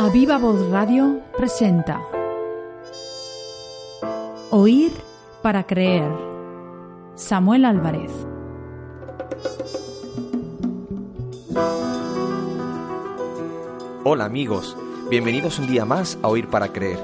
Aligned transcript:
A 0.00 0.10
Viva 0.10 0.38
Voz 0.38 0.64
Radio 0.70 1.22
presenta 1.36 2.00
Oír 4.50 4.92
para 5.42 5.66
creer. 5.66 6.08
Samuel 7.16 7.64
Álvarez. 7.64 8.12
Hola 14.04 14.24
amigos, 14.26 14.76
bienvenidos 15.10 15.58
un 15.58 15.66
día 15.66 15.84
más 15.84 16.16
a 16.22 16.28
Oír 16.28 16.46
para 16.46 16.68
creer. 16.68 17.00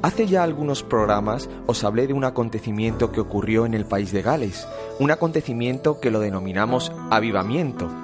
Hace 0.00 0.28
ya 0.28 0.44
algunos 0.44 0.84
programas 0.84 1.50
os 1.66 1.82
hablé 1.82 2.06
de 2.06 2.12
un 2.12 2.22
acontecimiento 2.22 3.10
que 3.10 3.20
ocurrió 3.20 3.66
en 3.66 3.74
el 3.74 3.84
país 3.84 4.12
de 4.12 4.22
Gales, 4.22 4.64
un 5.00 5.10
acontecimiento 5.10 5.98
que 5.98 6.12
lo 6.12 6.20
denominamos 6.20 6.92
avivamiento. 7.10 8.03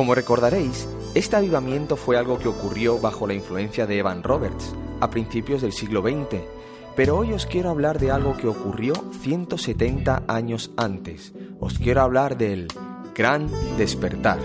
Como 0.00 0.14
recordaréis, 0.14 0.88
este 1.14 1.36
avivamiento 1.36 1.94
fue 1.94 2.16
algo 2.16 2.38
que 2.38 2.48
ocurrió 2.48 2.98
bajo 2.98 3.26
la 3.26 3.34
influencia 3.34 3.86
de 3.86 3.98
Evan 3.98 4.22
Roberts 4.22 4.74
a 4.98 5.10
principios 5.10 5.60
del 5.60 5.74
siglo 5.74 6.00
XX, 6.00 6.40
pero 6.96 7.18
hoy 7.18 7.34
os 7.34 7.44
quiero 7.44 7.68
hablar 7.68 7.98
de 7.98 8.10
algo 8.10 8.34
que 8.34 8.48
ocurrió 8.48 8.94
170 9.20 10.22
años 10.26 10.70
antes. 10.78 11.34
Os 11.60 11.78
quiero 11.78 12.00
hablar 12.00 12.38
del 12.38 12.68
Gran 13.14 13.50
Despertar. 13.76 14.38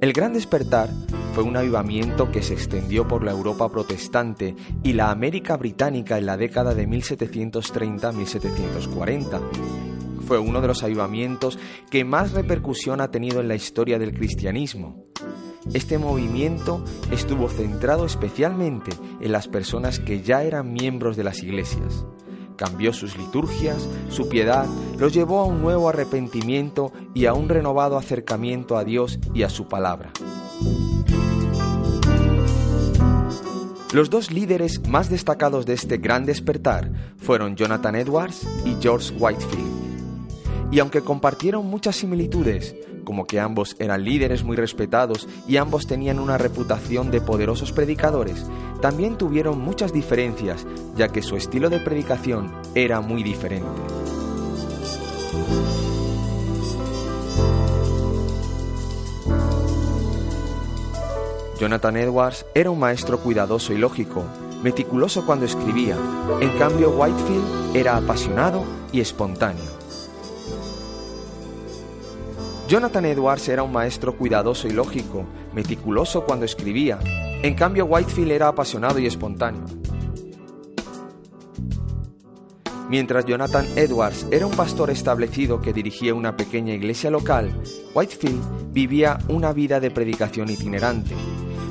El 0.00 0.12
Gran 0.12 0.32
Despertar 0.32 0.90
fue 1.34 1.42
un 1.42 1.56
avivamiento 1.56 2.30
que 2.30 2.42
se 2.42 2.54
extendió 2.54 3.08
por 3.08 3.24
la 3.24 3.32
Europa 3.32 3.68
protestante 3.68 4.54
y 4.84 4.92
la 4.92 5.10
América 5.10 5.56
británica 5.56 6.18
en 6.18 6.26
la 6.26 6.36
década 6.36 6.72
de 6.72 6.88
1730-1740. 6.88 9.87
Fue 10.28 10.38
uno 10.38 10.60
de 10.60 10.68
los 10.68 10.82
avivamientos 10.82 11.58
que 11.90 12.04
más 12.04 12.32
repercusión 12.32 13.00
ha 13.00 13.10
tenido 13.10 13.40
en 13.40 13.48
la 13.48 13.54
historia 13.54 13.98
del 13.98 14.12
cristianismo. 14.12 15.06
Este 15.72 15.96
movimiento 15.96 16.84
estuvo 17.10 17.48
centrado 17.48 18.04
especialmente 18.04 18.90
en 19.22 19.32
las 19.32 19.48
personas 19.48 19.98
que 19.98 20.20
ya 20.20 20.42
eran 20.42 20.74
miembros 20.74 21.16
de 21.16 21.24
las 21.24 21.42
iglesias 21.42 22.04
cambió 22.58 22.92
sus 22.92 23.16
liturgias, 23.16 23.88
su 24.10 24.28
piedad, 24.28 24.66
los 24.98 25.14
llevó 25.14 25.38
a 25.38 25.44
un 25.44 25.62
nuevo 25.62 25.88
arrepentimiento 25.88 26.92
y 27.14 27.26
a 27.26 27.32
un 27.32 27.48
renovado 27.48 27.96
acercamiento 27.96 28.76
a 28.76 28.82
Dios 28.82 29.20
y 29.32 29.44
a 29.44 29.48
su 29.48 29.68
palabra. 29.68 30.10
Los 33.92 34.10
dos 34.10 34.32
líderes 34.32 34.86
más 34.88 35.08
destacados 35.08 35.64
de 35.66 35.74
este 35.74 35.98
gran 35.98 36.26
despertar 36.26 36.90
fueron 37.16 37.54
Jonathan 37.54 37.94
Edwards 37.94 38.46
y 38.66 38.76
George 38.82 39.14
Whitefield. 39.14 39.77
Y 40.70 40.80
aunque 40.80 41.00
compartieron 41.00 41.66
muchas 41.66 41.96
similitudes, 41.96 42.74
como 43.04 43.26
que 43.26 43.40
ambos 43.40 43.74
eran 43.78 44.04
líderes 44.04 44.44
muy 44.44 44.54
respetados 44.56 45.26
y 45.46 45.56
ambos 45.56 45.86
tenían 45.86 46.18
una 46.18 46.36
reputación 46.36 47.10
de 47.10 47.22
poderosos 47.22 47.72
predicadores, 47.72 48.44
también 48.82 49.16
tuvieron 49.16 49.58
muchas 49.58 49.94
diferencias, 49.94 50.66
ya 50.94 51.08
que 51.08 51.22
su 51.22 51.36
estilo 51.36 51.70
de 51.70 51.80
predicación 51.80 52.52
era 52.74 53.00
muy 53.00 53.22
diferente. 53.22 53.66
Jonathan 61.58 61.96
Edwards 61.96 62.46
era 62.54 62.70
un 62.70 62.78
maestro 62.78 63.18
cuidadoso 63.18 63.72
y 63.72 63.78
lógico, 63.78 64.22
meticuloso 64.62 65.26
cuando 65.26 65.44
escribía, 65.44 65.96
en 66.40 66.50
cambio 66.58 66.90
Whitefield 66.90 67.74
era 67.74 67.96
apasionado 67.96 68.64
y 68.92 69.00
espontáneo. 69.00 69.77
Jonathan 72.68 73.06
Edwards 73.06 73.48
era 73.48 73.62
un 73.62 73.72
maestro 73.72 74.14
cuidadoso 74.14 74.68
y 74.68 74.72
lógico, 74.72 75.24
meticuloso 75.54 76.26
cuando 76.26 76.44
escribía. 76.44 76.98
En 77.42 77.54
cambio, 77.54 77.86
Whitefield 77.86 78.30
era 78.30 78.48
apasionado 78.48 78.98
y 78.98 79.06
espontáneo. 79.06 79.64
Mientras 82.90 83.24
Jonathan 83.24 83.66
Edwards 83.74 84.26
era 84.30 84.46
un 84.46 84.54
pastor 84.54 84.90
establecido 84.90 85.62
que 85.62 85.72
dirigía 85.72 86.12
una 86.12 86.36
pequeña 86.36 86.74
iglesia 86.74 87.10
local, 87.10 87.50
Whitefield 87.94 88.72
vivía 88.74 89.18
una 89.28 89.54
vida 89.54 89.80
de 89.80 89.90
predicación 89.90 90.50
itinerante. 90.50 91.14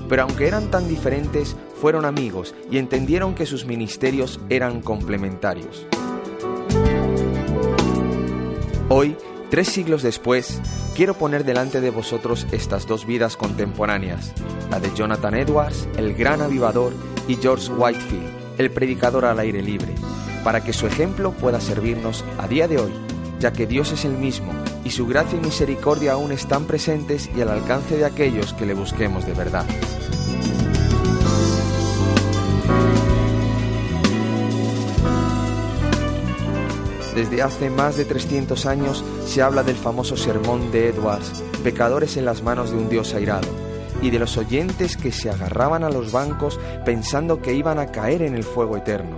Pero 0.09 0.23
aunque 0.23 0.47
eran 0.47 0.71
tan 0.71 0.87
diferentes, 0.87 1.55
fueron 1.79 2.05
amigos 2.05 2.55
y 2.71 2.79
entendieron 2.79 3.35
que 3.35 3.45
sus 3.45 3.67
ministerios 3.67 4.39
eran 4.49 4.81
complementarios. 4.81 5.85
Hoy 8.89 9.15
Tres 9.49 9.69
siglos 9.69 10.03
después, 10.03 10.61
quiero 10.95 11.13
poner 11.13 11.45
delante 11.45 11.79
de 11.79 11.89
vosotros 11.89 12.47
estas 12.51 12.85
dos 12.85 13.05
vidas 13.05 13.37
contemporáneas, 13.37 14.33
la 14.69 14.79
de 14.79 14.93
Jonathan 14.93 15.35
Edwards, 15.35 15.87
el 15.97 16.13
gran 16.15 16.41
avivador, 16.41 16.93
y 17.27 17.35
George 17.35 17.71
Whitefield, 17.71 18.27
el 18.57 18.71
predicador 18.71 19.25
al 19.25 19.39
aire 19.39 19.61
libre, 19.61 19.93
para 20.43 20.63
que 20.63 20.73
su 20.73 20.87
ejemplo 20.87 21.31
pueda 21.31 21.61
servirnos 21.61 22.23
a 22.37 22.47
día 22.47 22.67
de 22.67 22.79
hoy, 22.79 22.93
ya 23.39 23.53
que 23.53 23.67
Dios 23.67 23.91
es 23.91 24.05
el 24.05 24.17
mismo 24.17 24.53
y 24.87 24.91
su 24.91 25.05
gracia 25.05 25.37
y 25.37 25.41
misericordia 25.41 26.13
aún 26.13 26.31
están 26.31 26.65
presentes 26.65 27.29
y 27.35 27.41
al 27.41 27.49
alcance 27.49 27.97
de 27.97 28.05
aquellos 28.05 28.53
que 28.53 28.65
le 28.65 28.73
busquemos 28.73 29.25
de 29.25 29.33
verdad. 29.33 29.65
Desde 37.17 37.41
hace 37.41 37.71
más 37.71 37.97
de 37.97 38.05
300 38.05 38.67
años 38.67 39.03
se 39.25 39.41
habla 39.41 39.63
del 39.63 39.75
famoso 39.75 40.15
sermón 40.15 40.71
de 40.71 40.89
Edwards, 40.89 41.31
pecadores 41.63 42.15
en 42.15 42.25
las 42.25 42.43
manos 42.43 42.69
de 42.69 42.77
un 42.77 42.89
Dios 42.89 43.15
airado, 43.15 43.47
y 44.03 44.11
de 44.11 44.19
los 44.19 44.37
oyentes 44.37 44.97
que 44.97 45.11
se 45.11 45.31
agarraban 45.31 45.83
a 45.83 45.89
los 45.89 46.11
bancos 46.11 46.59
pensando 46.85 47.41
que 47.41 47.55
iban 47.55 47.79
a 47.79 47.87
caer 47.87 48.21
en 48.21 48.35
el 48.35 48.43
fuego 48.43 48.77
eterno. 48.77 49.17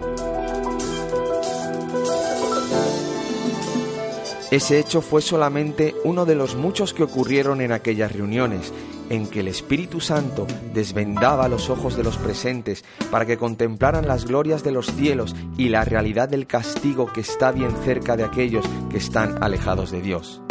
Ese 4.49 4.79
hecho 4.79 5.01
fue 5.01 5.21
solamente 5.21 5.93
uno 6.05 6.25
de 6.25 6.35
los 6.35 6.55
muchos 6.55 6.93
que 6.93 7.03
ocurrieron 7.03 7.59
en 7.59 7.73
aquellas 7.73 8.13
reuniones, 8.13 8.71
en 9.09 9.27
que 9.27 9.41
el 9.41 9.47
Espíritu 9.47 9.99
Santo 9.99 10.47
desvendaba 10.73 11.47
los 11.47 11.69
ojos 11.69 11.97
de 11.97 12.03
los 12.03 12.17
presentes 12.17 12.83
para 13.11 13.25
que 13.25 13.37
contemplaran 13.37 14.07
las 14.07 14.25
glorias 14.25 14.63
de 14.63 14.71
los 14.71 14.87
cielos 14.87 15.35
y 15.57 15.69
la 15.69 15.83
realidad 15.83 16.29
del 16.29 16.47
castigo 16.47 17.07
que 17.07 17.21
está 17.21 17.51
bien 17.51 17.71
cerca 17.83 18.15
de 18.15 18.23
aquellos 18.23 18.65
que 18.89 18.97
están 18.97 19.43
alejados 19.43 19.91
de 19.91 20.01
Dios. 20.01 20.41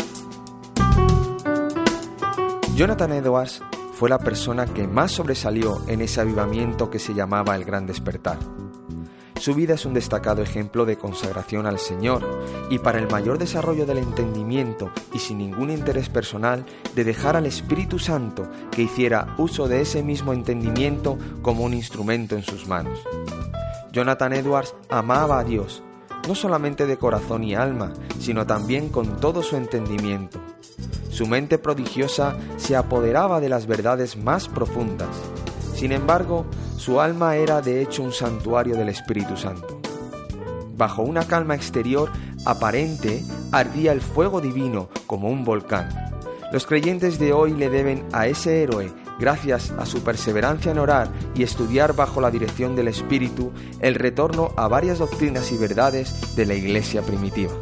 Jonathan 2.75 3.13
Edwards 3.13 3.63
fue 3.95 4.09
la 4.09 4.19
persona 4.19 4.67
que 4.67 4.87
más 4.87 5.11
sobresalió 5.11 5.83
en 5.89 6.01
ese 6.01 6.21
avivamiento 6.21 6.91
que 6.91 7.01
se 7.01 7.15
llamaba 7.15 7.57
el 7.57 7.65
Gran 7.65 7.87
Despertar. 7.87 8.39
Su 9.39 9.55
vida 9.55 9.75
es 9.75 9.87
un 9.87 9.95
destacado 9.95 10.43
ejemplo 10.43 10.85
de 10.85 10.99
consagración 10.99 11.67
al 11.67 11.79
Señor 11.79 12.27
y 12.71 12.81
para 12.81 12.99
el 12.99 13.09
mayor 13.09 13.39
desarrollo 13.39 13.87
del 13.87 13.99
entendimiento 13.99 14.91
y 15.13 15.21
sin 15.21 15.39
ningún 15.39 15.71
interés 15.71 16.09
personal 16.09 16.67
de 16.97 17.05
dejar 17.05 17.37
al 17.37 17.47
Espíritu 17.47 18.01
Santo 18.01 18.49
que 18.73 18.83
hiciera 18.83 19.35
uso 19.39 19.69
de 19.69 19.81
ese 19.81 20.03
mismo 20.03 20.33
entendimiento 20.33 21.17
como 21.41 21.63
un 21.63 21.73
instrumento 21.73 22.35
en 22.35 22.43
sus 22.43 22.67
manos. 22.67 22.99
Jonathan 23.93 24.33
Edwards 24.33 24.75
amaba 24.89 25.39
a 25.39 25.45
Dios, 25.45 25.85
no 26.27 26.35
solamente 26.35 26.87
de 26.87 26.97
corazón 26.97 27.45
y 27.45 27.55
alma, 27.55 27.93
sino 28.19 28.45
también 28.45 28.89
con 28.89 29.21
todo 29.21 29.45
su 29.45 29.57
entendimiento. 29.57 30.41
Su 31.11 31.27
mente 31.27 31.59
prodigiosa 31.59 32.37
se 32.57 32.77
apoderaba 32.77 33.41
de 33.41 33.49
las 33.49 33.67
verdades 33.67 34.17
más 34.17 34.49
profundas. 34.49 35.09
Sin 35.79 35.93
embargo, 35.93 36.45
su 36.77 37.01
alma 37.01 37.37
era 37.37 37.61
de 37.61 37.81
hecho 37.81 38.03
un 38.03 38.13
santuario 38.13 38.75
del 38.75 38.89
Espíritu 38.89 39.37
Santo. 39.37 39.81
Bajo 40.77 41.03
una 41.03 41.29
calma 41.29 41.55
exterior 41.55 42.11
aparente 42.45 43.23
ardía 43.53 43.93
el 43.93 44.01
fuego 44.01 44.41
divino 44.41 44.89
como 45.07 45.29
un 45.29 45.45
volcán. 45.45 45.89
Los 46.53 46.67
creyentes 46.67 47.21
de 47.21 47.33
hoy 47.33 47.53
le 47.53 47.71
deben 47.71 48.03
a 48.13 48.27
ese 48.27 48.65
héroe, 48.65 48.91
gracias 49.21 49.71
a 49.79 49.87
su 49.87 50.03
perseverancia 50.03 50.73
en 50.73 50.81
orar 50.81 51.13
y 51.37 51.45
estudiar 51.45 51.95
bajo 51.95 52.21
la 52.21 52.33
dirección 52.33 52.75
del 52.75 52.89
Espíritu, 52.89 53.53
el 53.79 53.95
retorno 53.95 54.51
a 54.57 54.67
varias 54.67 54.99
doctrinas 54.99 55.53
y 55.53 55.59
verdades 55.59 56.35
de 56.35 56.45
la 56.45 56.55
Iglesia 56.55 57.03
primitiva. 57.03 57.53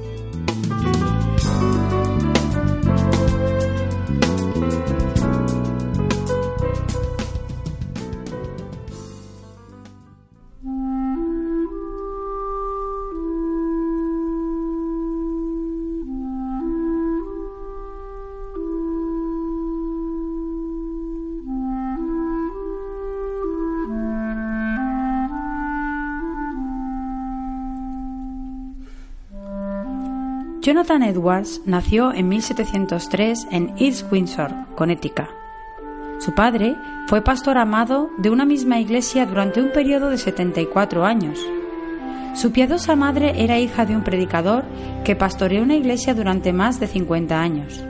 Jonathan 30.67 31.05
Edwards 31.05 31.61
nació 31.65 32.13
en 32.13 32.27
1703 32.27 33.47
en 33.53 33.73
East 33.79 34.11
Windsor, 34.11 34.51
Connecticut. 34.75 35.29
Su 36.19 36.35
padre 36.35 36.75
fue 37.07 37.23
pastor 37.23 37.57
amado 37.57 38.11
de 38.19 38.31
una 38.31 38.45
misma 38.45 38.81
iglesia 38.81 39.27
durante 39.27 39.63
un 39.63 39.71
periodo 39.71 40.11
de 40.11 40.19
74 40.19 41.05
años. 41.05 41.39
Su 42.35 42.51
piadosa 42.51 42.97
madre 42.97 43.45
era 43.45 43.61
hija 43.61 43.87
de 43.87 43.95
un 43.95 44.03
predicador 44.03 44.65
que 45.05 45.15
pastoreó 45.15 45.63
una 45.63 45.77
iglesia 45.77 46.15
durante 46.15 46.53
más 46.53 46.81
de 46.81 46.89
50 46.89 47.41
años. 47.41 47.85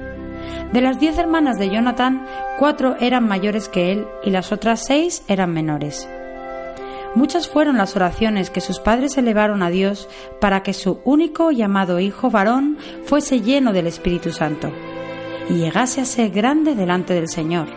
De 0.75 0.83
las 0.83 1.01
diez 1.01 1.17
hermanas 1.17 1.59
de 1.59 1.71
Jonathan, 1.71 2.27
cuatro 2.59 2.97
eran 3.01 3.27
mayores 3.27 3.71
que 3.71 3.91
él 3.91 4.07
y 4.23 4.29
las 4.29 4.53
otras 4.53 4.85
seis 4.85 5.23
eran 5.29 5.51
menores. 5.51 6.07
Muchas 7.17 7.49
fueron 7.49 7.79
las 7.79 7.97
oraciones 7.97 8.51
que 8.51 8.61
sus 8.61 8.79
padres 8.79 9.17
elevaron 9.17 9.63
a 9.63 9.71
Dios 9.71 10.07
para 10.39 10.63
que 10.63 10.75
su 10.75 11.01
único 11.03 11.51
llamado 11.51 11.99
hijo 11.99 12.31
varón 12.31 12.77
fuese 13.07 13.41
lleno 13.41 13.73
del 13.73 13.87
Espíritu 13.87 14.33
Santo 14.33 14.71
y 15.49 15.55
llegase 15.55 16.03
a 16.03 16.05
ser 16.05 16.29
grande 16.29 16.75
delante 16.75 17.15
del 17.15 17.31
Señor. 17.31 17.69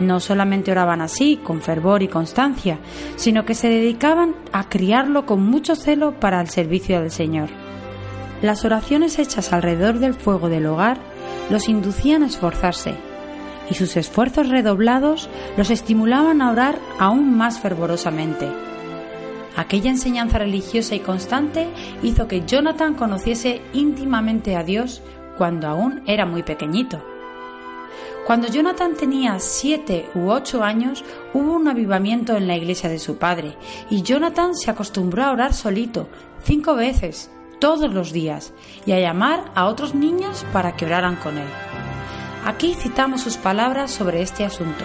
No 0.00 0.18
solamente 0.18 0.72
oraban 0.72 1.00
así, 1.00 1.36
con 1.36 1.62
fervor 1.62 2.02
y 2.02 2.08
constancia, 2.08 2.80
sino 3.14 3.44
que 3.44 3.54
se 3.54 3.68
dedicaban 3.68 4.34
a 4.50 4.68
criarlo 4.68 5.26
con 5.26 5.46
mucho 5.46 5.76
celo 5.76 6.18
para 6.18 6.40
el 6.40 6.48
servicio 6.48 7.00
del 7.00 7.12
Señor. 7.12 7.50
Las 8.42 8.64
oraciones 8.64 9.20
hechas 9.20 9.52
alrededor 9.52 10.00
del 10.00 10.14
fuego 10.14 10.48
del 10.48 10.66
hogar 10.66 10.98
los 11.50 11.68
inducían 11.68 12.24
a 12.24 12.26
esforzarse 12.26 13.09
y 13.70 13.74
sus 13.74 13.96
esfuerzos 13.96 14.48
redoblados 14.48 15.28
los 15.56 15.70
estimulaban 15.70 16.42
a 16.42 16.50
orar 16.50 16.78
aún 16.98 17.36
más 17.36 17.60
fervorosamente. 17.60 18.48
Aquella 19.56 19.90
enseñanza 19.90 20.38
religiosa 20.38 20.94
y 20.94 21.00
constante 21.00 21.68
hizo 22.02 22.28
que 22.28 22.44
Jonathan 22.46 22.94
conociese 22.94 23.60
íntimamente 23.72 24.56
a 24.56 24.62
Dios 24.62 25.02
cuando 25.36 25.68
aún 25.68 26.02
era 26.06 26.26
muy 26.26 26.42
pequeñito. 26.42 27.02
Cuando 28.26 28.48
Jonathan 28.48 28.94
tenía 28.94 29.40
siete 29.40 30.08
u 30.14 30.30
ocho 30.30 30.62
años, 30.62 31.04
hubo 31.34 31.54
un 31.54 31.66
avivamiento 31.66 32.36
en 32.36 32.46
la 32.46 32.56
iglesia 32.56 32.88
de 32.88 32.98
su 32.98 33.16
padre, 33.16 33.56
y 33.88 34.02
Jonathan 34.02 34.54
se 34.54 34.70
acostumbró 34.70 35.24
a 35.24 35.32
orar 35.32 35.52
solito, 35.52 36.08
cinco 36.42 36.76
veces, 36.76 37.30
todos 37.58 37.92
los 37.92 38.12
días, 38.12 38.52
y 38.86 38.92
a 38.92 39.00
llamar 39.00 39.50
a 39.54 39.66
otros 39.66 39.94
niños 39.94 40.44
para 40.52 40.76
que 40.76 40.84
oraran 40.84 41.16
con 41.16 41.38
él. 41.38 41.69
Aquí 42.44 42.74
citamos 42.74 43.20
sus 43.20 43.36
palabras 43.36 43.90
sobre 43.90 44.22
este 44.22 44.44
asunto. 44.44 44.84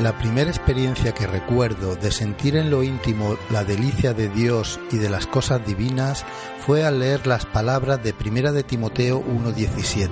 La 0.00 0.16
primera 0.16 0.48
experiencia 0.48 1.12
que 1.12 1.26
recuerdo 1.26 1.96
de 1.96 2.12
sentir 2.12 2.54
en 2.54 2.70
lo 2.70 2.84
íntimo 2.84 3.36
la 3.50 3.64
delicia 3.64 4.12
de 4.14 4.28
Dios 4.28 4.78
y 4.92 4.98
de 4.98 5.10
las 5.10 5.26
cosas 5.26 5.66
divinas 5.66 6.24
fue 6.64 6.84
al 6.84 7.00
leer 7.00 7.26
las 7.26 7.46
palabras 7.46 8.02
de 8.04 8.12
Primera 8.12 8.52
de 8.52 8.62
Timoteo 8.62 9.24
1:17. 9.24 10.08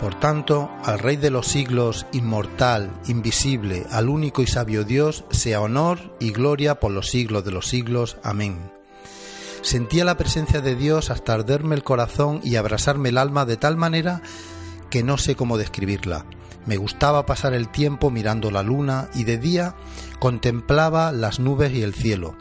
Por 0.00 0.14
tanto, 0.20 0.70
al 0.84 0.98
Rey 0.98 1.16
de 1.16 1.30
los 1.30 1.46
siglos, 1.46 2.06
inmortal, 2.12 2.90
invisible, 3.06 3.86
al 3.90 4.08
único 4.08 4.42
y 4.42 4.46
sabio 4.46 4.84
Dios, 4.84 5.24
sea 5.30 5.60
honor 5.60 5.98
y 6.20 6.30
gloria 6.32 6.78
por 6.78 6.90
los 6.90 7.08
siglos 7.08 7.44
de 7.44 7.52
los 7.52 7.68
siglos. 7.68 8.18
Amén. 8.22 8.70
Sentía 9.62 10.04
la 10.04 10.16
presencia 10.16 10.60
de 10.60 10.76
Dios 10.76 11.10
hasta 11.10 11.34
arderme 11.34 11.74
el 11.74 11.84
corazón 11.84 12.40
y 12.44 12.56
abrasarme 12.56 13.08
el 13.08 13.18
alma 13.18 13.44
de 13.44 13.56
tal 13.56 13.76
manera 13.76 14.22
que 14.90 15.02
no 15.02 15.18
sé 15.18 15.34
cómo 15.34 15.58
describirla. 15.58 16.24
Me 16.66 16.76
gustaba 16.76 17.24
pasar 17.26 17.54
el 17.54 17.68
tiempo 17.68 18.10
mirando 18.10 18.50
la 18.50 18.62
luna 18.62 19.08
y 19.14 19.24
de 19.24 19.38
día 19.38 19.74
contemplaba 20.18 21.12
las 21.12 21.40
nubes 21.40 21.72
y 21.72 21.82
el 21.82 21.94
cielo. 21.94 22.36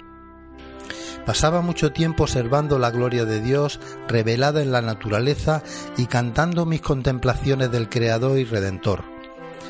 Pasaba 1.25 1.61
mucho 1.61 1.91
tiempo 1.91 2.23
observando 2.23 2.79
la 2.79 2.89
gloria 2.89 3.25
de 3.25 3.41
Dios 3.41 3.79
revelada 4.07 4.61
en 4.61 4.71
la 4.71 4.81
naturaleza 4.81 5.61
y 5.97 6.05
cantando 6.05 6.65
mis 6.65 6.81
contemplaciones 6.81 7.69
del 7.69 7.89
Creador 7.89 8.37
y 8.39 8.45
Redentor. 8.45 9.03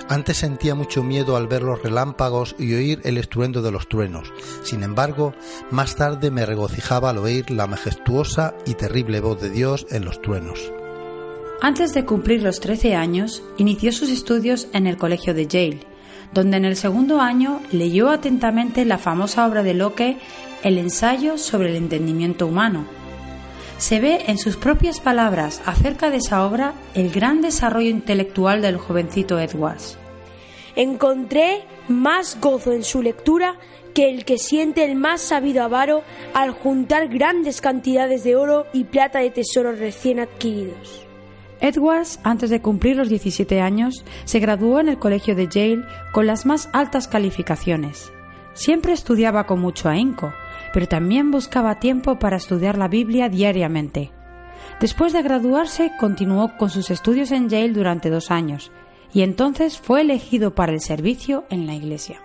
Antes 0.10 0.38
sentía 0.38 0.76
mucho 0.76 1.04
miedo 1.04 1.36
al 1.36 1.48
ver 1.48 1.64
los 1.64 1.82
relámpagos 1.82 2.56
y 2.58 2.74
oír 2.76 3.02
el 3.04 3.18
estruendo 3.18 3.62
de 3.62 3.72
los 3.72 3.90
truenos. 3.90 4.32
Sin 4.64 4.84
embargo, 4.84 5.34
más 5.72 5.96
tarde 5.96 6.32
me 6.32 6.46
regocijaba 6.46 7.10
al 7.10 7.18
oír 7.18 7.52
la 7.52 7.68
majestuosa 7.68 8.54
y 8.66 8.76
terrible 8.76 9.20
voz 9.20 9.42
de 9.42 9.50
Dios 9.50 9.88
en 9.90 10.06
los 10.06 10.22
truenos. 10.22 10.72
Antes 11.60 11.96
de 11.96 12.06
cumplir 12.06 12.44
los 12.44 12.60
13 12.60 12.96
años, 12.96 13.42
inició 13.58 13.92
sus 13.92 14.12
estudios 14.12 14.68
en 14.74 14.86
el 14.86 14.96
colegio 14.96 15.34
de 15.34 15.48
Yale, 15.48 15.80
donde 16.32 16.58
en 16.58 16.66
el 16.66 16.76
segundo 16.76 17.20
año 17.20 17.62
leyó 17.72 18.10
atentamente 18.10 18.86
la 18.86 19.00
famosa 19.00 19.48
obra 19.48 19.64
de 19.64 19.74
Locke, 19.74 20.18
El 20.64 20.78
ensayo 20.78 21.38
sobre 21.40 21.70
el 21.70 21.76
entendimiento 21.76 22.46
humano. 22.46 22.86
Se 23.80 24.00
ve 24.00 24.26
en 24.28 24.38
sus 24.38 24.56
propias 24.56 25.00
palabras 25.00 25.62
acerca 25.66 26.12
de 26.12 26.18
esa 26.18 26.46
obra 26.46 26.74
el 26.94 27.12
gran 27.12 27.42
desarrollo 27.42 27.90
intelectual 27.90 28.62
del 28.62 28.78
jovencito 28.78 29.40
Edwards. 29.40 29.98
Encontré 30.76 31.64
más 31.88 32.40
gozo 32.40 32.72
en 32.72 32.84
su 32.84 33.02
lectura 33.02 33.58
que 33.96 34.12
el 34.12 34.26
que 34.26 34.38
siente 34.38 34.86
el 34.86 34.96
más 34.96 35.22
sabido 35.22 35.64
avaro 35.64 36.04
al 36.36 36.52
juntar 36.52 37.08
grandes 37.08 37.62
cantidades 37.62 38.24
de 38.24 38.36
oro 38.36 38.68
y 38.74 38.84
plata 38.84 39.20
de 39.20 39.32
tesoros 39.32 39.80
recién 39.80 40.20
adquiridos. 40.20 41.07
Edwards, 41.62 42.20
antes 42.24 42.50
de 42.50 42.62
cumplir 42.62 42.96
los 42.98 43.10
17 43.10 43.62
años, 43.62 44.04
se 44.26 44.40
graduó 44.40 44.80
en 44.80 44.90
el 44.90 45.00
colegio 45.00 45.36
de 45.36 45.48
Yale 45.48 45.86
con 46.12 46.28
las 46.28 46.46
más 46.46 46.70
altas 46.74 47.08
calificaciones. 47.08 48.12
Siempre 48.54 48.94
estudiaba 48.94 49.46
con 49.46 49.60
mucho 49.60 49.90
ahínco, 49.90 50.34
pero 50.74 50.88
también 50.88 51.32
buscaba 51.32 51.80
tiempo 51.80 52.20
para 52.20 52.38
estudiar 52.38 52.78
la 52.78 52.88
Biblia 52.88 53.30
diariamente. 53.30 54.12
Después 54.80 55.14
de 55.14 55.24
graduarse, 55.24 55.92
continuó 56.00 56.58
con 56.58 56.70
sus 56.70 56.92
estudios 56.92 57.32
en 57.32 57.50
Yale 57.50 57.74
durante 57.74 58.10
dos 58.10 58.32
años, 58.32 58.72
y 59.14 59.22
entonces 59.22 59.78
fue 59.78 60.02
elegido 60.02 60.54
para 60.54 60.74
el 60.74 60.82
servicio 60.82 61.46
en 61.50 61.66
la 61.66 61.74
iglesia. 61.74 62.22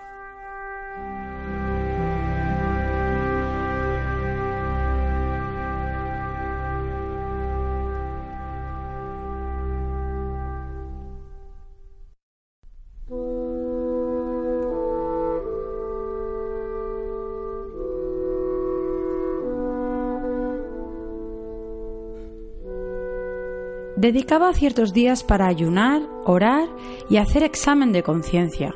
Dedicaba 24.03 24.53
ciertos 24.53 24.93
días 24.93 25.23
para 25.23 25.47
ayunar, 25.47 26.03
orar 26.25 26.69
y 27.09 27.19
hacer 27.19 27.45
examen 27.45 27.93
de 27.93 28.03
conciencia. 28.03 28.75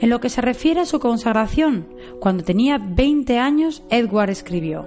En 0.00 0.10
lo 0.10 0.20
que 0.20 0.28
se 0.28 0.42
refiere 0.42 0.80
a 0.80 0.84
su 0.84 1.00
consagración, 1.00 1.88
cuando 2.20 2.44
tenía 2.44 2.76
20 2.76 3.38
años, 3.38 3.82
Edward 3.88 4.28
escribió, 4.28 4.86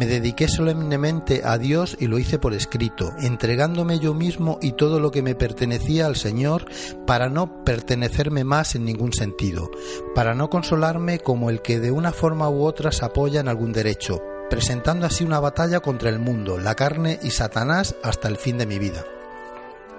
Me 0.00 0.06
dediqué 0.06 0.48
solemnemente 0.48 1.42
a 1.44 1.58
Dios 1.58 1.96
y 2.00 2.08
lo 2.08 2.18
hice 2.18 2.40
por 2.40 2.54
escrito, 2.54 3.12
entregándome 3.20 4.00
yo 4.00 4.14
mismo 4.14 4.58
y 4.60 4.72
todo 4.72 4.98
lo 4.98 5.12
que 5.12 5.22
me 5.22 5.36
pertenecía 5.36 6.06
al 6.06 6.16
Señor 6.16 6.64
para 7.06 7.28
no 7.28 7.62
pertenecerme 7.62 8.42
más 8.42 8.74
en 8.74 8.84
ningún 8.84 9.12
sentido, 9.12 9.70
para 10.16 10.34
no 10.34 10.50
consolarme 10.50 11.20
como 11.20 11.50
el 11.50 11.62
que 11.62 11.78
de 11.78 11.92
una 11.92 12.10
forma 12.10 12.50
u 12.50 12.64
otra 12.64 12.90
se 12.90 13.04
apoya 13.04 13.38
en 13.38 13.46
algún 13.46 13.72
derecho, 13.72 14.20
presentando 14.52 15.06
así 15.06 15.24
una 15.24 15.40
batalla 15.40 15.80
contra 15.80 16.10
el 16.10 16.18
mundo, 16.18 16.58
la 16.58 16.74
carne 16.74 17.18
y 17.22 17.30
Satanás 17.30 17.96
hasta 18.02 18.28
el 18.28 18.36
fin 18.36 18.58
de 18.58 18.66
mi 18.66 18.78
vida. 18.78 19.02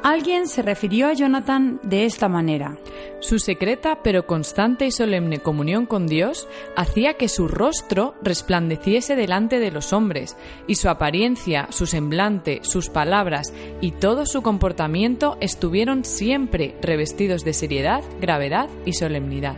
Alguien 0.03 0.47
se 0.47 0.61
refirió 0.61 1.07
a 1.07 1.13
Jonathan 1.13 1.79
de 1.81 2.05
esta 2.05 2.29
manera. 2.29 2.77
Su 3.19 3.39
secreta 3.39 4.03
pero 4.03 4.27
constante 4.27 4.85
y 4.85 4.91
solemne 4.91 5.39
comunión 5.39 5.87
con 5.87 6.05
Dios 6.05 6.47
hacía 6.75 7.15
que 7.15 7.29
su 7.29 7.47
rostro 7.47 8.13
resplandeciese 8.21 9.15
delante 9.15 9.57
de 9.57 9.71
los 9.71 9.91
hombres, 9.91 10.37
y 10.67 10.75
su 10.75 10.87
apariencia, 10.87 11.67
su 11.71 11.87
semblante, 11.87 12.59
sus 12.61 12.89
palabras 12.89 13.51
y 13.81 13.89
todo 13.89 14.27
su 14.27 14.43
comportamiento 14.43 15.35
estuvieron 15.41 16.05
siempre 16.05 16.77
revestidos 16.79 17.43
de 17.43 17.53
seriedad, 17.53 18.03
gravedad 18.21 18.69
y 18.85 18.93
solemnidad. 18.93 19.55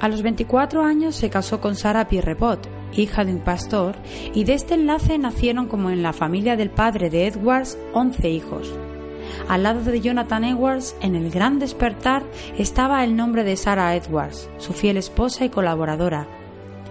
A 0.00 0.08
los 0.08 0.22
24 0.22 0.82
años 0.82 1.16
se 1.16 1.28
casó 1.28 1.60
con 1.60 1.76
Sara 1.76 2.08
Pierrepot, 2.08 2.73
hija 2.96 3.24
de 3.24 3.32
un 3.32 3.40
pastor, 3.40 3.96
y 4.34 4.44
de 4.44 4.54
este 4.54 4.74
enlace 4.74 5.18
nacieron, 5.18 5.66
como 5.66 5.90
en 5.90 6.02
la 6.02 6.12
familia 6.12 6.56
del 6.56 6.70
padre 6.70 7.10
de 7.10 7.26
Edwards, 7.26 7.78
11 7.92 8.30
hijos. 8.30 8.72
Al 9.48 9.62
lado 9.62 9.82
de 9.82 10.00
Jonathan 10.00 10.44
Edwards, 10.44 10.96
en 11.00 11.16
el 11.16 11.30
gran 11.30 11.58
despertar, 11.58 12.22
estaba 12.58 13.04
el 13.04 13.16
nombre 13.16 13.44
de 13.44 13.56
Sarah 13.56 13.94
Edwards, 13.96 14.48
su 14.58 14.72
fiel 14.72 14.96
esposa 14.96 15.44
y 15.44 15.50
colaboradora. 15.50 16.26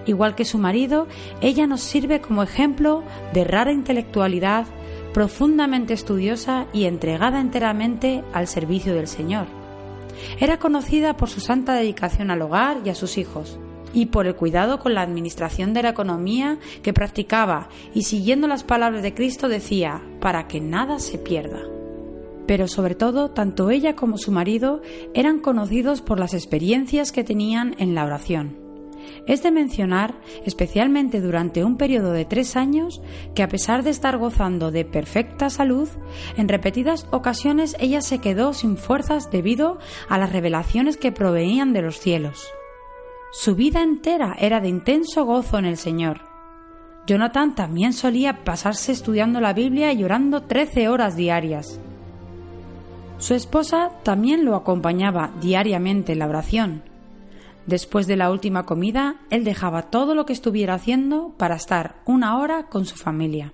Igual 0.06 0.36
que 0.36 0.46
su 0.46 0.58
marido, 0.58 1.08
ella 1.42 1.66
nos 1.66 1.82
sirve 1.82 2.20
como 2.20 2.44
ejemplo 2.44 3.04
de 3.34 3.46
rara 3.46 3.72
intelectualidad, 3.72 4.66
profundamente 5.14 5.94
estudiosa 5.94 6.66
y 6.74 6.86
entregada 6.86 7.40
enteramente 7.40 8.24
al 8.34 8.48
servicio 8.48 8.94
del 8.94 9.08
Señor. 9.08 9.48
Era 10.40 10.60
conocida 10.60 11.16
por 11.16 11.30
su 11.30 11.40
santa 11.40 11.74
dedicación 11.76 12.32
al 12.32 12.42
hogar 12.42 12.78
y 12.84 12.90
a 12.90 12.96
sus 12.96 13.18
hijos. 13.18 13.60
Y 13.94 14.08
por 14.08 14.28
el 14.28 14.36
cuidado 14.36 14.80
con 14.80 14.94
la 14.94 15.02
administración 15.02 15.74
de 15.74 15.84
la 15.84 15.90
economía 15.90 16.58
que 16.82 16.94
practicaba 16.94 17.70
y 17.94 18.04
siguiendo 18.04 18.48
las 18.48 18.64
palabras 18.64 19.04
de 19.04 19.14
Cristo 19.14 19.48
decía, 19.48 20.02
para 20.20 20.48
que 20.48 20.60
nada 20.60 21.00
se 21.00 21.18
pierda. 21.18 21.62
Pero 22.48 22.68
sobre 22.68 22.96
todo, 22.96 23.32
tanto 23.32 23.70
ella 23.70 23.96
como 23.96 24.18
su 24.18 24.32
marido 24.32 24.82
eran 25.14 25.40
conocidos 25.40 26.02
por 26.02 26.20
las 26.20 26.34
experiencias 26.34 27.12
que 27.12 27.24
tenían 27.24 27.76
en 27.78 27.96
la 27.96 28.06
oración. 28.06 28.64
Es 29.28 29.44
de 29.44 29.52
mencionar, 29.52 30.16
especialmente 30.46 31.22
durante 31.22 31.64
un 31.64 31.78
periodo 31.78 32.12
de 32.12 32.26
tres 32.26 32.56
años, 32.56 33.02
que 33.36 33.44
a 33.44 33.48
pesar 33.48 33.84
de 33.84 33.90
estar 33.90 34.18
gozando 34.18 34.72
de 34.72 34.86
perfecta 34.86 35.50
salud, 35.50 35.88
en 36.36 36.50
repetidas 36.50 37.08
ocasiones 37.12 37.76
ella 37.80 38.02
se 38.02 38.20
quedó 38.20 38.54
sin 38.54 38.76
fuerzas 38.76 39.32
debido 39.32 39.78
a 40.10 40.18
las 40.18 40.32
revelaciones 40.32 40.98
que 40.98 41.12
proveían 41.12 41.74
de 41.74 41.82
los 41.82 42.00
cielos. 42.00 42.54
Su 43.34 43.56
vida 43.56 43.82
entera 43.82 44.38
era 44.40 44.62
de 44.62 44.70
intenso 44.70 45.26
gozo 45.26 45.58
en 45.58 45.66
el 45.66 45.76
Señor. 45.76 46.22
Jonathan 47.06 47.56
también 47.56 47.92
solía 47.92 48.46
pasarse 48.46 48.94
estudiando 48.94 49.42
la 49.42 49.52
Biblia 49.52 49.92
y 49.92 50.06
orando 50.06 50.44
trece 50.44 50.88
horas 50.88 51.18
diarias. 51.18 51.80
Su 53.18 53.34
esposa 53.34 53.92
también 54.04 54.46
lo 54.46 54.56
acompañaba 54.56 55.32
diariamente 55.42 56.14
en 56.14 56.20
la 56.20 56.28
oración, 56.28 56.84
Después 57.66 58.08
de 58.08 58.18
la 58.18 58.30
última 58.30 58.66
comida, 58.66 59.22
él 59.30 59.44
dejaba 59.46 59.84
todo 59.84 60.16
lo 60.16 60.26
que 60.26 60.34
estuviera 60.34 60.74
haciendo 60.74 61.34
para 61.38 61.56
estar 61.56 62.02
una 62.06 62.38
hora 62.40 62.68
con 62.68 62.86
su 62.86 62.96
familia. 62.96 63.54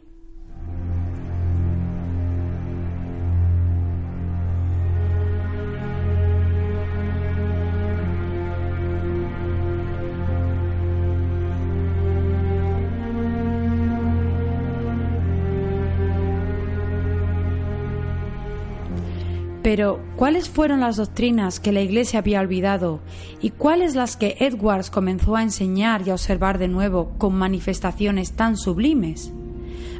Pero, 19.72 20.00
¿cuáles 20.16 20.50
fueron 20.50 20.80
las 20.80 20.96
doctrinas 20.96 21.60
que 21.60 21.72
la 21.72 21.82
Iglesia 21.82 22.22
había 22.22 22.40
olvidado 22.40 23.02
y 23.40 23.52
cuáles 23.52 23.94
las 23.94 24.18
que 24.18 24.36
Edwards 24.40 24.90
comenzó 24.90 25.36
a 25.36 25.44
enseñar 25.44 26.02
y 26.02 26.10
a 26.10 26.14
observar 26.14 26.58
de 26.58 26.68
nuevo 26.68 27.12
con 27.20 27.36
manifestaciones 27.36 28.32
tan 28.32 28.58
sublimes? 28.58 29.32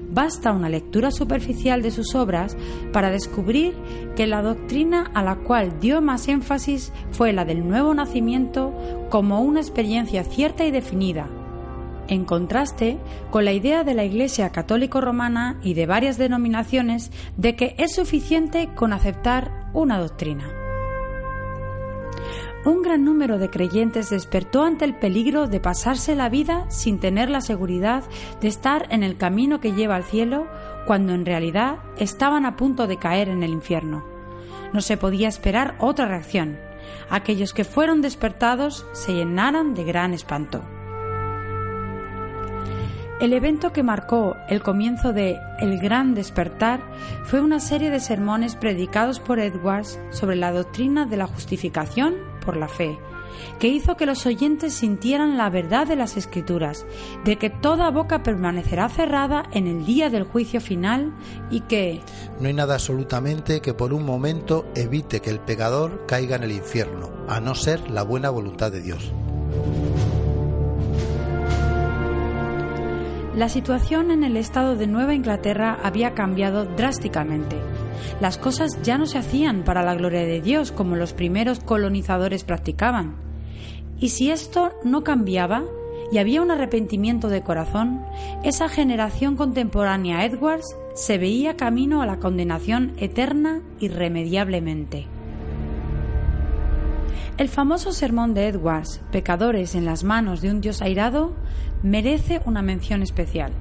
Basta 0.10 0.54
una 0.54 0.70
lectura 0.70 1.12
superficial 1.12 1.84
de 1.84 1.92
sus 1.92 2.16
obras 2.16 2.58
para 2.92 3.12
descubrir 3.12 3.76
que 4.16 4.26
la 4.26 4.42
doctrina 4.42 5.12
a 5.14 5.22
la 5.22 5.36
cual 5.36 5.80
dio 5.80 6.02
más 6.02 6.28
énfasis 6.30 6.92
fue 7.12 7.32
la 7.32 7.46
del 7.46 7.68
nuevo 7.68 7.94
nacimiento 7.94 8.74
como 9.12 9.44
una 9.44 9.60
experiencia 9.60 10.24
cierta 10.24 10.66
y 10.66 10.72
definida, 10.72 11.28
en 12.08 12.26
contraste 12.26 12.98
con 13.30 13.46
la 13.46 13.54
idea 13.54 13.84
de 13.84 13.94
la 13.94 14.04
Iglesia 14.04 14.50
católico 14.50 15.00
romana 15.00 15.60
y 15.62 15.76
de 15.76 15.86
varias 15.86 16.18
denominaciones 16.18 17.12
de 17.38 17.56
que 17.56 17.76
es 17.78 17.94
suficiente 17.94 18.70
con 18.74 18.94
aceptar 18.94 19.59
una 19.74 20.00
doctrina. 20.00 20.52
Un 22.66 22.82
gran 22.82 23.06
número 23.06 23.38
de 23.38 23.50
creyentes 23.50 24.10
despertó 24.10 24.64
ante 24.64 24.84
el 24.84 24.94
peligro 24.94 25.48
de 25.48 25.62
pasarse 25.62 26.14
la 26.14 26.28
vida 26.28 26.70
sin 26.70 27.00
tener 27.00 27.30
la 27.30 27.40
seguridad 27.40 28.04
de 28.42 28.50
estar 28.50 28.88
en 28.90 29.04
el 29.04 29.16
camino 29.16 29.62
que 29.62 29.72
lleva 29.72 29.96
al 29.96 30.04
cielo 30.04 30.46
cuando 30.86 31.14
en 31.14 31.26
realidad 31.26 31.78
estaban 31.98 32.46
a 32.46 32.58
punto 32.58 32.86
de 32.86 32.98
caer 32.98 33.30
en 33.30 33.44
el 33.44 33.52
infierno. 33.52 34.04
No 34.74 34.82
se 34.82 34.98
podía 34.98 35.30
esperar 35.30 35.78
otra 35.80 36.08
reacción. 36.08 36.60
Aquellos 37.10 37.54
que 37.54 37.64
fueron 37.64 38.02
despertados 38.02 38.86
se 38.92 39.14
llenaran 39.14 39.74
de 39.74 39.86
gran 39.86 40.14
espanto. 40.14 40.62
El 43.20 43.34
evento 43.34 43.74
que 43.74 43.84
marcó 43.84 44.38
el 44.48 44.64
comienzo 44.64 45.12
de 45.12 45.42
El 45.60 45.78
Gran 45.80 46.14
Despertar 46.14 46.80
fue 47.26 47.42
una 47.42 47.60
serie 47.60 47.90
de 47.90 48.00
sermones 48.00 48.56
predicados 48.56 49.20
por 49.20 49.40
Edwards 49.40 50.00
sobre 50.10 50.38
la 50.38 50.54
doctrina 50.54 51.06
de 51.06 51.18
la 51.18 51.28
justificación 51.28 52.16
por 52.46 52.56
la 52.56 52.70
fe, 52.70 52.98
que 53.60 53.68
hizo 53.68 53.98
que 53.98 54.06
los 54.06 54.26
oyentes 54.26 54.74
sintieran 54.74 55.38
la 55.38 55.50
verdad 55.50 55.86
de 55.86 55.98
las 55.98 56.16
Escrituras, 56.16 56.86
de 57.26 57.38
que 57.38 57.50
toda 57.50 57.92
boca 57.92 58.24
permanecerá 58.24 58.88
cerrada 58.88 59.44
en 59.52 59.68
el 59.68 59.86
día 59.86 60.10
del 60.10 60.24
juicio 60.24 60.62
final 60.62 61.14
y 61.52 61.60
que 61.62 62.00
no 62.40 62.48
hay 62.48 62.54
nada 62.54 62.76
absolutamente 62.76 63.60
que 63.60 63.74
por 63.74 63.92
un 63.92 64.06
momento 64.06 64.66
evite 64.76 65.20
que 65.20 65.30
el 65.30 65.42
pecador 65.42 66.06
caiga 66.06 66.38
en 66.38 66.44
el 66.44 66.54
infierno, 66.54 67.12
a 67.28 67.42
no 67.42 67.54
ser 67.54 67.92
la 67.92 68.04
buena 68.04 68.30
voluntad 68.30 68.72
de 68.72 68.82
Dios. 68.82 69.12
La 73.36 73.48
situación 73.48 74.10
en 74.10 74.24
el 74.24 74.38
estado 74.38 74.76
de 74.76 74.88
Nueva 74.88 75.14
Inglaterra 75.14 75.78
había 75.84 76.16
cambiado 76.16 76.66
drásticamente. 76.66 77.58
Las 78.20 78.38
cosas 78.38 78.82
ya 78.82 78.98
no 78.98 79.06
se 79.06 79.20
hacían 79.20 79.64
para 79.64 79.84
la 79.84 79.94
gloria 79.94 80.22
de 80.22 80.42
Dios 80.42 80.72
como 80.72 80.96
los 80.96 81.14
primeros 81.14 81.60
colonizadores 81.60 82.44
practicaban. 82.44 83.16
Y 84.00 84.10
si 84.10 84.32
esto 84.32 84.72
no 84.84 85.04
cambiaba 85.04 85.64
y 86.12 86.18
había 86.18 86.42
un 86.42 86.50
arrepentimiento 86.50 87.30
de 87.30 87.42
corazón, 87.42 88.02
esa 88.44 88.68
generación 88.68 89.36
contemporánea 89.36 90.26
Edwards 90.26 90.76
se 90.96 91.20
veía 91.20 91.56
camino 91.56 92.02
a 92.02 92.08
la 92.08 92.18
condenación 92.18 92.94
eterna 92.98 93.62
irremediablemente. 93.80 95.19
El 97.40 97.48
famoso 97.48 97.94
sermón 97.94 98.34
de 98.34 98.50
Edwards, 98.50 99.00
Pecadores 99.14 99.74
en 99.74 99.86
las 99.86 100.04
manos 100.04 100.42
de 100.42 100.52
un 100.52 100.60
Dios 100.60 100.82
airado, 100.82 101.34
merece 101.82 102.42
una 102.44 102.62
mención 102.62 103.02
especial. 103.02 103.54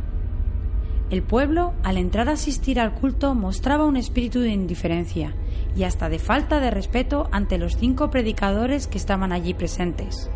El 1.10 1.22
pueblo, 1.22 1.74
al 1.84 1.96
entrar 1.96 2.28
a 2.28 2.32
asistir 2.32 2.80
al 2.80 2.92
culto, 2.92 3.36
mostraba 3.36 3.84
un 3.84 3.96
espíritu 3.96 4.40
de 4.40 4.48
indiferencia 4.48 5.32
y 5.76 5.84
hasta 5.84 6.08
de 6.08 6.18
falta 6.18 6.58
de 6.58 6.72
respeto 6.72 7.28
ante 7.30 7.56
los 7.56 7.76
cinco 7.76 8.10
predicadores 8.10 8.88
que 8.88 8.98
estaban 8.98 9.30
allí 9.30 9.54
presentes. 9.54 10.28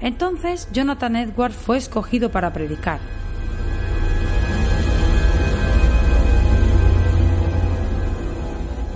Entonces 0.00 0.68
Jonathan 0.72 1.14
Edwards 1.14 1.54
fue 1.54 1.76
escogido 1.76 2.32
para 2.32 2.52
predicar. 2.52 2.98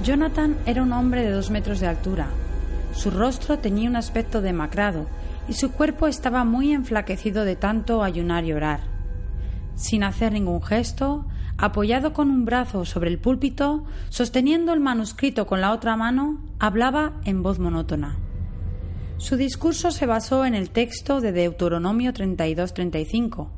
Jonathan 0.02 0.56
era 0.66 0.82
un 0.82 0.92
hombre 0.92 1.22
de 1.22 1.30
dos 1.30 1.50
metros 1.50 1.78
de 1.78 1.86
altura, 1.86 2.26
su 2.98 3.12
rostro 3.12 3.60
tenía 3.60 3.88
un 3.88 3.94
aspecto 3.94 4.42
demacrado 4.42 5.06
y 5.48 5.52
su 5.52 5.70
cuerpo 5.70 6.08
estaba 6.08 6.42
muy 6.44 6.72
enflaquecido 6.72 7.44
de 7.44 7.54
tanto 7.54 8.02
ayunar 8.02 8.44
y 8.44 8.52
orar. 8.52 8.80
Sin 9.76 10.02
hacer 10.02 10.32
ningún 10.32 10.60
gesto, 10.60 11.24
apoyado 11.58 12.12
con 12.12 12.28
un 12.28 12.44
brazo 12.44 12.84
sobre 12.84 13.10
el 13.10 13.20
púlpito, 13.20 13.84
sosteniendo 14.08 14.72
el 14.72 14.80
manuscrito 14.80 15.46
con 15.46 15.60
la 15.60 15.72
otra 15.72 15.96
mano, 15.96 16.42
hablaba 16.58 17.20
en 17.24 17.44
voz 17.44 17.60
monótona. 17.60 18.16
Su 19.16 19.36
discurso 19.36 19.92
se 19.92 20.06
basó 20.06 20.44
en 20.44 20.56
el 20.56 20.70
texto 20.70 21.20
de 21.20 21.30
Deuteronomio 21.30 22.12
32-35. 22.12 23.48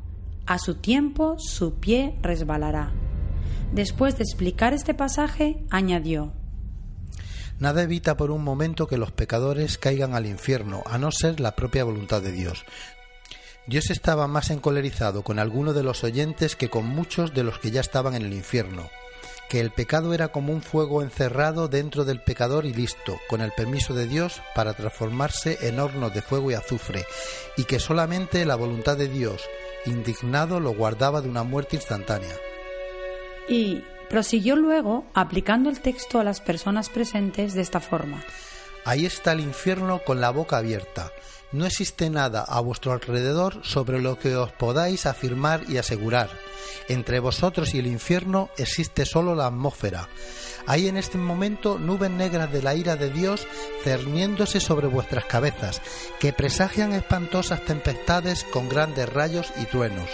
A 0.45 0.59
su 0.59 0.75
tiempo 0.75 1.35
su 1.39 1.75
pie 1.79 2.15
resbalará. 2.21 2.91
Después 3.73 4.17
de 4.17 4.23
explicar 4.23 4.73
este 4.73 4.93
pasaje, 4.93 5.65
añadió 5.71 6.33
Nada 7.61 7.83
evita 7.83 8.17
por 8.17 8.31
un 8.31 8.43
momento 8.43 8.87
que 8.87 8.97
los 8.97 9.11
pecadores 9.11 9.77
caigan 9.77 10.15
al 10.15 10.25
infierno, 10.25 10.81
a 10.87 10.97
no 10.97 11.11
ser 11.11 11.39
la 11.39 11.55
propia 11.55 11.83
voluntad 11.83 12.19
de 12.19 12.31
Dios. 12.31 12.65
Dios 13.67 13.91
estaba 13.91 14.27
más 14.27 14.49
encolerizado 14.49 15.21
con 15.21 15.37
algunos 15.37 15.75
de 15.75 15.83
los 15.83 16.03
oyentes 16.03 16.55
que 16.55 16.71
con 16.71 16.87
muchos 16.87 17.35
de 17.35 17.43
los 17.43 17.59
que 17.59 17.69
ya 17.69 17.79
estaban 17.79 18.15
en 18.15 18.23
el 18.23 18.33
infierno, 18.33 18.89
que 19.47 19.59
el 19.59 19.69
pecado 19.69 20.15
era 20.15 20.29
como 20.29 20.53
un 20.53 20.63
fuego 20.63 21.03
encerrado 21.03 21.67
dentro 21.67 22.03
del 22.03 22.23
pecador 22.23 22.65
y 22.65 22.73
listo, 22.73 23.19
con 23.29 23.41
el 23.41 23.51
permiso 23.51 23.93
de 23.93 24.07
Dios, 24.07 24.41
para 24.55 24.73
transformarse 24.73 25.59
en 25.61 25.79
hornos 25.79 26.15
de 26.15 26.23
fuego 26.23 26.49
y 26.49 26.55
azufre, 26.55 27.05
y 27.57 27.65
que 27.65 27.77
solamente 27.77 28.43
la 28.43 28.55
voluntad 28.55 28.97
de 28.97 29.07
Dios, 29.07 29.43
indignado, 29.85 30.59
lo 30.59 30.73
guardaba 30.73 31.21
de 31.21 31.29
una 31.29 31.43
muerte 31.43 31.75
instantánea. 31.75 32.35
Y 33.47 33.83
Prosiguió 34.11 34.57
luego 34.57 35.05
aplicando 35.13 35.69
el 35.69 35.79
texto 35.79 36.19
a 36.19 36.25
las 36.25 36.41
personas 36.41 36.89
presentes 36.89 37.53
de 37.53 37.61
esta 37.61 37.79
forma. 37.79 38.21
Ahí 38.83 39.05
está 39.05 39.31
el 39.31 39.39
infierno 39.39 40.01
con 40.05 40.19
la 40.19 40.31
boca 40.31 40.57
abierta. 40.57 41.13
No 41.53 41.65
existe 41.65 42.09
nada 42.09 42.43
a 42.45 42.59
vuestro 42.59 42.91
alrededor 42.91 43.61
sobre 43.63 44.01
lo 44.01 44.19
que 44.19 44.35
os 44.35 44.51
podáis 44.51 45.05
afirmar 45.05 45.63
y 45.69 45.77
asegurar. 45.77 46.29
Entre 46.89 47.21
vosotros 47.21 47.73
y 47.73 47.79
el 47.79 47.87
infierno 47.87 48.49
existe 48.57 49.05
solo 49.05 49.33
la 49.33 49.47
atmósfera. 49.47 50.09
Hay 50.67 50.89
en 50.89 50.97
este 50.97 51.17
momento 51.17 51.79
nubes 51.79 52.11
negras 52.11 52.51
de 52.51 52.61
la 52.61 52.75
ira 52.75 52.97
de 52.97 53.11
Dios 53.11 53.47
cerniéndose 53.85 54.59
sobre 54.59 54.87
vuestras 54.87 55.23
cabezas, 55.23 55.81
que 56.19 56.33
presagian 56.33 56.91
espantosas 56.91 57.63
tempestades 57.63 58.43
con 58.43 58.67
grandes 58.67 59.07
rayos 59.07 59.53
y 59.61 59.63
truenos 59.67 60.09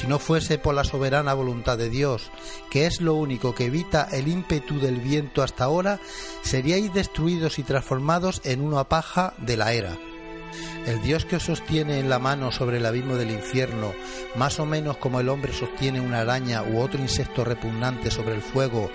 si 0.00 0.06
no 0.06 0.18
fuese 0.18 0.56
por 0.56 0.74
la 0.74 0.84
soberana 0.84 1.34
voluntad 1.34 1.76
de 1.76 1.90
Dios, 1.90 2.30
que 2.70 2.86
es 2.86 3.02
lo 3.02 3.14
único 3.14 3.54
que 3.54 3.66
evita 3.66 4.08
el 4.10 4.28
ímpetu 4.28 4.78
del 4.80 4.96
viento 4.96 5.42
hasta 5.42 5.64
ahora, 5.64 6.00
seríais 6.40 6.94
destruidos 6.94 7.58
y 7.58 7.64
transformados 7.64 8.40
en 8.44 8.62
una 8.62 8.84
paja 8.84 9.34
de 9.36 9.58
la 9.58 9.74
era. 9.74 9.98
El 10.86 11.02
Dios 11.02 11.26
que 11.26 11.36
os 11.36 11.42
sostiene 11.42 11.98
en 11.98 12.08
la 12.08 12.18
mano 12.18 12.50
sobre 12.50 12.78
el 12.78 12.86
abismo 12.86 13.16
del 13.16 13.30
infierno, 13.30 13.92
más 14.36 14.58
o 14.58 14.64
menos 14.64 14.96
como 14.96 15.20
el 15.20 15.28
hombre 15.28 15.52
sostiene 15.52 16.00
una 16.00 16.20
araña 16.20 16.62
u 16.62 16.80
otro 16.80 16.98
insecto 17.00 17.44
repugnante 17.44 18.10
sobre 18.10 18.34
el 18.34 18.42
fuego 18.42 18.90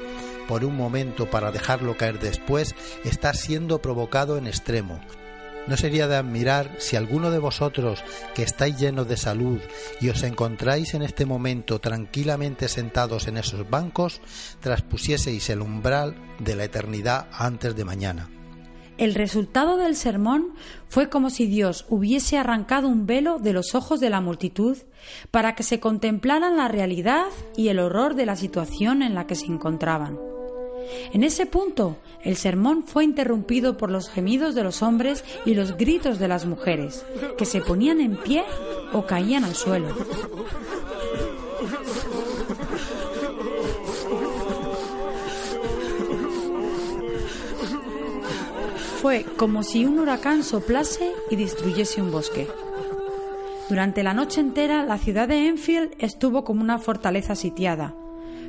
por 0.48 0.66
un 0.66 0.76
momento 0.76 1.30
para 1.30 1.52
dejarlo 1.52 1.98
caer 1.98 2.20
después, 2.20 2.76
está 3.04 3.34
siendo 3.34 3.80
provocado 3.80 4.38
en 4.38 4.48
extremo. 4.48 5.00
¿No 5.68 5.78
sería 5.78 6.08
de 6.08 6.16
admirar 6.16 6.76
si 6.78 6.96
alguno 6.96 7.32
de 7.32 7.40
vosotros 7.40 8.04
que 8.36 8.44
estáis 8.44 8.78
llenos 8.78 9.08
de 9.08 9.18
salud 9.18 9.60
y 10.00 10.10
os 10.10 10.22
encontráis 10.24 10.94
en 10.94 11.02
este 11.02 11.26
momento 11.26 11.80
tranquilamente 11.80 12.68
sentados 12.68 13.28
en 13.28 13.38
esos 13.38 13.68
bancos, 13.68 14.22
traspusieseis 14.60 15.50
el 15.50 15.62
umbral 15.62 16.16
de 16.40 16.56
la 16.56 16.66
eternidad 16.66 17.28
antes 17.32 17.76
de 17.76 17.86
mañana? 17.86 18.30
El 18.98 19.14
resultado 19.14 19.76
del 19.76 19.96
sermón 19.96 20.54
fue 20.88 21.10
como 21.10 21.30
si 21.30 21.48
Dios 21.48 21.86
hubiese 21.90 22.38
arrancado 22.38 22.88
un 22.88 23.06
velo 23.06 23.40
de 23.40 23.52
los 23.52 23.76
ojos 23.76 24.00
de 24.00 24.10
la 24.10 24.22
multitud 24.22 24.78
para 25.32 25.56
que 25.56 25.64
se 25.64 25.82
contemplaran 25.82 26.56
la 26.56 26.70
realidad 26.70 27.26
y 27.58 27.68
el 27.68 27.80
horror 27.80 28.16
de 28.16 28.26
la 28.26 28.38
situación 28.38 29.02
en 29.02 29.14
la 29.14 29.28
que 29.28 29.36
se 29.36 29.48
encontraban. 29.48 30.35
En 31.14 31.24
ese 31.24 31.46
punto, 31.46 31.98
el 32.24 32.36
sermón 32.36 32.84
fue 32.84 33.04
interrumpido 33.04 33.78
por 33.78 33.92
los 33.92 34.10
gemidos 34.10 34.56
de 34.56 34.64
los 34.64 34.82
hombres 34.82 35.24
y 35.46 35.54
los 35.54 35.78
gritos 35.78 36.20
de 36.20 36.28
las 36.28 36.46
mujeres, 36.46 37.06
que 37.38 37.46
se 37.46 37.62
ponían 37.62 38.02
en 38.02 38.18
pie 38.18 38.44
o 38.94 39.06
caían 39.06 39.44
al 39.44 39.56
suelo. 39.56 39.88
Fue 49.02 49.24
como 49.38 49.62
si 49.62 49.86
un 49.86 50.00
huracán 50.00 50.44
soplase 50.44 51.12
y 51.30 51.36
destruyese 51.36 52.02
un 52.02 52.12
bosque. 52.12 52.48
Durante 53.70 54.04
la 54.04 54.14
noche 54.14 54.42
entera 54.42 54.86
la 54.86 54.98
ciudad 54.98 55.28
de 55.28 55.48
Enfield 55.48 55.92
estuvo 56.00 56.44
como 56.44 56.62
una 56.62 56.80
fortaleza 56.80 57.36
sitiada. 57.36 57.94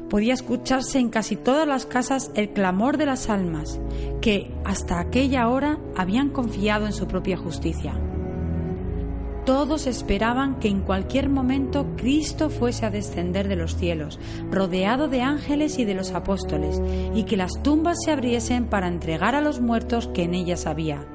Podía 0.08 0.34
escucharse 0.34 0.98
en 0.98 1.08
casi 1.08 1.36
todas 1.36 1.66
las 1.66 1.86
casas 1.86 2.30
el 2.34 2.50
clamor 2.50 2.96
de 2.96 3.06
las 3.06 3.28
almas, 3.28 3.80
que 4.20 4.52
hasta 4.64 5.00
aquella 5.00 5.48
hora 5.48 5.78
habían 5.96 6.30
confiado 6.30 6.86
en 6.86 6.92
su 6.92 7.06
propia 7.08 7.36
justicia. 7.36 7.94
Todos 9.46 9.86
esperaban 9.86 10.58
que 10.58 10.66
en 10.66 10.80
cualquier 10.80 11.28
momento 11.28 11.86
Cristo 11.96 12.50
fuese 12.50 12.84
a 12.84 12.90
descender 12.90 13.46
de 13.46 13.54
los 13.54 13.76
cielos, 13.76 14.18
rodeado 14.50 15.06
de 15.06 15.22
ángeles 15.22 15.78
y 15.78 15.84
de 15.84 15.94
los 15.94 16.10
apóstoles, 16.12 16.82
y 17.14 17.22
que 17.22 17.36
las 17.36 17.62
tumbas 17.62 17.98
se 18.04 18.10
abriesen 18.10 18.66
para 18.66 18.88
entregar 18.88 19.36
a 19.36 19.40
los 19.40 19.60
muertos 19.60 20.08
que 20.08 20.24
en 20.24 20.34
ellas 20.34 20.66
había. 20.66 21.06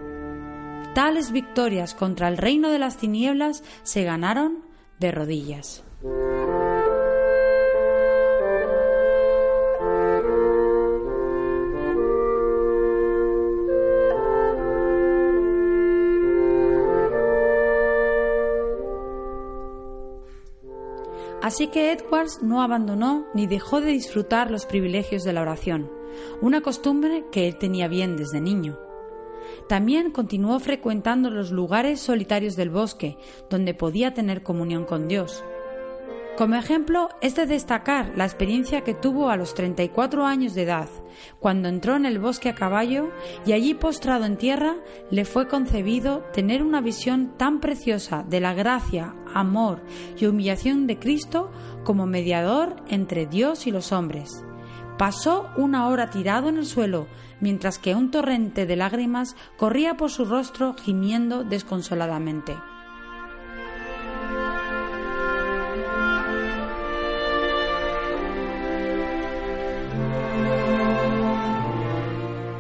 Tales 0.96 1.34
victorias 1.34 1.94
contra 1.94 2.30
el 2.30 2.38
reino 2.38 2.70
de 2.70 2.80
las 2.80 2.98
tinieblas 2.98 3.64
se 3.84 4.06
ganaron 4.06 4.60
de 5.00 5.12
rodillas. 5.12 5.84
Así 21.52 21.68
que 21.68 21.92
Edwards 21.92 22.42
no 22.42 22.62
abandonó 22.62 23.26
ni 23.34 23.46
dejó 23.46 23.82
de 23.82 23.92
disfrutar 23.92 24.50
los 24.50 24.66
privilegios 24.66 25.26
de 25.26 25.34
la 25.34 25.42
oración, 25.42 25.92
una 26.40 26.62
costumbre 26.62 27.26
que 27.30 27.46
él 27.46 27.58
tenía 27.58 27.90
bien 27.90 28.16
desde 28.16 28.40
niño. 28.40 28.80
También 29.68 30.12
continuó 30.12 30.62
frecuentando 30.62 31.30
los 31.30 31.52
lugares 31.52 32.00
solitarios 32.00 32.56
del 32.56 32.70
bosque, 32.70 33.18
donde 33.50 33.74
podía 33.74 34.14
tener 34.14 34.44
comunión 34.44 34.86
con 34.86 35.10
Dios. 35.10 35.44
Como 36.38 36.56
ejemplo, 36.56 37.10
es 37.22 37.36
de 37.36 37.46
destacar 37.46 38.14
la 38.16 38.24
experiencia 38.24 38.82
que 38.82 38.94
tuvo 38.94 39.30
a 39.30 39.36
los 39.36 39.54
34 39.54 40.26
años 40.26 40.54
de 40.54 40.64
edad, 40.64 40.88
cuando 41.40 41.68
entró 41.68 41.96
en 41.98 42.06
el 42.06 42.20
bosque 42.20 42.50
a 42.50 42.56
caballo 42.56 43.12
y 43.46 43.52
allí 43.52 43.74
postrado 43.74 44.26
en 44.26 44.38
tierra 44.38 44.78
le 45.10 45.26
fue 45.26 45.50
concebido 45.50 46.20
tener 46.34 46.64
una 46.64 46.80
visión 46.80 47.38
tan 47.38 47.60
preciosa 47.60 48.24
de 48.28 48.40
la 48.40 48.54
gracia, 48.54 49.14
amor 49.34 49.84
y 50.18 50.26
humillación 50.26 50.88
de 50.88 50.98
Cristo 50.98 51.52
como 51.84 52.06
mediador 52.08 52.78
entre 52.88 53.26
Dios 53.26 53.68
y 53.68 53.72
los 53.72 53.92
hombres. 53.92 54.44
Pasó 54.98 55.50
una 55.58 55.88
hora 55.90 56.10
tirado 56.10 56.48
en 56.48 56.58
el 56.58 56.66
suelo, 56.66 57.08
mientras 57.42 57.78
que 57.78 57.94
un 57.94 58.10
torrente 58.10 58.66
de 58.66 58.76
lágrimas 58.78 59.36
corría 59.58 59.96
por 59.98 60.12
su 60.12 60.26
rostro 60.26 60.76
gimiendo 60.76 61.44
desconsoladamente. 61.44 62.56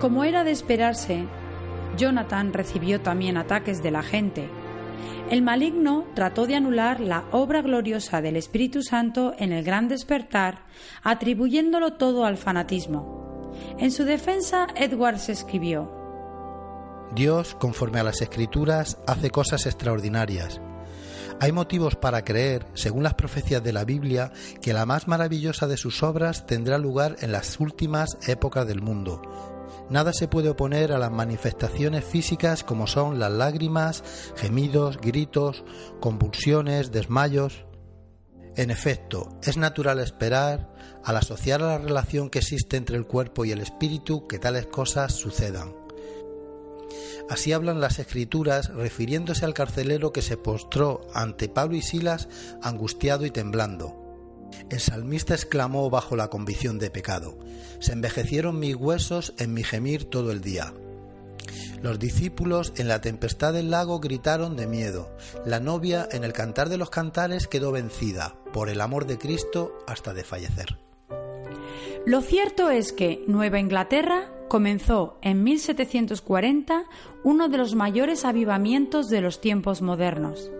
Como 0.01 0.23
era 0.23 0.43
de 0.43 0.49
esperarse, 0.49 1.27
Jonathan 1.95 2.53
recibió 2.53 3.01
también 3.01 3.37
ataques 3.37 3.83
de 3.83 3.91
la 3.91 4.01
gente. 4.01 4.49
El 5.29 5.43
maligno 5.43 6.07
trató 6.15 6.47
de 6.47 6.55
anular 6.55 6.99
la 6.99 7.25
obra 7.31 7.61
gloriosa 7.61 8.19
del 8.19 8.35
Espíritu 8.35 8.81
Santo 8.81 9.35
en 9.37 9.51
el 9.51 9.63
gran 9.63 9.87
despertar, 9.87 10.65
atribuyéndolo 11.03 11.93
todo 11.93 12.25
al 12.25 12.37
fanatismo. 12.37 13.53
En 13.77 13.91
su 13.91 14.03
defensa, 14.03 14.65
Edwards 14.75 15.29
escribió, 15.29 15.91
Dios, 17.13 17.53
conforme 17.53 17.99
a 17.99 18.03
las 18.03 18.23
Escrituras, 18.23 18.97
hace 19.05 19.29
cosas 19.29 19.67
extraordinarias. 19.67 20.61
Hay 21.39 21.51
motivos 21.51 21.95
para 21.95 22.23
creer, 22.23 22.65
según 22.73 23.03
las 23.03 23.13
profecías 23.13 23.63
de 23.63 23.73
la 23.73 23.85
Biblia, 23.85 24.31
que 24.61 24.73
la 24.73 24.87
más 24.87 25.07
maravillosa 25.07 25.67
de 25.67 25.77
sus 25.77 26.01
obras 26.01 26.47
tendrá 26.47 26.79
lugar 26.79 27.17
en 27.21 27.31
las 27.31 27.59
últimas 27.59 28.17
épocas 28.27 28.67
del 28.67 28.81
mundo, 28.81 29.21
Nada 29.91 30.13
se 30.13 30.29
puede 30.29 30.47
oponer 30.47 30.93
a 30.93 30.97
las 30.97 31.11
manifestaciones 31.11 32.05
físicas 32.05 32.63
como 32.63 32.87
son 32.87 33.19
las 33.19 33.29
lágrimas, 33.29 34.05
gemidos, 34.37 34.97
gritos, 34.97 35.65
convulsiones, 35.99 36.93
desmayos. 36.93 37.65
En 38.55 38.71
efecto, 38.71 39.37
es 39.43 39.57
natural 39.57 39.99
esperar, 39.99 40.73
al 41.03 41.17
asociar 41.17 41.61
a 41.61 41.67
la 41.67 41.77
relación 41.77 42.29
que 42.29 42.39
existe 42.39 42.77
entre 42.77 42.95
el 42.95 43.05
cuerpo 43.05 43.43
y 43.43 43.51
el 43.51 43.59
espíritu, 43.59 44.27
que 44.27 44.39
tales 44.39 44.67
cosas 44.67 45.11
sucedan. 45.11 45.75
Así 47.29 47.51
hablan 47.51 47.81
las 47.81 47.99
escrituras 47.99 48.69
refiriéndose 48.69 49.43
al 49.43 49.53
carcelero 49.53 50.13
que 50.13 50.21
se 50.21 50.37
postró 50.37 51.01
ante 51.13 51.49
Pablo 51.49 51.75
y 51.75 51.81
Silas 51.81 52.29
angustiado 52.61 53.25
y 53.25 53.31
temblando. 53.31 54.00
El 54.69 54.79
salmista 54.79 55.33
exclamó 55.33 55.89
bajo 55.89 56.15
la 56.15 56.29
convicción 56.29 56.79
de 56.79 56.89
pecado, 56.89 57.37
Se 57.79 57.93
envejecieron 57.93 58.59
mis 58.59 58.75
huesos 58.75 59.33
en 59.37 59.53
mi 59.53 59.63
gemir 59.63 60.05
todo 60.05 60.31
el 60.31 60.41
día. 60.41 60.73
Los 61.81 61.97
discípulos 61.97 62.73
en 62.77 62.87
la 62.87 63.01
tempestad 63.01 63.53
del 63.53 63.71
lago 63.71 63.99
gritaron 63.99 64.55
de 64.55 64.67
miedo. 64.67 65.09
La 65.45 65.59
novia 65.59 66.07
en 66.11 66.23
el 66.23 66.31
cantar 66.31 66.69
de 66.69 66.77
los 66.77 66.91
cantares 66.91 67.47
quedó 67.47 67.71
vencida, 67.71 68.35
por 68.53 68.69
el 68.69 68.81
amor 68.81 69.07
de 69.07 69.17
Cristo, 69.17 69.73
hasta 69.87 70.13
de 70.13 70.23
fallecer. 70.23 70.77
Lo 72.05 72.21
cierto 72.21 72.69
es 72.69 72.93
que 72.93 73.23
Nueva 73.27 73.59
Inglaterra 73.59 74.31
comenzó 74.47 75.17
en 75.21 75.43
1740 75.43 76.83
uno 77.23 77.47
de 77.49 77.57
los 77.57 77.73
mayores 77.73 78.25
avivamientos 78.25 79.09
de 79.09 79.21
los 79.21 79.39
tiempos 79.41 79.81
modernos. 79.81 80.51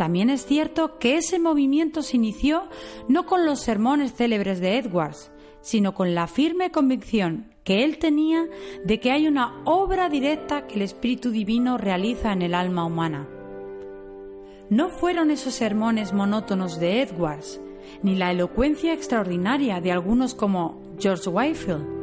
También 0.00 0.30
es 0.30 0.46
cierto 0.46 0.98
que 0.98 1.18
ese 1.18 1.38
movimiento 1.38 2.00
se 2.00 2.16
inició 2.16 2.62
no 3.06 3.26
con 3.26 3.44
los 3.44 3.60
sermones 3.60 4.14
célebres 4.14 4.58
de 4.58 4.78
Edwards, 4.78 5.30
sino 5.60 5.92
con 5.92 6.14
la 6.14 6.26
firme 6.26 6.70
convicción 6.70 7.52
que 7.64 7.84
él 7.84 7.98
tenía 7.98 8.46
de 8.82 8.98
que 8.98 9.10
hay 9.10 9.28
una 9.28 9.62
obra 9.66 10.08
directa 10.08 10.66
que 10.66 10.76
el 10.76 10.80
Espíritu 10.80 11.30
Divino 11.30 11.76
realiza 11.76 12.32
en 12.32 12.40
el 12.40 12.54
alma 12.54 12.86
humana. 12.86 13.28
No 14.70 14.88
fueron 14.88 15.30
esos 15.30 15.52
sermones 15.52 16.14
monótonos 16.14 16.80
de 16.80 17.02
Edwards, 17.02 17.60
ni 18.02 18.14
la 18.14 18.30
elocuencia 18.30 18.94
extraordinaria 18.94 19.82
de 19.82 19.92
algunos 19.92 20.34
como 20.34 20.80
George 20.98 21.28
Whitefield, 21.28 21.99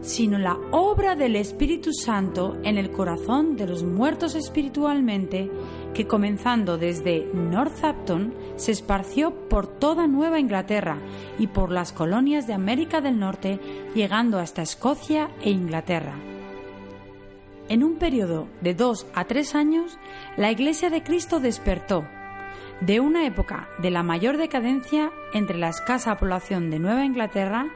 sino 0.00 0.38
la 0.38 0.58
obra 0.70 1.16
del 1.16 1.36
Espíritu 1.36 1.92
Santo 1.92 2.56
en 2.62 2.78
el 2.78 2.90
corazón 2.90 3.56
de 3.56 3.66
los 3.66 3.82
muertos 3.84 4.34
espiritualmente 4.34 5.50
que 5.94 6.06
comenzando 6.06 6.78
desde 6.78 7.26
Northampton 7.32 8.34
se 8.56 8.72
esparció 8.72 9.48
por 9.48 9.66
toda 9.66 10.06
Nueva 10.06 10.38
Inglaterra 10.38 10.98
y 11.38 11.48
por 11.48 11.70
las 11.70 11.92
colonias 11.92 12.46
de 12.46 12.54
América 12.54 13.00
del 13.00 13.18
Norte, 13.18 13.58
llegando 13.94 14.38
hasta 14.38 14.62
Escocia 14.62 15.30
e 15.42 15.50
Inglaterra. 15.50 16.14
En 17.68 17.84
un 17.84 17.96
periodo 17.96 18.48
de 18.60 18.74
dos 18.74 19.06
a 19.14 19.24
tres 19.24 19.54
años, 19.54 19.98
la 20.36 20.50
Iglesia 20.50 20.88
de 20.88 21.02
Cristo 21.02 21.38
despertó 21.38 22.04
de 22.80 23.00
una 23.00 23.26
época 23.26 23.68
de 23.78 23.90
la 23.90 24.02
mayor 24.02 24.36
decadencia 24.36 25.10
entre 25.32 25.58
la 25.58 25.68
escasa 25.68 26.16
población 26.16 26.70
de 26.70 26.78
Nueva 26.78 27.04
Inglaterra, 27.04 27.66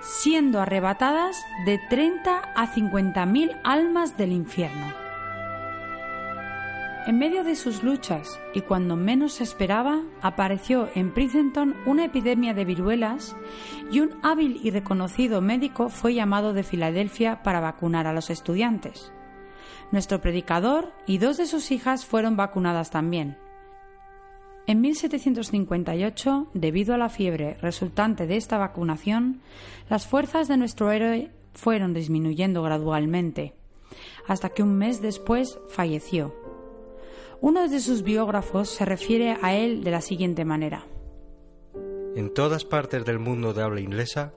siendo 0.00 0.60
arrebatadas 0.60 1.44
de 1.66 1.78
30 1.90 2.38
a 2.38 2.66
50 2.66 3.26
mil 3.26 3.52
almas 3.64 4.16
del 4.16 4.32
infierno. 4.32 5.02
En 7.04 7.18
medio 7.18 7.42
de 7.42 7.56
sus 7.56 7.82
luchas 7.82 8.38
y 8.54 8.60
cuando 8.60 8.94
menos 8.94 9.34
se 9.34 9.42
esperaba, 9.42 10.02
apareció 10.20 10.88
en 10.94 11.12
Princeton 11.12 11.74
una 11.84 12.04
epidemia 12.04 12.54
de 12.54 12.64
viruelas 12.64 13.34
y 13.90 13.98
un 13.98 14.10
hábil 14.22 14.60
y 14.62 14.70
reconocido 14.70 15.40
médico 15.40 15.88
fue 15.88 16.14
llamado 16.14 16.52
de 16.52 16.62
Filadelfia 16.62 17.42
para 17.42 17.58
vacunar 17.58 18.06
a 18.06 18.12
los 18.12 18.30
estudiantes. 18.30 19.12
Nuestro 19.90 20.20
predicador 20.20 20.92
y 21.04 21.18
dos 21.18 21.38
de 21.38 21.46
sus 21.46 21.72
hijas 21.72 22.06
fueron 22.06 22.36
vacunadas 22.36 22.90
también. 22.90 23.36
En 24.66 24.80
1758, 24.80 26.48
debido 26.54 26.94
a 26.94 26.98
la 26.98 27.08
fiebre 27.08 27.54
resultante 27.60 28.26
de 28.26 28.36
esta 28.36 28.58
vacunación, 28.58 29.40
las 29.90 30.06
fuerzas 30.06 30.48
de 30.48 30.56
nuestro 30.56 30.90
héroe 30.90 31.30
fueron 31.52 31.94
disminuyendo 31.94 32.62
gradualmente, 32.62 33.54
hasta 34.26 34.50
que 34.50 34.62
un 34.62 34.78
mes 34.78 35.02
después 35.02 35.58
falleció 35.68 36.34
uno 37.42 37.68
de 37.68 37.80
sus 37.80 38.04
biógrafos 38.04 38.70
se 38.70 38.84
refiere 38.84 39.36
a 39.42 39.56
él 39.56 39.82
de 39.82 39.90
la 39.90 40.00
siguiente 40.00 40.44
manera. 40.44 40.86
En 42.14 42.32
todas 42.32 42.64
partes 42.64 43.04
del 43.04 43.18
mundo 43.18 43.52
de 43.52 43.62
habla 43.64 43.80
inglesa, 43.80 44.32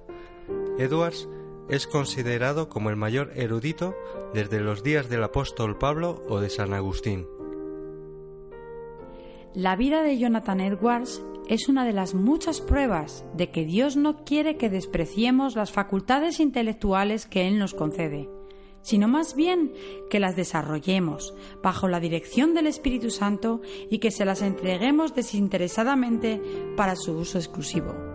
Edwards 0.79 1.29
es 1.69 1.85
considerado 1.85 2.67
como 2.67 2.89
el 2.89 2.95
mayor 2.95 3.31
erudito 3.35 3.95
desde 4.33 4.59
los 4.59 4.81
días 4.81 5.07
del 5.07 5.23
apóstol 5.23 5.77
Pablo 5.77 6.23
o 6.27 6.39
de 6.39 6.49
San 6.49 6.73
Agustín. 6.73 7.27
La 9.55 9.77
vida 9.77 10.03
de 10.03 10.17
Jonathan 10.17 10.59
Edwards 10.59 11.23
es 11.47 11.69
una 11.69 11.85
de 11.85 11.93
las 11.93 12.13
muchas 12.13 12.59
pruebas 12.59 13.23
de 13.35 13.51
que 13.51 13.63
Dios 13.63 13.95
no 13.95 14.25
quiere 14.25 14.57
que 14.57 14.69
despreciemos 14.69 15.55
las 15.55 15.71
facultades 15.71 16.41
intelectuales 16.41 17.25
que 17.25 17.47
Él 17.47 17.57
nos 17.57 17.73
concede 17.73 18.29
sino 18.81 19.07
más 19.07 19.35
bien 19.35 19.73
que 20.11 20.19
las 20.19 20.35
desarrollemos 20.35 21.33
bajo 21.63 21.87
la 21.87 21.99
dirección 21.99 22.53
del 22.53 22.67
Espíritu 22.67 23.09
Santo 23.09 23.61
y 23.89 23.97
que 23.97 24.11
se 24.11 24.25
las 24.25 24.43
entreguemos 24.43 25.15
desinteresadamente 25.15 26.39
para 26.77 26.95
su 26.95 27.13
uso 27.13 27.39
exclusivo. 27.39 28.14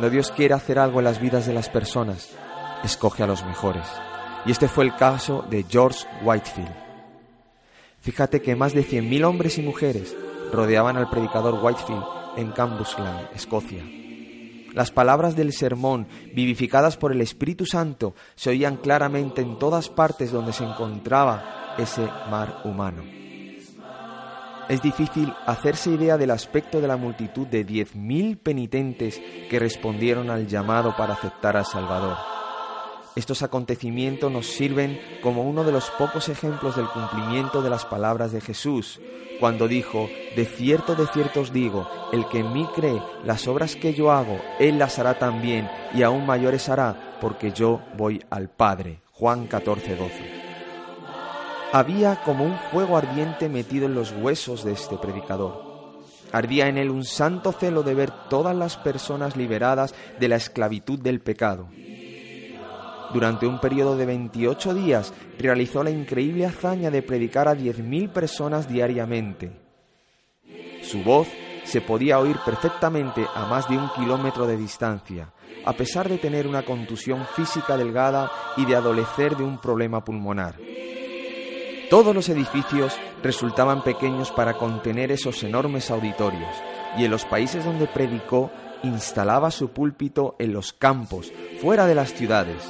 Cuando 0.00 0.14
Dios 0.14 0.30
quiere 0.30 0.54
hacer 0.54 0.78
algo 0.78 1.00
en 1.00 1.04
las 1.04 1.20
vidas 1.20 1.44
de 1.44 1.52
las 1.52 1.68
personas, 1.68 2.30
escoge 2.82 3.22
a 3.22 3.26
los 3.26 3.44
mejores. 3.44 3.84
Y 4.46 4.50
este 4.50 4.66
fue 4.66 4.84
el 4.84 4.96
caso 4.96 5.44
de 5.50 5.66
George 5.68 6.06
Whitefield. 6.22 6.74
Fíjate 8.00 8.40
que 8.40 8.56
más 8.56 8.72
de 8.72 8.82
100.000 8.82 9.24
hombres 9.26 9.58
y 9.58 9.62
mujeres 9.62 10.16
rodeaban 10.50 10.96
al 10.96 11.10
predicador 11.10 11.62
Whitefield 11.62 12.02
en 12.38 12.50
Cambuslang, 12.52 13.28
Escocia. 13.34 13.84
Las 14.72 14.90
palabras 14.90 15.36
del 15.36 15.52
sermón, 15.52 16.08
vivificadas 16.34 16.96
por 16.96 17.12
el 17.12 17.20
Espíritu 17.20 17.66
Santo, 17.66 18.14
se 18.36 18.48
oían 18.48 18.78
claramente 18.78 19.42
en 19.42 19.58
todas 19.58 19.90
partes 19.90 20.32
donde 20.32 20.54
se 20.54 20.64
encontraba 20.64 21.74
ese 21.76 22.08
mar 22.30 22.62
humano. 22.64 23.02
Es 24.70 24.80
difícil 24.82 25.34
hacerse 25.46 25.90
idea 25.90 26.16
del 26.16 26.30
aspecto 26.30 26.80
de 26.80 26.86
la 26.86 26.96
multitud 26.96 27.44
de 27.44 27.64
diez 27.64 27.96
mil 27.96 28.38
penitentes 28.38 29.20
que 29.50 29.58
respondieron 29.58 30.30
al 30.30 30.46
llamado 30.46 30.94
para 30.96 31.14
aceptar 31.14 31.56
al 31.56 31.66
Salvador. 31.66 32.16
Estos 33.16 33.42
acontecimientos 33.42 34.30
nos 34.30 34.46
sirven 34.46 35.00
como 35.24 35.42
uno 35.42 35.64
de 35.64 35.72
los 35.72 35.90
pocos 35.90 36.28
ejemplos 36.28 36.76
del 36.76 36.86
cumplimiento 36.86 37.62
de 37.62 37.70
las 37.70 37.84
palabras 37.84 38.30
de 38.30 38.40
Jesús, 38.40 39.00
cuando 39.40 39.66
dijo, 39.66 40.08
De 40.36 40.44
cierto, 40.44 40.94
de 40.94 41.08
cierto 41.08 41.40
os 41.40 41.52
digo, 41.52 41.88
el 42.12 42.28
que 42.28 42.38
en 42.38 42.52
mí 42.52 42.64
cree, 42.72 43.02
las 43.24 43.48
obras 43.48 43.74
que 43.74 43.92
yo 43.92 44.12
hago, 44.12 44.40
él 44.60 44.78
las 44.78 45.00
hará 45.00 45.18
también, 45.18 45.68
y 45.92 46.04
aún 46.04 46.26
mayores 46.26 46.68
hará, 46.68 47.18
porque 47.20 47.50
yo 47.50 47.82
voy 47.96 48.22
al 48.30 48.48
Padre. 48.48 49.00
Juan 49.10 49.48
14, 49.48 49.96
12. 49.96 50.39
Había 51.72 52.16
como 52.24 52.44
un 52.44 52.58
fuego 52.72 52.96
ardiente 52.96 53.48
metido 53.48 53.86
en 53.86 53.94
los 53.94 54.12
huesos 54.12 54.64
de 54.64 54.72
este 54.72 54.96
predicador. 54.96 55.70
Ardía 56.32 56.66
en 56.66 56.78
él 56.78 56.90
un 56.90 57.04
santo 57.04 57.52
celo 57.52 57.84
de 57.84 57.94
ver 57.94 58.10
todas 58.28 58.56
las 58.56 58.76
personas 58.76 59.36
liberadas 59.36 59.94
de 60.18 60.28
la 60.28 60.34
esclavitud 60.34 60.98
del 60.98 61.20
pecado. 61.20 61.68
Durante 63.12 63.46
un 63.46 63.60
periodo 63.60 63.96
de 63.96 64.04
28 64.06 64.74
días 64.74 65.12
realizó 65.38 65.84
la 65.84 65.90
increíble 65.90 66.44
hazaña 66.44 66.90
de 66.90 67.02
predicar 67.02 67.46
a 67.46 67.54
10.000 67.54 68.10
personas 68.10 68.68
diariamente. 68.68 69.52
Su 70.82 71.04
voz 71.04 71.28
se 71.62 71.80
podía 71.80 72.18
oír 72.18 72.36
perfectamente 72.44 73.24
a 73.32 73.46
más 73.46 73.68
de 73.68 73.76
un 73.76 73.88
kilómetro 73.90 74.44
de 74.44 74.56
distancia, 74.56 75.32
a 75.64 75.72
pesar 75.72 76.08
de 76.08 76.18
tener 76.18 76.48
una 76.48 76.64
contusión 76.64 77.24
física 77.36 77.76
delgada 77.76 78.28
y 78.56 78.64
de 78.64 78.74
adolecer 78.74 79.36
de 79.36 79.44
un 79.44 79.58
problema 79.58 80.04
pulmonar. 80.04 80.56
Todos 81.90 82.14
los 82.14 82.28
edificios 82.28 82.96
resultaban 83.20 83.82
pequeños 83.82 84.30
para 84.30 84.54
contener 84.54 85.10
esos 85.10 85.42
enormes 85.42 85.90
auditorios, 85.90 86.54
y 86.96 87.04
en 87.04 87.10
los 87.10 87.24
países 87.24 87.64
donde 87.64 87.88
predicó 87.88 88.52
instalaba 88.84 89.50
su 89.50 89.70
púlpito 89.70 90.36
en 90.38 90.52
los 90.52 90.72
campos, 90.72 91.32
fuera 91.60 91.86
de 91.86 91.96
las 91.96 92.14
ciudades. 92.14 92.62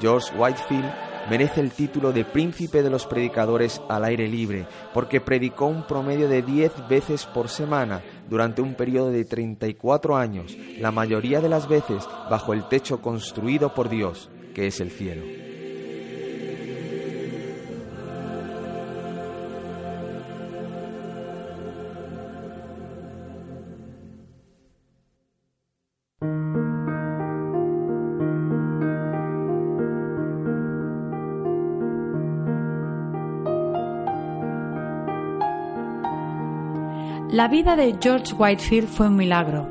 George 0.00 0.34
Whitefield 0.38 0.90
merece 1.28 1.60
el 1.60 1.72
título 1.72 2.12
de 2.12 2.24
príncipe 2.24 2.82
de 2.82 2.88
los 2.88 3.04
predicadores 3.04 3.82
al 3.90 4.04
aire 4.06 4.26
libre, 4.26 4.66
porque 4.94 5.20
predicó 5.20 5.66
un 5.66 5.86
promedio 5.86 6.26
de 6.26 6.40
10 6.40 6.88
veces 6.88 7.26
por 7.26 7.50
semana 7.50 8.02
durante 8.30 8.62
un 8.62 8.72
periodo 8.74 9.10
de 9.10 9.26
34 9.26 10.16
años, 10.16 10.56
la 10.78 10.90
mayoría 10.90 11.42
de 11.42 11.50
las 11.50 11.68
veces 11.68 12.08
bajo 12.30 12.54
el 12.54 12.68
techo 12.68 13.02
construido 13.02 13.74
por 13.74 13.90
Dios, 13.90 14.30
que 14.54 14.66
es 14.66 14.80
el 14.80 14.90
cielo. 14.90 15.53
La 37.34 37.48
vida 37.48 37.74
de 37.74 37.96
George 38.00 38.32
Whitefield 38.32 38.86
fue 38.86 39.08
un 39.08 39.16
milagro. 39.16 39.68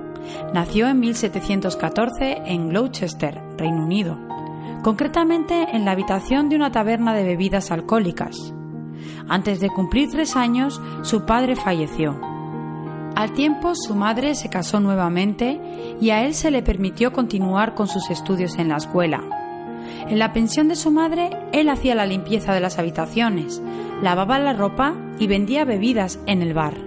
Nació 0.54 0.90
en 0.90 1.00
1714 1.00 2.42
en 2.46 2.68
Gloucester, 2.68 3.42
Reino 3.58 3.86
Unido, 3.86 4.20
concretamente 4.84 5.68
en 5.72 5.86
la 5.86 5.92
habitación 5.92 6.50
de 6.50 6.58
una 6.58 6.74
taberna 6.74 7.14
de 7.14 7.24
bebidas 7.24 7.72
alcohólicas. 7.72 8.36
Antes 9.30 9.62
de 9.62 9.70
cumplir 9.70 10.10
tres 10.10 10.36
años, 10.36 10.82
su 11.04 11.26
padre 11.26 11.56
falleció. 11.56 12.20
Al 13.16 13.32
tiempo, 13.32 13.76
su 13.76 13.96
madre 13.96 14.36
se 14.36 14.50
casó 14.50 14.82
nuevamente 14.82 15.62
y 16.02 16.10
a 16.10 16.26
él 16.26 16.34
se 16.34 16.52
le 16.52 16.64
permitió 16.64 17.14
continuar 17.14 17.76
con 17.76 17.88
sus 17.88 18.10
estudios 18.10 18.60
en 18.60 18.68
la 18.68 18.76
escuela. 18.76 19.22
En 20.10 20.20
la 20.20 20.34
pensión 20.34 20.68
de 20.68 20.76
su 20.76 20.92
madre, 20.92 21.30
él 21.54 21.70
hacía 21.70 21.96
la 21.96 22.06
limpieza 22.06 22.54
de 22.54 22.60
las 22.60 22.78
habitaciones, 22.78 23.62
lavaba 24.02 24.38
la 24.38 24.52
ropa 24.52 24.96
y 25.18 25.28
vendía 25.28 25.64
bebidas 25.64 26.20
en 26.26 26.42
el 26.42 26.54
bar. 26.54 26.83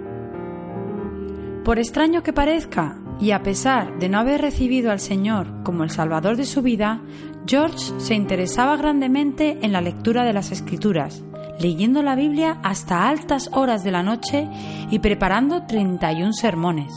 Por 1.66 1.80
extraño 1.80 2.22
que 2.22 2.32
parezca, 2.32 2.96
y 3.18 3.32
a 3.32 3.42
pesar 3.42 3.98
de 3.98 4.08
no 4.08 4.20
haber 4.20 4.40
recibido 4.40 4.92
al 4.92 5.00
Señor 5.00 5.64
como 5.64 5.82
el 5.82 5.90
Salvador 5.90 6.36
de 6.36 6.44
su 6.44 6.62
vida, 6.62 7.00
George 7.44 7.92
se 7.98 8.14
interesaba 8.14 8.76
grandemente 8.76 9.58
en 9.62 9.72
la 9.72 9.80
lectura 9.80 10.22
de 10.22 10.32
las 10.32 10.52
Escrituras, 10.52 11.24
leyendo 11.58 12.04
la 12.04 12.14
Biblia 12.14 12.60
hasta 12.62 13.08
altas 13.08 13.50
horas 13.52 13.82
de 13.82 13.90
la 13.90 14.04
noche 14.04 14.48
y 14.92 15.00
preparando 15.00 15.66
31 15.66 16.34
sermones. 16.34 16.92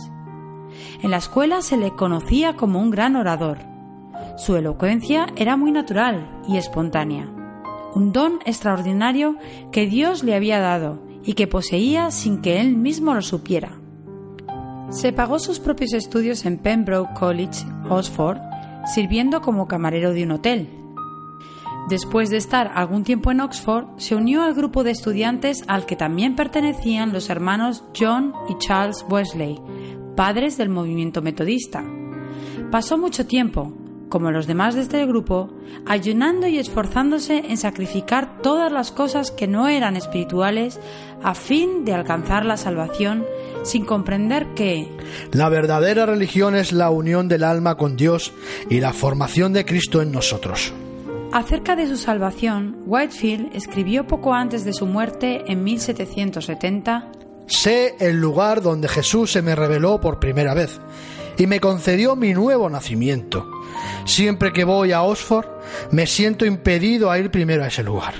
En 1.01 1.09
la 1.09 1.17
escuela 1.17 1.63
se 1.63 1.75
le 1.75 1.95
conocía 1.95 2.53
como 2.53 2.79
un 2.79 2.91
gran 2.91 3.15
orador. 3.15 3.57
Su 4.37 4.55
elocuencia 4.55 5.33
era 5.35 5.57
muy 5.57 5.71
natural 5.71 6.29
y 6.47 6.57
espontánea, 6.57 7.27
un 7.95 8.11
don 8.11 8.33
extraordinario 8.45 9.35
que 9.71 9.87
Dios 9.87 10.23
le 10.23 10.35
había 10.35 10.59
dado 10.59 11.01
y 11.25 11.33
que 11.33 11.47
poseía 11.47 12.11
sin 12.11 12.43
que 12.43 12.61
él 12.61 12.77
mismo 12.77 13.15
lo 13.15 13.23
supiera. 13.23 13.78
Se 14.89 15.13
pagó 15.13 15.37
sus 15.37 15.59
propios 15.59 15.93
estudios 15.93 16.45
en 16.45 16.57
Pembroke 16.57 17.13
College, 17.13 17.63
Oxford, 17.89 18.39
sirviendo 18.93 19.39
como 19.39 19.67
camarero 19.67 20.13
de 20.13 20.23
un 20.23 20.31
hotel. 20.31 20.69
Después 21.89 22.31
de 22.31 22.37
estar 22.37 22.71
algún 22.73 23.03
tiempo 23.03 23.31
en 23.31 23.41
Oxford, 23.41 23.85
se 23.97 24.15
unió 24.15 24.41
al 24.41 24.55
grupo 24.55 24.83
de 24.83 24.91
estudiantes 24.91 25.63
al 25.67 25.85
que 25.85 25.95
también 25.95 26.35
pertenecían 26.35 27.13
los 27.13 27.29
hermanos 27.29 27.83
John 27.99 28.33
y 28.49 28.57
Charles 28.57 29.05
Wesley, 29.07 29.59
padres 30.15 30.57
del 30.57 30.69
movimiento 30.69 31.21
metodista. 31.21 31.83
Pasó 32.71 32.97
mucho 32.97 33.27
tiempo, 33.27 33.71
como 34.09 34.31
los 34.31 34.47
demás 34.47 34.75
de 34.75 34.81
este 34.81 35.05
grupo, 35.05 35.49
ayunando 35.85 36.47
y 36.47 36.57
esforzándose 36.57 37.43
en 37.47 37.57
sacrificar 37.57 38.41
todas 38.41 38.71
las 38.71 38.91
cosas 38.91 39.31
que 39.31 39.47
no 39.47 39.67
eran 39.67 39.95
espirituales 39.95 40.79
a 41.23 41.35
fin 41.35 41.85
de 41.85 41.93
alcanzar 41.93 42.45
la 42.45 42.57
salvación, 42.57 43.25
sin 43.63 43.85
comprender 43.85 44.47
que 44.55 44.87
la 45.31 45.49
verdadera 45.49 46.05
religión 46.05 46.55
es 46.55 46.71
la 46.71 46.89
unión 46.89 47.27
del 47.27 47.43
alma 47.43 47.75
con 47.75 47.95
Dios 47.95 48.33
y 48.69 48.79
la 48.79 48.93
formación 48.93 49.53
de 49.53 49.65
Cristo 49.65 50.01
en 50.01 50.11
nosotros. 50.11 50.73
Acerca 51.31 51.75
de 51.75 51.87
su 51.87 51.97
salvación, 51.97 52.77
Whitefield 52.87 53.55
escribió 53.55 54.07
poco 54.07 54.33
antes 54.33 54.65
de 54.65 54.73
su 54.73 54.87
muerte 54.87 55.43
en 55.45 55.63
1770 55.63 57.11
Sé 57.49 57.95
el 57.99 58.21
lugar 58.21 58.61
donde 58.61 58.87
Jesús 58.87 59.31
se 59.31 59.41
me 59.41 59.55
reveló 59.55 59.99
por 59.99 60.19
primera 60.19 60.53
vez 60.53 60.79
y 61.39 61.47
me 61.47 61.61
concedió 61.61 62.17
mi 62.17 62.33
nuevo 62.33 62.69
nacimiento. 62.69 63.49
Siempre 64.05 64.51
que 64.51 64.65
voy 64.65 64.91
a 64.91 65.03
Oxford, 65.03 65.47
me 65.89 66.05
siento 66.05 66.45
impedido 66.45 67.09
a 67.09 67.17
ir 67.17 67.31
primero 67.31 67.63
a 67.63 67.67
ese 67.67 67.81
lugar. 67.81 68.13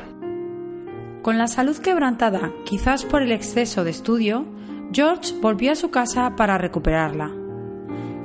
Con 1.22 1.38
la 1.38 1.48
salud 1.48 1.78
quebrantada, 1.78 2.54
quizás 2.66 3.04
por 3.04 3.22
el 3.22 3.34
exceso 3.34 3.84
de 3.84 3.92
estudio, 3.92 4.46
George 4.94 5.34
volvió 5.42 5.74
a 5.74 5.76
su 5.76 5.92
casa 5.92 6.36
para 6.38 6.58
recuperarla. 6.58 7.30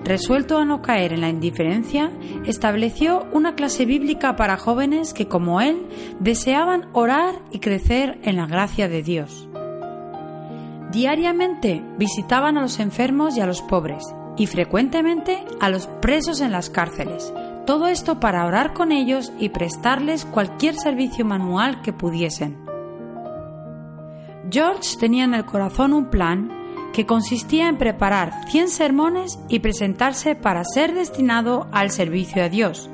Resuelto 0.04 0.58
a 0.58 0.64
no 0.64 0.80
caer 0.80 1.12
en 1.12 1.22
la 1.22 1.28
indiferencia, 1.28 2.12
estableció 2.46 3.26
una 3.32 3.56
clase 3.56 3.86
bíblica 3.86 4.36
para 4.36 4.58
jóvenes 4.58 5.12
que, 5.12 5.26
como 5.26 5.60
él, 5.60 5.88
deseaban 6.20 6.88
orar 6.92 7.34
y 7.50 7.58
crecer 7.58 8.20
en 8.22 8.36
la 8.36 8.46
gracia 8.46 8.88
de 8.88 9.02
Dios. 9.02 9.48
Diariamente 10.92 11.82
visitaban 11.98 12.56
a 12.58 12.60
los 12.60 12.78
enfermos 12.78 13.36
y 13.36 13.40
a 13.40 13.46
los 13.46 13.60
pobres, 13.62 14.04
y 14.36 14.46
frecuentemente 14.46 15.44
a 15.60 15.70
los 15.70 15.86
presos 15.86 16.40
en 16.40 16.52
las 16.52 16.70
cárceles. 16.70 17.32
Todo 17.66 17.86
esto 17.86 18.20
para 18.20 18.46
orar 18.46 18.74
con 18.74 18.92
ellos 18.92 19.32
y 19.38 19.48
prestarles 19.48 20.24
cualquier 20.24 20.74
servicio 20.76 21.24
manual 21.24 21.80
que 21.82 21.92
pudiesen. 21.92 22.62
George 24.50 24.98
tenía 24.98 25.24
en 25.24 25.34
el 25.34 25.46
corazón 25.46 25.92
un 25.94 26.10
plan 26.10 26.50
que 26.92 27.06
consistía 27.06 27.68
en 27.68 27.78
preparar 27.78 28.48
100 28.50 28.68
sermones 28.68 29.38
y 29.48 29.60
presentarse 29.60 30.34
para 30.36 30.62
ser 30.64 30.94
destinado 30.94 31.66
al 31.72 31.90
servicio 31.90 32.44
a 32.44 32.48
Dios. 32.48 32.90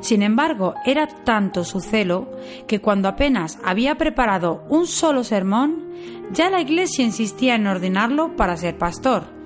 Sin 0.00 0.22
embargo, 0.22 0.74
era 0.86 1.06
tanto 1.06 1.64
su 1.64 1.80
celo 1.80 2.30
que 2.66 2.80
cuando 2.80 3.08
apenas 3.08 3.58
había 3.64 3.96
preparado 3.96 4.64
un 4.68 4.86
solo 4.86 5.24
sermón, 5.24 5.90
ya 6.32 6.48
la 6.48 6.60
Iglesia 6.60 7.04
insistía 7.04 7.56
en 7.56 7.66
ordenarlo 7.66 8.36
para 8.36 8.56
ser 8.56 8.78
pastor 8.78 9.39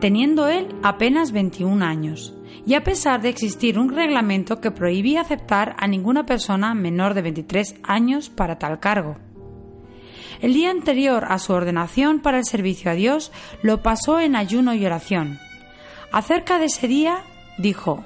teniendo 0.00 0.48
él 0.48 0.68
apenas 0.82 1.32
21 1.32 1.84
años, 1.84 2.34
y 2.66 2.74
a 2.74 2.82
pesar 2.82 3.20
de 3.22 3.28
existir 3.28 3.78
un 3.78 3.94
reglamento 3.94 4.60
que 4.60 4.70
prohibía 4.70 5.20
aceptar 5.20 5.76
a 5.78 5.86
ninguna 5.86 6.26
persona 6.26 6.74
menor 6.74 7.14
de 7.14 7.22
23 7.22 7.76
años 7.82 8.30
para 8.30 8.58
tal 8.58 8.80
cargo. 8.80 9.16
El 10.40 10.54
día 10.54 10.70
anterior 10.70 11.26
a 11.28 11.38
su 11.38 11.52
ordenación 11.52 12.20
para 12.20 12.38
el 12.38 12.44
servicio 12.44 12.90
a 12.90 12.94
Dios 12.94 13.30
lo 13.62 13.82
pasó 13.82 14.20
en 14.20 14.36
ayuno 14.36 14.74
y 14.74 14.86
oración. 14.86 15.38
Acerca 16.12 16.58
de 16.58 16.64
ese 16.64 16.88
día, 16.88 17.18
dijo, 17.58 18.04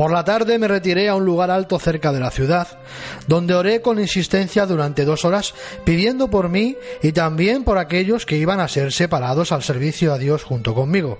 por 0.00 0.12
la 0.12 0.24
tarde 0.24 0.58
me 0.58 0.66
retiré 0.66 1.10
a 1.10 1.14
un 1.14 1.26
lugar 1.26 1.50
alto 1.50 1.78
cerca 1.78 2.10
de 2.10 2.20
la 2.20 2.30
ciudad, 2.30 2.66
donde 3.26 3.52
oré 3.52 3.82
con 3.82 4.00
insistencia 4.00 4.64
durante 4.64 5.04
dos 5.04 5.26
horas, 5.26 5.52
pidiendo 5.84 6.30
por 6.30 6.48
mí 6.48 6.78
y 7.02 7.12
también 7.12 7.64
por 7.64 7.76
aquellos 7.76 8.24
que 8.24 8.38
iban 8.38 8.60
a 8.60 8.68
ser 8.68 8.94
separados 8.94 9.52
al 9.52 9.62
servicio 9.62 10.14
a 10.14 10.16
Dios 10.16 10.42
junto 10.42 10.74
conmigo. 10.74 11.18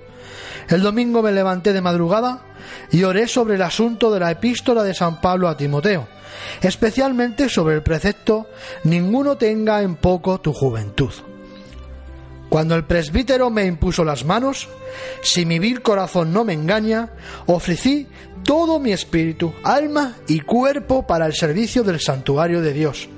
El 0.71 0.81
domingo 0.81 1.21
me 1.21 1.31
levanté 1.31 1.75
de 1.75 1.83
madrugada 1.83 2.47
y 2.90 3.03
oré 3.03 3.29
sobre 3.29 3.57
el 3.57 3.62
asunto 3.62 4.11
de 4.11 4.21
la 4.21 4.31
epístola 4.31 4.83
de 4.83 4.95
San 4.95 5.21
Pablo 5.21 5.51
a 5.51 5.59
Timoteo, 5.59 6.09
especialmente 6.62 7.51
sobre 7.51 7.75
el 7.75 7.83
precepto 7.83 8.47
Ninguno 8.85 9.37
tenga 9.37 9.83
en 9.83 9.97
poco 9.97 10.40
tu 10.40 10.55
juventud. 10.55 11.12
Cuando 12.51 12.75
el 12.75 12.85
presbítero 12.85 13.49
me 13.49 13.64
impuso 13.64 14.05
las 14.05 14.25
manos, 14.25 14.69
si 15.23 15.47
mi 15.47 15.61
vil 15.61 15.83
corazón 15.83 16.33
no 16.33 16.45
me 16.45 16.53
engaña, 16.53 17.11
ofrecí 17.47 18.09
todo 18.44 18.79
mi 18.79 18.92
espíritu, 18.92 19.53
alma 19.62 20.16
y 20.29 20.40
cuerpo 20.40 21.07
para 21.07 21.26
el 21.26 21.35
servicio 21.35 21.83
del 21.83 22.00
santuario 22.00 22.61
de 22.61 22.72
Dios. 22.72 23.09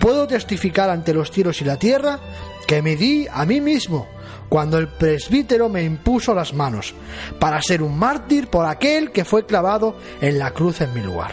Puedo 0.00 0.26
testificar 0.26 0.90
ante 0.90 1.14
los 1.14 1.30
cielos 1.30 1.60
y 1.60 1.64
la 1.64 1.78
tierra 1.78 2.18
que 2.66 2.82
me 2.82 2.96
di 2.96 3.26
a 3.30 3.44
mí 3.44 3.60
mismo 3.60 4.08
cuando 4.48 4.76
el 4.76 4.88
presbítero 4.88 5.70
me 5.70 5.82
impuso 5.82 6.34
las 6.34 6.52
manos, 6.52 6.92
para 7.38 7.62
ser 7.62 7.82
un 7.82 7.98
mártir 7.98 8.48
por 8.48 8.66
aquel 8.66 9.10
que 9.10 9.24
fue 9.24 9.46
clavado 9.46 9.96
en 10.20 10.38
la 10.38 10.50
cruz 10.50 10.82
en 10.82 10.92
mi 10.92 11.00
lugar. 11.00 11.32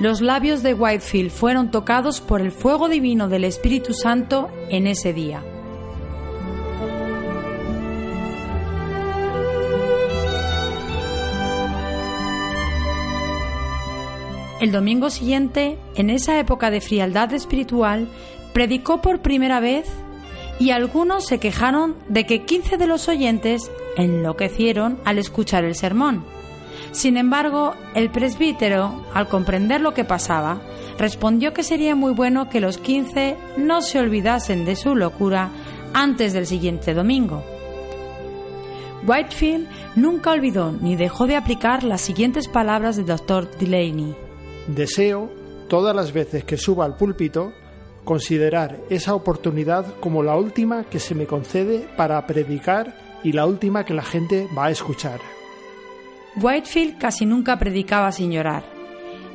Los 0.00 0.22
labios 0.22 0.62
de 0.62 0.72
Whitefield 0.72 1.30
fueron 1.30 1.70
tocados 1.70 2.22
por 2.22 2.40
el 2.40 2.52
fuego 2.52 2.88
divino 2.88 3.28
del 3.28 3.44
Espíritu 3.44 3.92
Santo 3.92 4.50
en 4.70 4.86
ese 4.86 5.12
día. 5.12 5.42
El 14.60 14.72
domingo 14.72 15.10
siguiente, 15.10 15.78
en 15.96 16.08
esa 16.08 16.38
época 16.38 16.70
de 16.70 16.80
frialdad 16.80 17.32
espiritual, 17.34 18.08
predicó 18.54 19.02
por 19.02 19.20
primera 19.20 19.60
vez 19.60 19.86
y 20.58 20.70
algunos 20.70 21.26
se 21.26 21.38
quejaron 21.38 21.94
de 22.08 22.24
que 22.24 22.44
15 22.44 22.78
de 22.78 22.86
los 22.86 23.06
oyentes 23.08 23.70
enloquecieron 23.98 24.98
al 25.04 25.18
escuchar 25.18 25.64
el 25.64 25.74
sermón. 25.74 26.24
Sin 26.92 27.18
embargo, 27.18 27.74
el 27.94 28.10
presbítero, 28.10 29.04
al 29.12 29.28
comprender 29.28 29.82
lo 29.82 29.92
que 29.92 30.04
pasaba, 30.04 30.62
respondió 30.98 31.52
que 31.52 31.62
sería 31.62 31.94
muy 31.94 32.14
bueno 32.14 32.48
que 32.48 32.60
los 32.60 32.78
15 32.78 33.36
no 33.58 33.82
se 33.82 33.98
olvidasen 33.98 34.64
de 34.64 34.76
su 34.76 34.94
locura 34.94 35.50
antes 35.92 36.32
del 36.32 36.46
siguiente 36.46 36.94
domingo. 36.94 37.44
Whitefield 39.06 39.68
nunca 39.96 40.32
olvidó 40.32 40.72
ni 40.72 40.96
dejó 40.96 41.26
de 41.26 41.36
aplicar 41.36 41.84
las 41.84 42.00
siguientes 42.00 42.48
palabras 42.48 42.96
del 42.96 43.04
doctor 43.04 43.50
Delaney. 43.58 44.25
Deseo, 44.68 45.30
todas 45.68 45.94
las 45.94 46.12
veces 46.12 46.44
que 46.44 46.56
suba 46.56 46.84
al 46.84 46.96
púlpito, 46.96 47.52
considerar 48.04 48.78
esa 48.88 49.14
oportunidad 49.14 49.86
como 50.00 50.22
la 50.22 50.36
última 50.36 50.84
que 50.84 51.00
se 51.00 51.14
me 51.14 51.26
concede 51.26 51.88
para 51.96 52.24
predicar 52.26 52.96
y 53.22 53.32
la 53.32 53.46
última 53.46 53.84
que 53.84 53.94
la 53.94 54.02
gente 54.02 54.48
va 54.56 54.66
a 54.66 54.70
escuchar. 54.70 55.20
Whitefield 56.36 56.98
casi 56.98 57.26
nunca 57.26 57.58
predicaba 57.58 58.12
sin 58.12 58.30
llorar, 58.30 58.64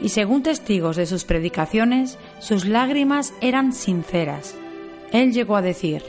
y 0.02 0.10
según 0.10 0.44
testigos 0.44 0.96
de 0.96 1.06
sus 1.06 1.26
predicaciones, 1.26 2.18
sus 2.40 2.66
lágrimas 2.66 3.34
eran 3.42 3.74
sinceras. 3.74 4.56
Él 5.12 5.34
llegó 5.34 5.56
a 5.56 5.62
decir, 5.62 6.04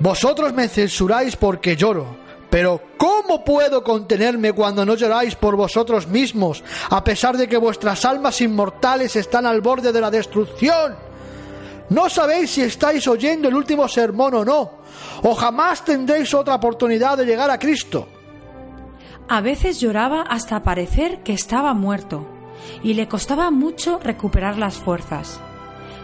Vosotros 0.00 0.54
me 0.54 0.68
censuráis 0.68 1.34
porque 1.34 1.76
lloro, 1.76 2.06
pero 2.50 2.80
¿cómo 2.96 3.44
puedo 3.44 3.82
contenerme 3.82 4.52
cuando 4.52 4.84
no 4.84 4.94
lloráis 4.94 5.34
por 5.34 5.56
vosotros 5.56 6.06
mismos, 6.06 6.62
a 6.90 7.04
pesar 7.04 7.36
de 7.36 7.48
que 7.48 7.56
vuestras 7.56 8.04
almas 8.04 8.40
inmortales 8.40 9.16
están 9.16 9.46
al 9.46 9.60
borde 9.60 9.92
de 9.92 10.00
la 10.00 10.10
destrucción? 10.10 10.96
No 11.90 12.08
sabéis 12.08 12.50
si 12.50 12.62
estáis 12.62 13.06
oyendo 13.08 13.48
el 13.48 13.54
último 13.54 13.88
sermón 13.88 14.34
o 14.34 14.44
no, 14.44 14.70
o 15.22 15.34
jamás 15.34 15.84
tendréis 15.84 16.32
otra 16.34 16.54
oportunidad 16.54 17.16
de 17.16 17.24
llegar 17.24 17.50
a 17.50 17.58
Cristo. 17.58 18.08
A 19.28 19.40
veces 19.40 19.80
lloraba 19.80 20.22
hasta 20.22 20.62
parecer 20.62 21.22
que 21.22 21.32
estaba 21.32 21.74
muerto, 21.74 22.26
y 22.82 22.94
le 22.94 23.08
costaba 23.08 23.50
mucho 23.50 23.98
recuperar 24.02 24.56
las 24.58 24.76
fuerzas. 24.76 25.40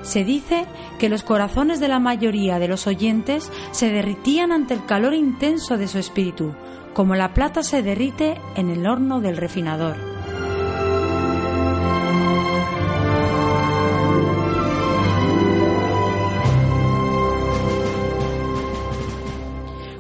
Se 0.05 0.23
dice 0.23 0.67
que 0.99 1.09
los 1.09 1.25
corazones 1.25 1.81
de 1.81 1.89
la 1.89 1.99
mayoría 1.99 2.59
de 2.59 2.69
los 2.69 2.87
oyentes 2.87 3.51
se 3.73 3.91
derritían 3.91 4.53
ante 4.53 4.75
el 4.75 4.85
calor 4.85 5.15
intenso 5.15 5.79
de 5.79 5.89
su 5.89 5.99
espíritu, 5.99 6.55
como 6.93 7.17
la 7.17 7.33
plata 7.33 7.63
se 7.63 7.83
derrite 7.83 8.41
en 8.55 8.71
el 8.71 8.87
horno 8.87 9.21
del 9.21 9.39
refinador. 9.39 9.97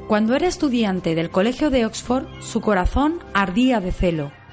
Cuando 0.07 0.37
era 0.37 0.47
estudiante 0.47 1.14
del 1.14 1.31
Colegio 1.31 1.71
de 1.71 1.87
Oxford, 1.87 2.27
su 2.40 2.61
corazón 2.61 3.25
ardía 3.33 3.81
de 3.81 3.90
celo 3.90 4.44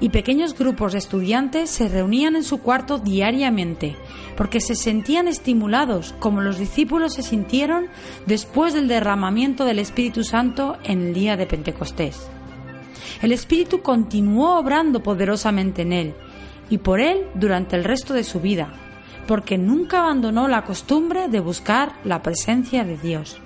y 0.00 0.10
pequeños 0.10 0.56
grupos 0.56 0.92
de 0.92 0.98
estudiantes 0.98 1.70
se 1.70 1.88
reunían 1.88 2.36
en 2.36 2.44
su 2.44 2.58
cuarto 2.58 2.98
diariamente, 2.98 3.96
porque 4.36 4.60
se 4.60 4.74
sentían 4.74 5.26
estimulados 5.26 6.14
como 6.20 6.40
los 6.40 6.58
discípulos 6.58 7.14
se 7.14 7.22
sintieron 7.22 7.86
después 8.26 8.74
del 8.74 8.86
derramamiento 8.88 9.64
del 9.64 9.80
Espíritu 9.80 10.22
Santo 10.22 10.76
en 10.84 11.08
el 11.08 11.14
día 11.14 11.36
de 11.36 11.46
Pentecostés. 11.46 12.28
El 13.22 13.32
Espíritu 13.32 13.82
continuó 13.82 14.58
obrando 14.58 15.02
poderosamente 15.02 15.82
en 15.82 15.92
él 15.92 16.14
y 16.70 16.78
por 16.78 17.00
él 17.00 17.26
durante 17.34 17.74
el 17.74 17.82
resto 17.82 18.14
de 18.14 18.22
su 18.22 18.40
vida, 18.40 18.72
porque 19.26 19.58
nunca 19.58 20.00
abandonó 20.00 20.46
la 20.46 20.64
costumbre 20.64 21.28
de 21.28 21.40
buscar 21.40 21.92
la 22.04 22.22
presencia 22.22 22.84
de 22.84 22.96
Dios. 22.96 23.38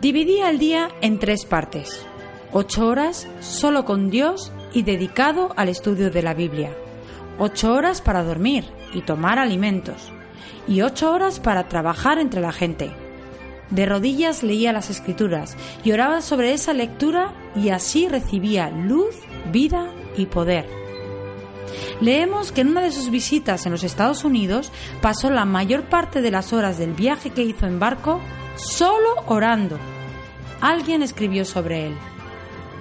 Dividía 0.00 0.50
el 0.50 0.58
día 0.58 0.88
en 1.00 1.18
tres 1.18 1.44
partes, 1.44 2.06
ocho 2.52 2.86
horas 2.86 3.26
solo 3.40 3.84
con 3.84 4.10
Dios 4.10 4.52
y 4.72 4.82
dedicado 4.82 5.52
al 5.56 5.68
estudio 5.68 6.10
de 6.10 6.22
la 6.22 6.34
Biblia, 6.34 6.70
ocho 7.38 7.72
horas 7.72 8.00
para 8.00 8.22
dormir 8.22 8.64
y 8.92 9.02
tomar 9.02 9.38
alimentos, 9.38 10.12
y 10.66 10.82
ocho 10.82 11.12
horas 11.12 11.40
para 11.40 11.68
trabajar 11.68 12.18
entre 12.18 12.40
la 12.40 12.52
gente. 12.52 12.90
De 13.70 13.86
rodillas 13.86 14.42
leía 14.42 14.72
las 14.72 14.90
escrituras 14.90 15.56
y 15.82 15.92
oraba 15.92 16.20
sobre 16.20 16.52
esa 16.52 16.74
lectura 16.74 17.32
y 17.56 17.70
así 17.70 18.06
recibía 18.08 18.70
luz, 18.70 19.14
vida 19.50 19.86
y 20.16 20.26
poder. 20.26 20.66
Leemos 22.00 22.52
que 22.52 22.60
en 22.62 22.68
una 22.68 22.82
de 22.82 22.92
sus 22.92 23.10
visitas 23.10 23.64
en 23.64 23.72
los 23.72 23.84
Estados 23.84 24.24
Unidos 24.24 24.72
pasó 25.00 25.30
la 25.30 25.44
mayor 25.44 25.84
parte 25.84 26.20
de 26.20 26.30
las 26.30 26.52
horas 26.52 26.76
del 26.76 26.92
viaje 26.92 27.30
que 27.30 27.44
hizo 27.44 27.66
en 27.66 27.78
barco 27.78 28.20
solo 28.56 29.14
orando. 29.26 29.78
Alguien 30.60 31.02
escribió 31.02 31.44
sobre 31.44 31.86
él. 31.86 32.11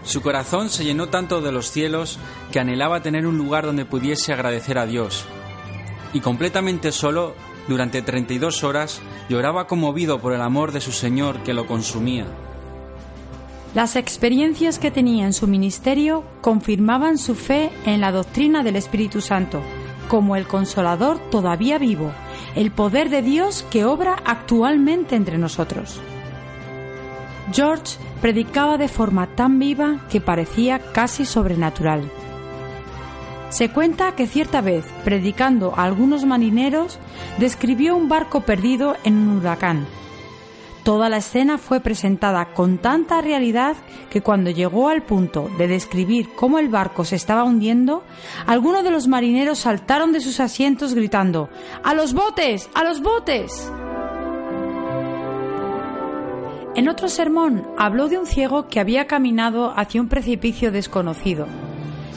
Su 0.04 0.22
corazón 0.22 0.70
se 0.70 0.84
llenó 0.84 1.10
tanto 1.10 1.42
de 1.42 1.52
los 1.52 1.72
cielos 1.72 2.18
que 2.52 2.60
anhelaba 2.60 3.02
tener 3.02 3.28
un 3.28 3.38
lugar 3.38 3.66
donde 3.66 3.86
pudiese 3.86 4.34
agradecer 4.34 4.78
a 4.78 4.86
Dios. 4.86 5.26
Y 6.14 6.22
completamente 6.22 6.92
solo, 6.92 7.36
durante 7.68 8.02
32 8.02 8.64
horas, 8.64 9.02
lloraba 9.30 9.68
conmovido 9.68 10.20
por 10.20 10.34
el 10.34 10.42
amor 10.42 10.72
de 10.72 10.82
su 10.82 10.92
Señor 10.92 11.44
que 11.44 11.54
lo 11.54 11.68
consumía. 11.68 12.26
Las 13.74 13.96
experiencias 13.96 14.80
que 14.80 14.92
tenía 14.92 15.26
en 15.26 15.34
su 15.34 15.48
ministerio 15.48 16.26
confirmaban 16.42 17.18
su 17.18 17.36
fe 17.36 17.70
en 17.86 18.02
la 18.02 18.12
doctrina 18.12 18.64
del 18.64 18.76
Espíritu 18.76 19.22
Santo, 19.22 19.62
como 20.10 20.36
el 20.36 20.46
consolador 20.46 21.20
todavía 21.30 21.78
vivo, 21.78 22.12
el 22.56 22.72
poder 22.72 23.10
de 23.10 23.22
Dios 23.22 23.66
que 23.72 23.86
obra 23.86 24.18
actualmente 24.26 25.16
entre 25.16 25.38
nosotros. 25.38 26.02
George 27.52 27.98
predicaba 28.22 28.78
de 28.78 28.88
forma 28.88 29.28
tan 29.28 29.60
viva 29.60 30.06
que 30.10 30.22
parecía 30.22 30.80
casi 30.94 31.26
sobrenatural. 31.26 32.10
Se 33.50 33.70
cuenta 33.70 34.16
que 34.16 34.28
cierta 34.28 34.62
vez, 34.62 34.86
predicando 35.04 35.74
a 35.76 35.84
algunos 35.84 36.26
marineros, 36.26 37.00
describió 37.38 37.98
un 37.98 38.08
barco 38.08 38.42
perdido 38.42 38.96
en 39.04 39.18
un 39.18 39.38
huracán. 39.40 39.86
Toda 40.84 41.10
la 41.10 41.18
escena 41.18 41.58
fue 41.58 41.80
presentada 41.80 42.54
con 42.54 42.80
tanta 42.80 43.22
realidad 43.22 43.76
que 44.10 44.22
cuando 44.22 44.50
llegó 44.50 44.88
al 44.88 45.04
punto 45.04 45.50
de 45.58 45.68
describir 45.68 46.30
cómo 46.36 46.58
el 46.58 46.70
barco 46.70 47.06
se 47.06 47.16
estaba 47.16 47.44
hundiendo, 47.44 48.04
algunos 48.48 48.84
de 48.84 48.90
los 48.90 49.08
marineros 49.08 49.60
saltaron 49.60 50.12
de 50.12 50.22
sus 50.22 50.40
asientos 50.40 50.96
gritando 50.96 51.50
¡A 51.84 51.94
los 51.94 52.14
botes! 52.14 52.70
¡A 52.74 52.84
los 52.84 53.02
botes! 53.02 53.72
En 56.74 56.88
otro 56.88 57.10
sermón 57.10 57.68
habló 57.78 58.08
de 58.08 58.18
un 58.18 58.26
ciego 58.26 58.68
que 58.68 58.80
había 58.80 59.06
caminado 59.06 59.74
hacia 59.78 60.00
un 60.00 60.08
precipicio 60.08 60.72
desconocido. 60.72 61.48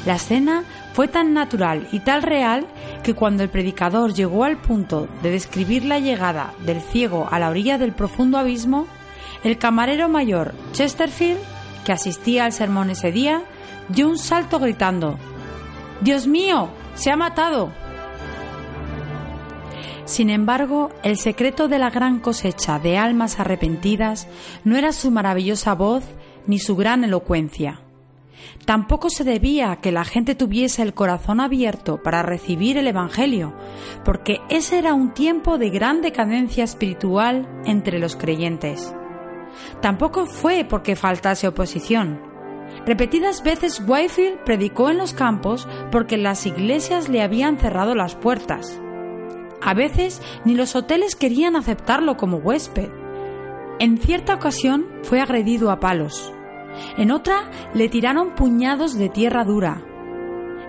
La 0.06 0.14
escena 0.14 0.64
fue 0.92 1.08
tan 1.08 1.32
natural 1.32 1.88
y 1.90 2.00
tan 2.00 2.22
real 2.22 2.66
que 3.02 3.14
cuando 3.14 3.42
el 3.42 3.48
predicador 3.48 4.14
llegó 4.14 4.44
al 4.44 4.58
punto 4.58 5.08
de 5.22 5.30
describir 5.30 5.84
la 5.84 5.98
llegada 5.98 6.52
del 6.64 6.80
ciego 6.80 7.26
a 7.30 7.38
la 7.38 7.48
orilla 7.48 7.78
del 7.78 7.92
profundo 7.92 8.38
abismo, 8.38 8.86
el 9.42 9.58
camarero 9.58 10.08
mayor 10.08 10.54
Chesterfield, 10.72 11.40
que 11.84 11.92
asistía 11.92 12.44
al 12.44 12.52
sermón 12.52 12.90
ese 12.90 13.10
día, 13.10 13.42
dio 13.88 14.08
un 14.08 14.18
salto 14.18 14.60
gritando 14.60 15.18
Dios 16.00 16.26
mío, 16.26 16.68
se 16.94 17.10
ha 17.10 17.16
matado. 17.16 17.72
Sin 20.04 20.28
embargo, 20.28 20.90
el 21.02 21.16
secreto 21.16 21.66
de 21.66 21.78
la 21.78 21.90
gran 21.90 22.20
cosecha 22.20 22.78
de 22.78 22.98
almas 22.98 23.40
arrepentidas 23.40 24.28
no 24.62 24.76
era 24.76 24.92
su 24.92 25.10
maravillosa 25.10 25.74
voz 25.74 26.04
ni 26.46 26.58
su 26.58 26.76
gran 26.76 27.04
elocuencia. 27.04 27.80
Tampoco 28.66 29.08
se 29.08 29.24
debía 29.24 29.72
a 29.72 29.80
que 29.80 29.92
la 29.92 30.04
gente 30.04 30.34
tuviese 30.34 30.82
el 30.82 30.92
corazón 30.92 31.40
abierto 31.40 32.02
para 32.02 32.22
recibir 32.22 32.76
el 32.76 32.86
Evangelio, 32.86 33.54
porque 34.04 34.40
ese 34.50 34.78
era 34.78 34.92
un 34.92 35.14
tiempo 35.14 35.56
de 35.56 35.70
gran 35.70 36.02
decadencia 36.02 36.64
espiritual 36.64 37.48
entre 37.64 37.98
los 37.98 38.14
creyentes. 38.16 38.94
Tampoco 39.80 40.26
fue 40.26 40.66
porque 40.68 40.96
faltase 40.96 41.48
oposición. 41.48 42.20
Repetidas 42.86 43.42
veces 43.42 43.82
Whitefield 43.86 44.44
predicó 44.44 44.90
en 44.90 44.98
los 44.98 45.14
campos 45.14 45.68
porque 45.90 46.18
las 46.18 46.44
iglesias 46.44 47.08
le 47.08 47.22
habían 47.22 47.58
cerrado 47.58 47.94
las 47.94 48.14
puertas. 48.14 48.80
A 49.64 49.72
veces 49.72 50.20
ni 50.44 50.54
los 50.54 50.76
hoteles 50.76 51.16
querían 51.16 51.56
aceptarlo 51.56 52.18
como 52.18 52.36
huésped. 52.36 52.90
En 53.78 53.96
cierta 53.96 54.34
ocasión 54.34 54.86
fue 55.02 55.20
agredido 55.20 55.70
a 55.70 55.80
palos. 55.80 56.32
En 56.98 57.10
otra 57.10 57.50
le 57.72 57.88
tiraron 57.88 58.34
puñados 58.34 58.98
de 58.98 59.08
tierra 59.08 59.42
dura. 59.44 59.82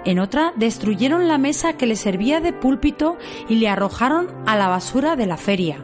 En 0.05 0.19
otra 0.19 0.53
destruyeron 0.55 1.27
la 1.27 1.37
mesa 1.37 1.73
que 1.73 1.87
le 1.87 1.97
servía 1.97 2.39
de 2.39 2.53
púlpito 2.53 3.17
y 3.49 3.55
le 3.55 3.67
arrojaron 3.67 4.27
a 4.45 4.55
la 4.55 4.69
basura 4.69 5.17
de 5.17 5.25
la 5.25 5.35
feria. 5.35 5.83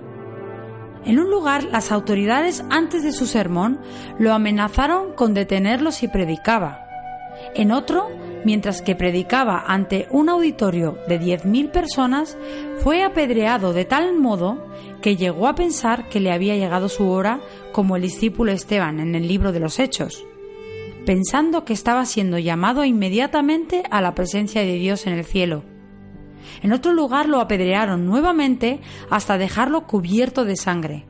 En 1.03 1.19
un 1.19 1.29
lugar 1.29 1.65
las 1.65 1.91
autoridades 1.91 2.63
antes 2.69 3.03
de 3.03 3.11
su 3.11 3.25
sermón 3.25 3.81
lo 4.19 4.31
amenazaron 4.31 5.13
con 5.13 5.33
detenerlo 5.33 5.91
si 5.91 6.07
predicaba. 6.07 6.85
En 7.55 7.71
otro 7.71 8.07
mientras 8.45 8.81
que 8.81 8.95
predicaba 8.95 9.63
ante 9.67 10.07
un 10.09 10.29
auditorio 10.29 10.97
de 11.07 11.19
10.000 11.19 11.71
personas, 11.71 12.37
fue 12.79 13.03
apedreado 13.03 13.73
de 13.73 13.85
tal 13.85 14.17
modo 14.17 14.67
que 15.01 15.15
llegó 15.15 15.47
a 15.47 15.55
pensar 15.55 16.09
que 16.09 16.19
le 16.19 16.31
había 16.31 16.55
llegado 16.55 16.89
su 16.89 17.09
hora 17.09 17.41
como 17.71 17.95
el 17.95 18.01
discípulo 18.01 18.51
Esteban 18.51 18.99
en 18.99 19.15
el 19.15 19.27
libro 19.27 19.51
de 19.51 19.59
los 19.59 19.79
Hechos, 19.79 20.25
pensando 21.05 21.65
que 21.65 21.73
estaba 21.73 22.05
siendo 22.05 22.37
llamado 22.37 22.85
inmediatamente 22.85 23.83
a 23.89 24.01
la 24.01 24.13
presencia 24.13 24.61
de 24.61 24.75
Dios 24.75 25.07
en 25.07 25.13
el 25.13 25.25
cielo. 25.25 25.63
En 26.61 26.73
otro 26.73 26.93
lugar 26.93 27.27
lo 27.29 27.39
apedrearon 27.39 28.05
nuevamente 28.05 28.79
hasta 29.09 29.37
dejarlo 29.37 29.85
cubierto 29.87 30.45
de 30.45 30.55
sangre. 30.55 31.05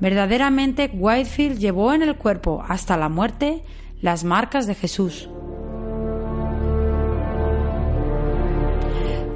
Verdaderamente 0.00 0.90
Whitefield 0.92 1.58
llevó 1.58 1.92
en 1.92 2.02
el 2.02 2.16
cuerpo 2.16 2.62
hasta 2.66 2.96
la 2.96 3.08
muerte 3.08 3.62
las 4.00 4.24
marcas 4.24 4.66
de 4.66 4.74
Jesús. 4.74 5.30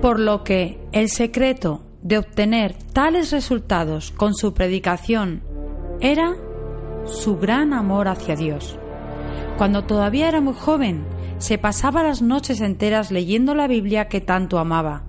Por 0.01 0.19
lo 0.19 0.45
que 0.45 0.81
el 0.93 1.11
secreto 1.11 1.83
de 2.03 2.17
obtener 2.17 2.75
tales 2.95 3.33
resultados 3.33 4.13
con 4.13 4.35
su 4.35 4.55
predicación 4.55 5.43
era 6.01 6.37
su 7.05 7.37
gran 7.37 7.75
amor 7.75 8.09
hacia 8.09 8.35
Dios. 8.35 8.79
Cuando 9.59 9.85
todavía 9.85 10.29
era 10.29 10.41
muy 10.41 10.55
joven, 10.55 11.05
se 11.37 11.59
pasaba 11.59 12.03
las 12.03 12.23
noches 12.23 12.63
enteras 12.63 13.11
leyendo 13.11 13.55
la 13.55 13.67
Biblia 13.67 14.09
que 14.09 14.23
tanto 14.23 14.59
amaba. 14.59 15.05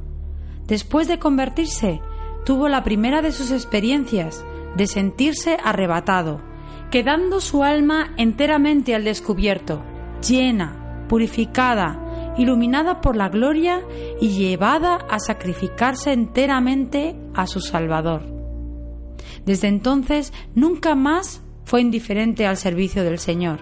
Después 0.68 1.08
de 1.08 1.20
convertirse, 1.20 2.02
tuvo 2.46 2.68
la 2.68 2.84
primera 2.84 3.22
de 3.22 3.32
sus 3.32 3.52
experiencias 3.52 4.44
de 4.76 4.88
sentirse 4.88 5.58
arrebatado, 5.64 6.42
quedando 6.90 7.40
su 7.40 7.64
alma 7.64 8.14
enteramente 8.18 8.94
al 8.94 9.06
descubierto, 9.06 9.84
llena, 10.28 11.06
purificada, 11.08 11.98
iluminada 12.38 13.02
por 13.02 13.16
la 13.16 13.30
gloria 13.30 13.82
y 14.20 14.30
llevada 14.30 14.96
a 14.96 15.20
sacrificarse 15.20 16.14
enteramente 16.14 17.16
a 17.34 17.48
su 17.48 17.62
Salvador. 17.62 18.24
Desde 19.46 19.68
entonces 19.68 20.34
nunca 20.56 20.96
más 20.96 21.42
fue 21.66 21.82
indiferente 21.82 22.46
al 22.46 22.58
servicio 22.58 23.04
del 23.04 23.20
Señor, 23.20 23.60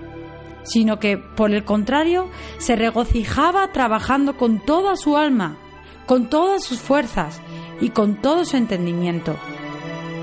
sino 0.63 0.99
que, 0.99 1.17
por 1.17 1.51
el 1.51 1.63
contrario, 1.63 2.27
se 2.57 2.75
regocijaba 2.75 3.71
trabajando 3.71 4.37
con 4.37 4.59
toda 4.59 4.95
su 4.95 5.17
alma, 5.17 5.57
con 6.05 6.29
todas 6.29 6.63
sus 6.63 6.79
fuerzas 6.79 7.41
y 7.81 7.89
con 7.89 8.15
todo 8.15 8.45
su 8.45 8.57
entendimiento. 8.57 9.35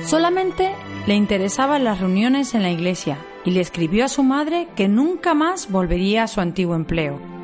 Solamente 0.05 0.73
le 1.07 1.15
interesaban 1.15 1.85
las 1.85 2.01
reuniones 2.01 2.55
en 2.55 2.63
la 2.63 2.71
iglesia 2.71 3.19
y 3.45 3.51
le 3.51 3.61
escribió 3.61 4.05
a 4.05 4.09
su 4.09 4.23
madre 4.23 4.69
que 4.77 4.89
nunca 4.89 5.35
más 5.35 5.71
volvería 5.71 6.25
a 6.25 6.29
su 6.29 6.41
antiguo 6.41 6.75
empleo 6.75 7.36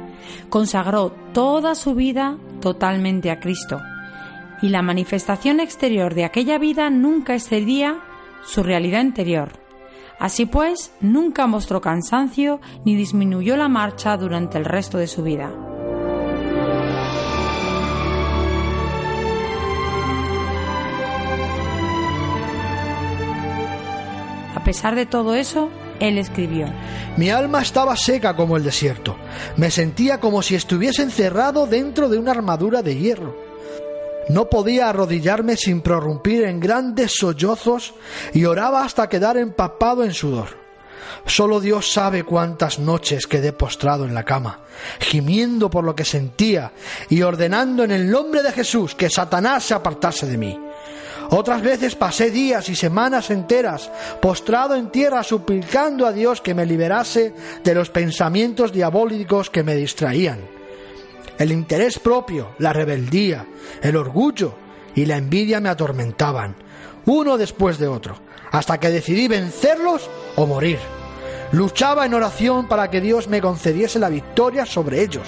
Consagró 0.48 1.12
toda 1.32 1.74
su 1.74 1.94
vida 1.94 2.36
totalmente 2.60 3.30
a 3.30 3.40
Cristo 3.40 3.80
y 4.62 4.68
la 4.68 4.80
manifestación 4.80 5.60
exterior 5.60 6.14
de 6.14 6.24
aquella 6.24 6.56
vida 6.56 6.88
nunca 6.88 7.34
excedía 7.34 7.98
su 8.44 8.62
realidad 8.62 9.02
interior. 9.02 9.50
Así 10.18 10.46
pues, 10.46 10.92
nunca 11.00 11.48
mostró 11.48 11.80
cansancio 11.80 12.60
ni 12.84 12.94
disminuyó 12.94 13.56
la 13.56 13.68
marcha 13.68 14.16
durante 14.16 14.56
el 14.56 14.64
resto 14.64 14.98
de 14.98 15.08
su 15.08 15.24
vida. 15.24 15.52
A 24.54 24.64
pesar 24.64 24.94
de 24.94 25.06
todo 25.06 25.34
eso, 25.34 25.70
él 26.02 26.18
escribió. 26.18 26.66
Mi 27.16 27.30
alma 27.30 27.62
estaba 27.62 27.96
seca 27.96 28.34
como 28.34 28.56
el 28.56 28.64
desierto. 28.64 29.16
Me 29.56 29.70
sentía 29.70 30.18
como 30.18 30.42
si 30.42 30.54
estuviese 30.54 31.02
encerrado 31.02 31.66
dentro 31.66 32.08
de 32.08 32.18
una 32.18 32.32
armadura 32.32 32.82
de 32.82 32.96
hierro. 32.96 33.36
No 34.28 34.48
podía 34.48 34.88
arrodillarme 34.88 35.56
sin 35.56 35.80
prorrumpir 35.80 36.44
en 36.44 36.60
grandes 36.60 37.12
sollozos 37.16 37.94
y 38.32 38.44
oraba 38.44 38.84
hasta 38.84 39.08
quedar 39.08 39.36
empapado 39.36 40.04
en 40.04 40.12
sudor. 40.12 40.62
Solo 41.26 41.60
Dios 41.60 41.92
sabe 41.92 42.24
cuántas 42.24 42.78
noches 42.78 43.26
quedé 43.26 43.52
postrado 43.52 44.04
en 44.04 44.14
la 44.14 44.24
cama, 44.24 44.60
gimiendo 44.98 45.70
por 45.70 45.84
lo 45.84 45.94
que 45.94 46.04
sentía 46.04 46.72
y 47.08 47.22
ordenando 47.22 47.84
en 47.84 47.92
el 47.92 48.10
nombre 48.10 48.42
de 48.42 48.52
Jesús 48.52 48.94
que 48.94 49.08
Satanás 49.08 49.64
se 49.64 49.74
apartase 49.74 50.26
de 50.26 50.36
mí. 50.36 50.58
Otras 51.34 51.62
veces 51.62 51.94
pasé 51.94 52.30
días 52.30 52.68
y 52.68 52.76
semanas 52.76 53.30
enteras 53.30 53.90
postrado 54.20 54.74
en 54.74 54.90
tierra 54.90 55.22
suplicando 55.22 56.06
a 56.06 56.12
Dios 56.12 56.42
que 56.42 56.52
me 56.52 56.66
liberase 56.66 57.32
de 57.64 57.74
los 57.74 57.88
pensamientos 57.88 58.70
diabólicos 58.70 59.48
que 59.48 59.62
me 59.62 59.74
distraían. 59.74 60.40
El 61.38 61.50
interés 61.50 61.98
propio, 61.98 62.50
la 62.58 62.74
rebeldía, 62.74 63.46
el 63.80 63.96
orgullo 63.96 64.54
y 64.94 65.06
la 65.06 65.16
envidia 65.16 65.58
me 65.58 65.70
atormentaban, 65.70 66.54
uno 67.06 67.38
después 67.38 67.78
de 67.78 67.88
otro, 67.88 68.16
hasta 68.50 68.78
que 68.78 68.90
decidí 68.90 69.26
vencerlos 69.26 70.10
o 70.36 70.46
morir. 70.46 70.78
Luchaba 71.52 72.04
en 72.04 72.12
oración 72.12 72.68
para 72.68 72.90
que 72.90 73.00
Dios 73.00 73.28
me 73.28 73.40
concediese 73.40 73.98
la 73.98 74.10
victoria 74.10 74.66
sobre 74.66 75.00
ellos. 75.00 75.26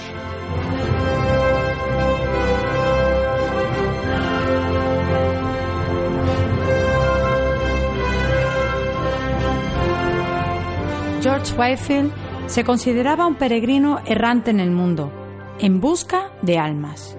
George 11.25 11.55
Whitefield 11.57 12.11
se 12.45 12.63
consideraba 12.63 13.25
un 13.25 13.33
peregrino 13.33 13.99
errante 14.05 14.51
en 14.51 14.59
el 14.59 14.69
mundo, 14.69 15.11
en 15.57 15.81
busca 15.81 16.29
de 16.43 16.59
almas. 16.59 17.17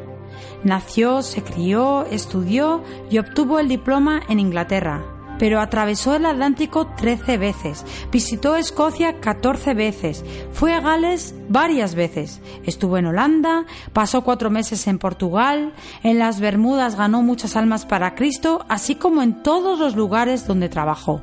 Nació, 0.63 1.23
se 1.23 1.43
crió, 1.43 2.07
estudió 2.07 2.85
y 3.11 3.19
obtuvo 3.19 3.59
el 3.59 3.67
diploma 3.67 4.23
en 4.29 4.39
Inglaterra, 4.39 5.03
pero 5.41 5.59
atravesó 5.59 6.15
el 6.15 6.25
Atlántico 6.25 6.87
13 6.87 7.37
veces, 7.37 7.85
visitó 8.13 8.55
Escocia 8.55 9.19
14 9.19 9.75
veces, 9.75 10.25
fue 10.53 10.73
a 10.73 10.79
Gales 10.81 11.35
varias 11.49 11.97
veces, 11.97 12.41
estuvo 12.65 12.99
en 12.99 13.07
Holanda, 13.07 13.67
pasó 13.93 14.23
cuatro 14.23 14.51
meses 14.51 14.87
en 14.87 15.01
Portugal, 15.01 15.73
en 16.05 16.21
las 16.21 16.39
Bermudas 16.39 16.95
ganó 16.95 17.23
muchas 17.23 17.57
almas 17.57 17.85
para 17.85 18.15
Cristo, 18.15 18.65
así 18.69 18.95
como 18.95 19.21
en 19.25 19.43
todos 19.43 19.81
los 19.81 19.97
lugares 19.97 20.47
donde 20.47 20.69
trabajó. 20.69 21.21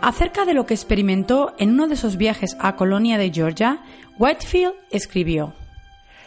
Acerca 0.00 0.44
de 0.44 0.54
lo 0.54 0.66
que 0.66 0.74
experimentó 0.74 1.54
en 1.58 1.70
uno 1.70 1.88
de 1.88 1.96
sus 1.96 2.16
viajes 2.16 2.56
a 2.58 2.76
Colonia 2.76 3.18
de 3.18 3.30
Georgia, 3.30 3.80
Whitefield 4.18 4.74
escribió 4.90 5.54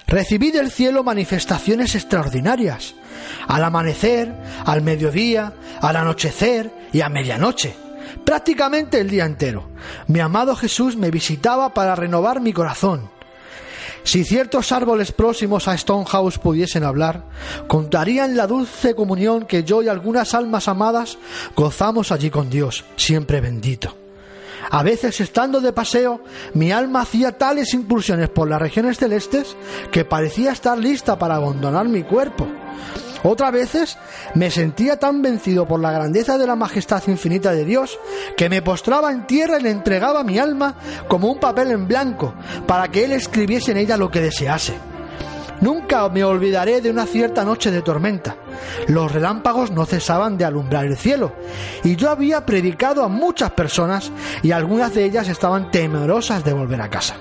Recibí 0.08 0.52
del 0.52 0.70
cielo 0.70 1.04
manifestaciones 1.04 1.96
extraordinarias, 1.96 2.96
al 3.48 3.64
amanecer, 3.64 4.34
al 4.66 4.82
mediodía, 4.82 5.54
al 5.82 5.96
anochecer 5.96 6.72
y 6.92 7.02
a 7.02 7.10
medianoche, 7.10 7.76
prácticamente 8.26 9.00
el 9.00 9.10
día 9.10 9.26
entero. 9.26 9.70
Mi 10.08 10.20
amado 10.20 10.56
Jesús 10.56 10.98
me 10.98 11.10
visitaba 11.10 11.74
para 11.74 11.96
renovar 11.96 12.42
mi 12.42 12.54
corazón, 12.54 13.10
si 14.04 14.24
ciertos 14.24 14.72
árboles 14.72 15.12
próximos 15.12 15.68
a 15.68 15.78
Stonehouse 15.78 16.38
pudiesen 16.38 16.84
hablar, 16.84 17.24
contarían 17.68 18.36
la 18.36 18.48
dulce 18.48 18.96
comunión 18.96 19.46
que 19.46 19.64
yo 19.64 19.82
y 19.82 19.88
algunas 19.88 20.34
almas 20.34 20.68
amadas 20.68 21.18
gozamos 21.56 22.12
allí 22.12 22.30
con 22.30 22.50
Dios, 22.50 22.84
siempre 22.96 23.42
bendito. 23.42 23.96
A 24.70 24.82
veces, 24.84 25.20
estando 25.22 25.62
de 25.62 25.74
paseo, 25.74 26.22
mi 26.54 26.72
alma 26.72 27.02
hacía 27.02 27.38
tales 27.38 27.74
impulsiones 27.74 28.30
por 28.30 28.50
las 28.50 28.62
regiones 28.62 28.98
celestes 28.98 29.56
que 29.92 30.06
parecía 30.06 30.52
estar 30.52 30.78
lista 30.78 31.20
para 31.20 31.36
abandonar 31.36 31.88
mi 31.88 32.04
cuerpo. 32.04 32.48
Otras 33.24 33.52
veces 33.52 33.98
me 34.36 34.52
sentía 34.52 35.00
tan 35.00 35.22
vencido 35.22 35.66
por 35.68 35.80
la 35.80 35.92
grandeza 35.92 36.38
de 36.38 36.46
la 36.46 36.56
majestad 36.56 37.02
infinita 37.08 37.52
de 37.54 37.66
Dios 37.66 37.98
que 38.36 38.50
me 38.50 38.62
postraba 38.62 39.12
en 39.12 39.26
tierra 39.26 39.60
y 39.60 39.64
le 39.64 39.72
entregaba 39.72 40.24
mi 40.24 40.38
alma 40.38 40.76
como 41.08 41.32
un 41.32 41.40
papel 41.40 41.72
en 41.72 41.88
blanco 41.88 42.34
para 42.68 42.90
que 42.90 43.06
Él 43.06 43.14
escribiese 43.14 43.72
en 43.72 43.78
ella 43.78 43.98
lo 43.98 44.12
que 44.12 44.22
desease. 44.22 44.74
Nunca 45.62 46.10
me 46.10 46.26
olvidaré 46.26 46.82
de 46.82 46.90
una 46.90 47.06
cierta 47.06 47.46
noche 47.46 47.72
de 47.72 47.82
tormenta. 47.82 48.36
Los 48.88 49.10
relámpagos 49.10 49.72
no 49.72 49.86
cesaban 49.86 50.38
de 50.38 50.44
alumbrar 50.44 50.86
el 50.86 50.98
cielo, 50.98 51.32
y 51.86 51.96
yo 51.96 52.10
había 52.10 52.46
predicado 52.46 53.02
a 53.04 53.08
muchas 53.08 53.52
personas 53.52 54.12
y 54.42 54.52
algunas 54.52 54.94
de 54.94 55.06
ellas 55.06 55.30
estaban 55.30 55.72
temerosas 55.72 56.44
de 56.44 56.52
volver 56.52 56.82
a 56.82 56.90
casa. 56.90 57.16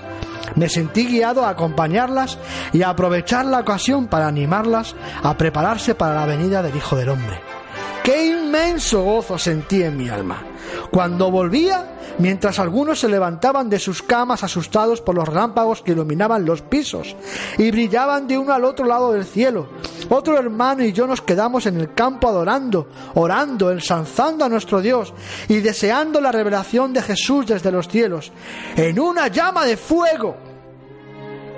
Me 0.56 0.68
sentí 0.68 1.06
guiado 1.06 1.44
a 1.44 1.50
acompañarlas 1.50 2.38
y 2.72 2.82
a 2.82 2.90
aprovechar 2.90 3.46
la 3.46 3.60
ocasión 3.60 4.06
para 4.06 4.26
animarlas 4.26 4.94
a 5.22 5.36
prepararse 5.36 5.94
para 5.94 6.14
la 6.14 6.26
venida 6.26 6.62
del 6.62 6.76
Hijo 6.76 6.96
del 6.96 7.10
Hombre. 7.10 7.40
¡Qué 8.02 8.26
inmenso 8.26 9.02
gozo 9.02 9.38
sentí 9.38 9.82
en 9.82 9.96
mi 9.96 10.08
alma! 10.08 10.51
Cuando 10.90 11.30
volvía, 11.30 11.98
mientras 12.18 12.58
algunos 12.58 13.00
se 13.00 13.08
levantaban 13.08 13.68
de 13.68 13.78
sus 13.78 14.02
camas 14.02 14.44
asustados 14.44 15.00
por 15.00 15.14
los 15.14 15.28
relámpagos 15.28 15.82
que 15.82 15.92
iluminaban 15.92 16.44
los 16.44 16.62
pisos 16.62 17.16
y 17.58 17.70
brillaban 17.70 18.26
de 18.26 18.38
uno 18.38 18.52
al 18.52 18.64
otro 18.64 18.84
lado 18.84 19.12
del 19.12 19.24
cielo, 19.24 19.68
otro 20.08 20.38
hermano 20.38 20.84
y 20.84 20.92
yo 20.92 21.06
nos 21.06 21.22
quedamos 21.22 21.66
en 21.66 21.78
el 21.78 21.94
campo 21.94 22.28
adorando, 22.28 22.88
orando, 23.14 23.70
ensalzando 23.70 24.44
a 24.44 24.48
nuestro 24.48 24.80
Dios 24.80 25.12
y 25.48 25.60
deseando 25.60 26.20
la 26.20 26.32
revelación 26.32 26.92
de 26.92 27.02
Jesús 27.02 27.46
desde 27.46 27.72
los 27.72 27.88
cielos, 27.88 28.32
en 28.76 28.98
una 28.98 29.28
llama 29.28 29.64
de 29.64 29.76
fuego 29.76 30.36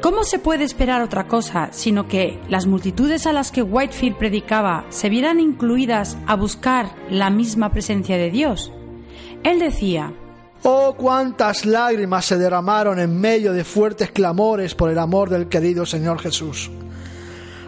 ¿Cómo 0.05 0.25
se 0.25 0.39
puede 0.39 0.65
esperar 0.65 1.01
otra 1.01 1.29
cosa 1.29 1.71
sino 1.73 2.09
que 2.09 2.39
las 2.51 2.67
multitudes 2.67 3.27
a 3.27 3.33
las 3.33 3.51
que 3.51 3.63
Whitefield 3.63 4.19
predicaba 4.19 4.85
se 4.91 5.09
vieran 5.09 5.41
incluidas 5.41 6.19
a 6.27 6.37
buscar 6.37 6.95
la 7.09 7.31
misma 7.31 7.73
presencia 7.73 8.19
de 8.19 8.31
Dios? 8.31 8.71
Él 9.45 9.61
decía, 9.61 10.13
Oh, 10.67 10.95
cuántas 10.97 11.67
lágrimas 11.67 12.25
se 12.25 12.39
derramaron 12.39 12.99
en 12.99 13.21
medio 13.21 13.53
de 13.53 13.65
fuertes 13.65 14.11
clamores 14.11 14.75
por 14.75 14.89
el 14.89 14.99
amor 14.99 15.29
del 15.29 15.47
querido 15.47 15.85
Señor 15.85 16.19
Jesús. 16.21 16.71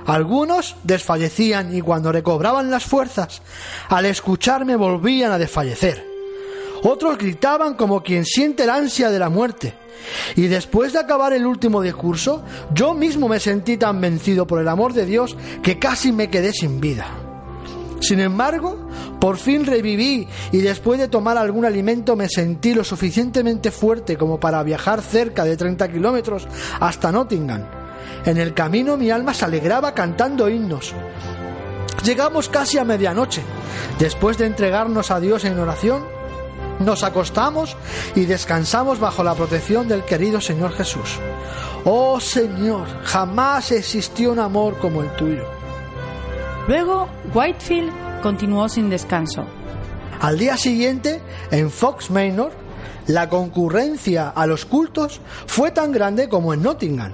Algunos 0.07 0.77
desfallecían 0.83 1.77
y 1.77 1.83
cuando 1.83 2.11
recobraban 2.11 2.71
las 2.71 2.85
fuerzas, 2.85 3.43
al 3.91 4.07
escucharme 4.07 4.77
volvían 4.77 5.31
a 5.31 5.39
desfallecer. 5.39 6.07
Otros 6.85 7.19
gritaban 7.19 7.75
como 7.75 8.03
quien 8.03 8.25
siente 8.25 8.63
el 8.63 8.71
ansia 8.71 9.11
de 9.11 9.19
la 9.19 9.29
muerte. 9.29 9.75
Y 10.37 10.47
después 10.47 10.95
de 10.95 11.01
acabar 11.01 11.35
el 11.35 11.45
último 11.45 11.83
discurso, 11.83 12.45
yo 12.73 12.95
mismo 12.95 13.29
me 13.29 13.41
sentí 13.41 13.77
tan 13.77 14.01
vencido 14.01 14.47
por 14.47 14.61
el 14.61 14.69
amor 14.69 14.95
de 14.95 15.05
Dios 15.05 15.37
que 15.63 15.79
casi 15.79 16.13
me 16.13 16.31
quedé 16.31 16.53
sin 16.53 16.81
vida. 16.81 17.26
Sin 18.01 18.21
embargo, 18.21 18.89
por 19.21 19.37
fin 19.37 19.65
reviví 19.65 20.29
y 20.53 20.59
después 20.59 21.01
de 21.01 21.09
tomar 21.09 21.39
algún 21.39 21.65
alimento 21.65 22.15
me 22.17 22.29
sentí 22.29 22.75
lo 22.75 22.85
suficientemente 22.85 23.71
fuerte 23.71 24.17
como 24.17 24.39
para 24.39 24.63
viajar 24.63 25.03
cerca 25.03 25.45
de 25.45 25.57
30 25.57 25.91
kilómetros 25.91 26.47
hasta 26.81 27.11
Nottingham. 27.11 27.65
En 28.25 28.39
el 28.39 28.55
camino 28.55 28.97
mi 28.97 29.11
alma 29.11 29.33
se 29.35 29.45
alegraba 29.45 29.95
cantando 29.95 30.49
himnos. 30.49 30.95
Llegamos 32.05 32.49
casi 32.49 32.79
a 32.79 32.85
medianoche. 32.85 33.43
Después 33.99 34.39
de 34.39 34.47
entregarnos 34.47 35.11
a 35.11 35.19
Dios 35.19 35.45
en 35.45 35.59
oración, 35.59 36.05
nos 36.79 37.03
acostamos 37.03 37.77
y 38.15 38.27
descansamos 38.27 39.01
bajo 39.01 39.25
la 39.25 39.35
protección 39.35 39.89
del 39.89 40.05
querido 40.05 40.41
Señor 40.41 40.73
Jesús. 40.73 41.19
Oh 41.85 42.21
Señor, 42.21 42.87
jamás 43.05 43.73
existió 43.73 44.33
un 44.33 44.41
amor 44.41 44.79
como 44.79 45.03
el 45.03 45.11
tuyo. 45.17 45.66
Luego, 46.69 47.09
Whitefield 47.33 47.93
continuó 48.23 48.69
sin 48.69 48.91
descanso. 48.91 49.45
Al 50.21 50.37
día 50.37 50.57
siguiente, 50.57 51.21
en 51.53 51.71
Fox 51.71 52.11
Manor, 52.11 52.51
la 53.07 53.29
concurrencia 53.29 54.31
a 54.31 54.47
los 54.47 54.65
cultos 54.65 55.21
fue 55.47 55.71
tan 55.71 55.93
grande 55.93 56.29
como 56.29 56.53
en 56.53 56.63
Nottingham. 56.63 57.13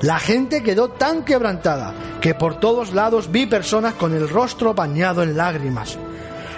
La 0.00 0.18
gente 0.18 0.62
quedó 0.62 0.88
tan 0.88 1.24
quebrantada 1.24 1.92
que 2.22 2.34
por 2.34 2.60
todos 2.60 2.94
lados 2.94 3.30
vi 3.30 3.44
personas 3.44 3.92
con 3.94 4.14
el 4.14 4.28
rostro 4.28 4.72
bañado 4.72 5.22
en 5.22 5.36
lágrimas. 5.36 5.98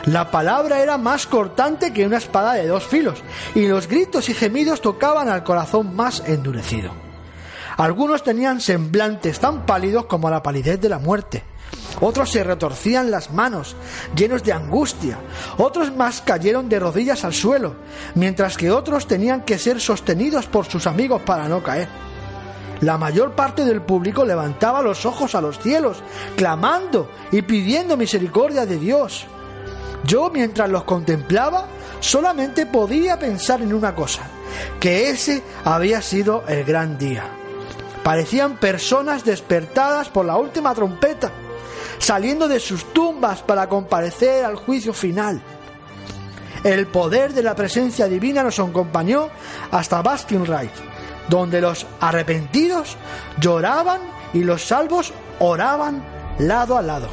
La 0.05 0.31
palabra 0.31 0.81
era 0.81 0.99
más 0.99 1.27
cortante 1.27 1.93
que 1.93 2.07
una 2.07 2.19
espada 2.19 2.53
de 2.53 2.69
dos 2.69 2.87
filos, 2.87 3.25
y 3.57 3.67
los 3.67 3.89
gritos 3.89 4.29
y 4.29 4.35
gemidos 4.35 4.81
tocaban 4.81 5.29
al 5.29 5.43
corazón 5.43 5.97
más 5.97 6.23
endurecido. 6.27 6.93
Algunos 7.77 8.23
tenían 8.23 8.61
semblantes 8.61 9.41
tan 9.41 9.67
pálidos 9.67 10.07
como 10.07 10.31
la 10.31 10.45
palidez 10.45 10.81
de 10.81 10.89
la 10.89 11.01
muerte. 11.01 11.43
Otros 12.01 12.31
se 12.31 12.45
retorcían 12.45 13.11
las 13.11 13.31
manos, 13.33 13.75
llenos 14.15 14.43
de 14.43 14.53
angustia. 14.53 15.19
Otros 15.57 15.95
más 15.95 16.21
cayeron 16.21 16.69
de 16.69 16.79
rodillas 16.79 17.25
al 17.25 17.33
suelo, 17.33 17.75
mientras 18.15 18.57
que 18.57 18.71
otros 18.71 19.07
tenían 19.07 19.43
que 19.43 19.59
ser 19.59 19.81
sostenidos 19.81 20.47
por 20.47 20.67
sus 20.67 20.87
amigos 20.87 21.23
para 21.23 21.49
no 21.49 21.63
caer. 21.63 21.89
La 22.81 22.99
mayor 22.99 23.33
parte 23.33 23.65
del 23.65 23.81
público 23.81 24.25
levantaba 24.25 24.83
los 24.83 25.07
ojos 25.07 25.35
a 25.35 25.41
los 25.41 25.59
cielos, 25.59 26.03
clamando 26.37 27.11
y 27.33 27.43
pidiendo 27.43 27.97
misericordia 27.97 28.67
de 28.67 28.79
Dios. 28.79 29.27
Yo 30.05 30.31
mientras 30.31 30.69
los 30.69 30.85
contemplaba 30.85 31.67
solamente 32.01 32.67
podía 32.67 33.19
pensar 33.19 33.63
en 33.63 33.73
una 33.73 33.95
cosa, 33.95 34.23
que 34.79 35.09
ese 35.09 35.43
había 35.65 36.03
sido 36.03 36.45
el 36.47 36.65
gran 36.65 36.99
día. 36.99 37.25
Parecían 38.05 38.59
personas 38.59 39.25
despertadas 39.25 40.11
por 40.11 40.27
la 40.27 40.37
última 40.37 40.75
trompeta, 40.75 41.33
saliendo 41.99 42.49
de 42.49 42.61
sus 42.61 42.93
tumbas 42.93 43.43
para 43.43 43.69
comparecer 43.69 44.45
al 44.45 44.57
juicio 44.57 44.93
final. 44.93 45.41
El 46.65 46.87
poder 46.87 47.33
de 47.33 47.43
la 47.43 47.55
presencia 47.55 48.07
divina 48.07 48.43
nos 48.43 48.59
acompañó 48.59 49.29
hasta 49.71 50.03
Baskin 50.03 50.47
Rise, 50.47 50.73
donde 51.29 51.61
los 51.61 51.87
arrepentidos 52.01 52.97
lloraban 53.41 54.01
y 54.33 54.43
los 54.43 54.65
salvos 54.65 55.13
oraban 55.39 56.03
lado 56.39 56.77
a 56.77 56.83
lado. 56.83 57.09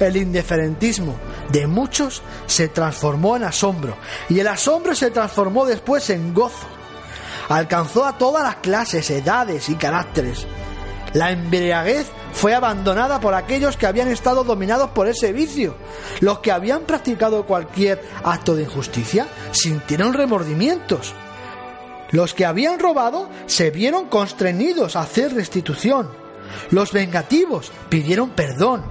El 0.00 0.16
indiferentismo 0.16 1.16
de 1.50 1.66
muchos 1.66 2.22
se 2.46 2.68
transformó 2.68 3.36
en 3.36 3.44
asombro 3.44 3.96
y 4.28 4.38
el 4.40 4.48
asombro 4.48 4.94
se 4.94 5.10
transformó 5.10 5.64
después 5.64 6.10
en 6.10 6.34
gozo. 6.34 6.66
Alcanzó 7.48 8.04
a 8.04 8.18
todas 8.18 8.42
las 8.42 8.56
clases, 8.56 9.10
edades 9.10 9.68
y 9.68 9.74
caracteres. 9.74 10.46
La 11.14 11.30
embriaguez 11.30 12.06
fue 12.38 12.54
abandonada 12.54 13.18
por 13.18 13.34
aquellos 13.34 13.76
que 13.76 13.88
habían 13.88 14.06
estado 14.06 14.44
dominados 14.44 14.90
por 14.90 15.08
ese 15.08 15.32
vicio. 15.32 15.74
Los 16.20 16.38
que 16.38 16.52
habían 16.52 16.82
practicado 16.82 17.44
cualquier 17.46 18.00
acto 18.22 18.54
de 18.54 18.62
injusticia 18.62 19.26
sintieron 19.50 20.14
remordimientos. 20.14 21.14
Los 22.12 22.34
que 22.34 22.46
habían 22.46 22.78
robado 22.78 23.28
se 23.46 23.72
vieron 23.72 24.06
constreñidos 24.06 24.94
a 24.94 25.00
hacer 25.00 25.34
restitución. 25.34 26.10
Los 26.70 26.92
vengativos 26.92 27.72
pidieron 27.88 28.30
perdón. 28.30 28.84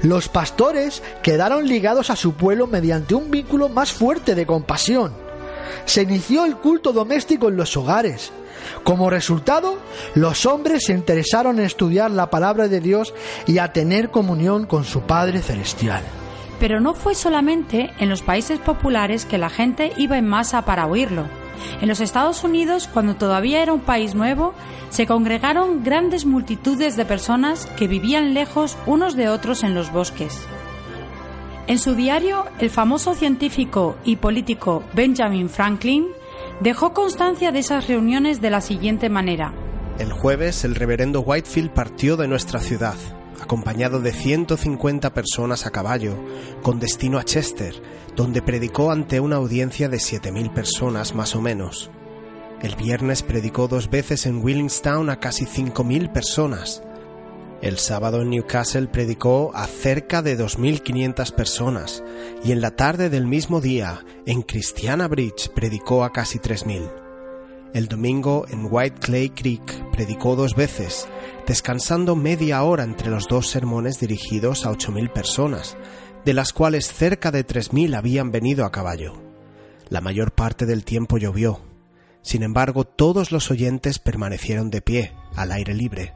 Los 0.00 0.30
pastores 0.30 1.02
quedaron 1.22 1.68
ligados 1.68 2.08
a 2.08 2.16
su 2.16 2.32
pueblo 2.32 2.66
mediante 2.66 3.14
un 3.14 3.30
vínculo 3.30 3.68
más 3.68 3.92
fuerte 3.92 4.34
de 4.34 4.46
compasión. 4.46 5.12
Se 5.84 6.00
inició 6.00 6.46
el 6.46 6.56
culto 6.56 6.94
doméstico 6.94 7.48
en 7.48 7.58
los 7.58 7.76
hogares. 7.76 8.32
Como 8.82 9.10
resultado, 9.10 9.78
los 10.14 10.46
hombres 10.46 10.84
se 10.86 10.92
interesaron 10.92 11.58
en 11.58 11.64
estudiar 11.64 12.10
la 12.10 12.30
palabra 12.30 12.68
de 12.68 12.80
Dios 12.80 13.14
y 13.46 13.58
a 13.58 13.72
tener 13.72 14.10
comunión 14.10 14.66
con 14.66 14.84
su 14.84 15.02
Padre 15.02 15.42
Celestial. 15.42 16.02
Pero 16.60 16.80
no 16.80 16.94
fue 16.94 17.14
solamente 17.14 17.92
en 17.98 18.08
los 18.08 18.22
países 18.22 18.58
populares 18.58 19.24
que 19.24 19.38
la 19.38 19.50
gente 19.50 19.92
iba 19.96 20.18
en 20.18 20.28
masa 20.28 20.62
para 20.64 20.86
oírlo. 20.86 21.26
En 21.80 21.88
los 21.88 22.00
Estados 22.00 22.44
Unidos, 22.44 22.88
cuando 22.92 23.14
todavía 23.16 23.62
era 23.62 23.72
un 23.72 23.80
país 23.80 24.14
nuevo, 24.14 24.54
se 24.90 25.06
congregaron 25.06 25.82
grandes 25.82 26.24
multitudes 26.24 26.96
de 26.96 27.04
personas 27.04 27.66
que 27.76 27.88
vivían 27.88 28.34
lejos 28.34 28.76
unos 28.86 29.16
de 29.16 29.28
otros 29.28 29.62
en 29.62 29.74
los 29.74 29.92
bosques. 29.92 30.46
En 31.66 31.78
su 31.78 31.94
diario, 31.94 32.44
el 32.58 32.70
famoso 32.70 33.14
científico 33.14 33.96
y 34.04 34.16
político 34.16 34.82
Benjamin 34.92 35.48
Franklin 35.48 36.08
dejó 36.60 36.92
constancia 36.92 37.52
de 37.52 37.60
esas 37.60 37.88
reuniones 37.88 38.40
de 38.40 38.50
la 38.50 38.60
siguiente 38.60 39.08
manera. 39.08 39.52
El 39.98 40.12
jueves, 40.12 40.64
el 40.64 40.74
reverendo 40.74 41.20
Whitefield 41.20 41.70
partió 41.70 42.16
de 42.16 42.26
nuestra 42.26 42.60
ciudad, 42.60 42.96
acompañado 43.40 44.00
de 44.00 44.12
150 44.12 45.14
personas 45.14 45.66
a 45.66 45.70
caballo, 45.70 46.16
con 46.62 46.80
destino 46.80 47.18
a 47.18 47.24
Chester, 47.24 47.74
donde 48.16 48.42
predicó 48.42 48.90
ante 48.90 49.20
una 49.20 49.36
audiencia 49.36 49.88
de 49.88 49.98
7.000 49.98 50.52
personas 50.52 51.14
más 51.14 51.36
o 51.36 51.40
menos. 51.40 51.90
El 52.62 52.76
viernes 52.76 53.22
predicó 53.22 53.68
dos 53.68 53.90
veces 53.90 54.26
en 54.26 54.42
Willingstown 54.42 55.10
a 55.10 55.20
casi 55.20 55.44
5.000 55.44 56.10
personas. 56.10 56.82
El 57.64 57.78
sábado 57.78 58.20
en 58.20 58.28
Newcastle 58.28 58.88
predicó 58.88 59.50
a 59.54 59.66
cerca 59.66 60.20
de 60.20 60.38
2.500 60.38 61.32
personas 61.32 62.04
y 62.44 62.52
en 62.52 62.60
la 62.60 62.72
tarde 62.72 63.08
del 63.08 63.26
mismo 63.26 63.62
día 63.62 64.04
en 64.26 64.42
Christiana 64.42 65.08
Bridge 65.08 65.48
predicó 65.48 66.04
a 66.04 66.12
casi 66.12 66.38
3.000. 66.38 66.92
El 67.72 67.88
domingo 67.88 68.44
en 68.50 68.68
White 68.70 68.98
Clay 69.00 69.30
Creek 69.30 69.90
predicó 69.92 70.36
dos 70.36 70.54
veces, 70.54 71.08
descansando 71.46 72.16
media 72.16 72.62
hora 72.64 72.84
entre 72.84 73.08
los 73.08 73.28
dos 73.28 73.48
sermones 73.48 73.98
dirigidos 73.98 74.66
a 74.66 74.70
8.000 74.70 75.10
personas, 75.10 75.78
de 76.26 76.34
las 76.34 76.52
cuales 76.52 76.92
cerca 76.92 77.30
de 77.30 77.46
3.000 77.46 77.96
habían 77.96 78.30
venido 78.30 78.66
a 78.66 78.72
caballo. 78.72 79.14
La 79.88 80.02
mayor 80.02 80.32
parte 80.32 80.66
del 80.66 80.84
tiempo 80.84 81.16
llovió. 81.16 81.62
Sin 82.20 82.42
embargo, 82.42 82.84
todos 82.84 83.32
los 83.32 83.50
oyentes 83.50 83.98
permanecieron 83.98 84.68
de 84.68 84.82
pie, 84.82 85.12
al 85.34 85.50
aire 85.50 85.72
libre. 85.72 86.12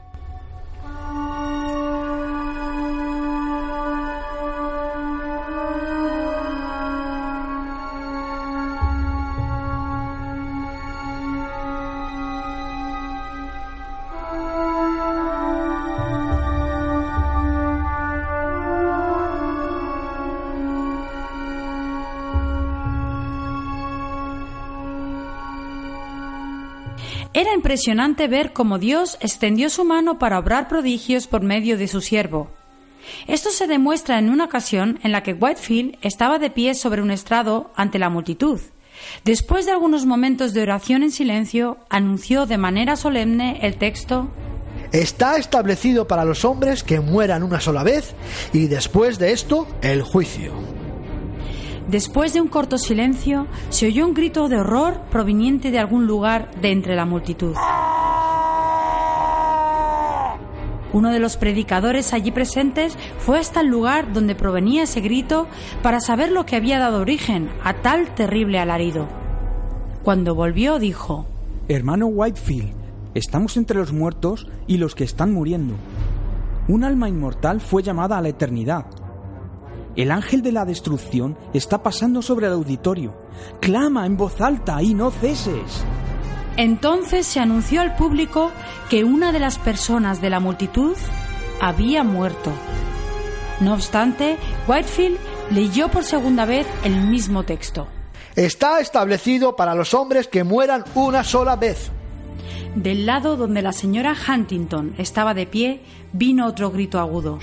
Impresionante 27.69 28.29
ver 28.29 28.55
cómo 28.55 28.79
Dios 28.79 29.19
extendió 29.21 29.69
su 29.69 29.85
mano 29.85 30.19
para 30.19 30.39
obrar 30.39 30.69
prodigios 30.69 31.27
por 31.27 31.43
medio 31.43 31.77
de 31.77 31.87
su 31.87 32.01
siervo. 32.01 32.49
Esto 33.27 33.51
se 33.51 33.67
demuestra 33.67 34.19
en 34.19 34.31
una 34.31 34.47
ocasión 34.47 34.99
en 35.03 35.13
la 35.13 35.23
que 35.23 35.35
Whitefield 35.35 35.99
estaba 36.01 36.39
de 36.39 36.49
pie 36.49 36.73
sobre 36.73 37.03
un 37.03 37.11
estrado 37.11 37.71
ante 37.77 37.99
la 37.99 38.09
multitud. 38.09 38.59
Después 39.23 39.67
de 39.67 39.73
algunos 39.73 40.07
momentos 40.07 40.55
de 40.55 40.63
oración 40.63 41.03
en 41.03 41.11
silencio, 41.11 41.77
anunció 41.91 42.47
de 42.47 42.57
manera 42.57 42.97
solemne 42.97 43.59
el 43.61 43.77
texto 43.77 44.31
Está 44.91 45.37
establecido 45.37 46.09
para 46.09 46.25
los 46.25 46.47
hombres 46.47 46.83
que 46.83 47.01
mueran 47.01 47.43
una 47.43 47.61
sola 47.61 47.83
vez 47.83 48.15
y 48.55 48.69
después 48.69 49.19
de 49.19 49.33
esto 49.33 49.69
el 49.83 50.01
juicio. 50.01 50.78
Después 51.89 52.35
de 52.35 52.43
un 52.43 52.49
corto 52.49 52.77
silencio, 52.77 53.47
se 53.71 53.87
oyó 53.87 54.07
un 54.07 54.13
grito 54.13 54.51
de 54.51 54.59
horror 54.59 55.01
proveniente 55.11 55.71
de 55.71 55.79
algún 55.79 56.07
lugar 56.07 56.51
de 56.61 56.71
entre 56.71 56.95
la 56.95 57.07
multitud. 57.07 57.55
Uno 60.93 61.11
de 61.11 61.19
los 61.19 61.39
predicadores 61.39 62.13
allí 62.13 62.31
presentes 62.31 62.97
fue 63.19 63.39
hasta 63.39 63.61
el 63.61 63.69
lugar 63.69 64.13
donde 64.13 64.35
provenía 64.35 64.83
ese 64.83 65.01
grito 65.01 65.47
para 65.83 66.01
saber 66.01 66.31
lo 66.31 66.45
que 66.45 66.57
había 66.57 66.79
dado 66.79 67.01
origen 67.01 67.51
a 67.65 67.75
tal 67.75 68.15
terrible 68.15 68.59
alarido. 68.59 69.09
Cuando 70.03 70.35
volvió 70.35 70.79
dijo, 70.79 71.27
Hermano 71.69 72.07
Whitefield, 72.07 72.73
estamos 73.15 73.57
entre 73.57 73.79
los 73.79 73.93
muertos 73.93 74.47
y 74.67 74.77
los 74.77 74.95
que 74.95 75.05
están 75.05 75.33
muriendo. 75.33 75.75
Un 76.69 76.85
alma 76.85 77.09
inmortal 77.09 77.61
fue 77.63 77.83
llamada 77.83 78.19
a 78.19 78.23
la 78.23 78.29
eternidad. 78.29 78.85
El 79.99 80.13
ángel 80.13 80.43
de 80.43 80.53
la 80.53 80.65
destrucción 80.65 81.37
está 81.53 81.83
pasando 81.83 82.23
sobre 82.23 82.47
el 82.47 82.53
auditorio. 82.53 83.17
Clama 83.61 84.07
en 84.07 84.17
voz 84.17 84.41
alta 84.41 84.81
y 84.81 84.95
no 84.95 85.11
ceses. 85.11 85.83
Entonces 86.57 87.27
se 87.27 87.41
anunció 87.41 87.81
al 87.81 87.97
público 87.97 88.53
que 88.89 89.03
una 89.03 89.33
de 89.33 89.41
las 89.41 89.59
personas 89.59 90.21
de 90.21 90.31
la 90.31 90.39
multitud 90.39 90.95
había 91.61 92.05
muerto. 92.05 92.53
No 93.59 93.75
obstante, 93.75 94.37
Whitefield 94.69 95.19
leyó 95.51 95.89
por 95.89 96.05
segunda 96.05 96.45
vez 96.45 96.69
el 96.85 97.09
mismo 97.09 97.43
texto. 97.43 97.89
Está 98.37 98.79
establecido 98.79 99.57
para 99.57 99.75
los 99.75 99.95
hombres 99.95 100.29
que 100.29 100.45
mueran 100.45 100.85
una 100.95 101.25
sola 101.25 101.57
vez. 101.57 101.91
Del 102.77 103.05
lado 103.05 103.37
donde 103.37 103.63
la 103.63 103.73
señora 103.73 104.15
Huntington 104.15 104.95
estaba 104.97 105.35
de 105.35 105.47
pie, 105.47 105.81
vino 106.13 106.47
otro 106.47 106.71
grito 106.71 107.01
agudo. 107.01 107.41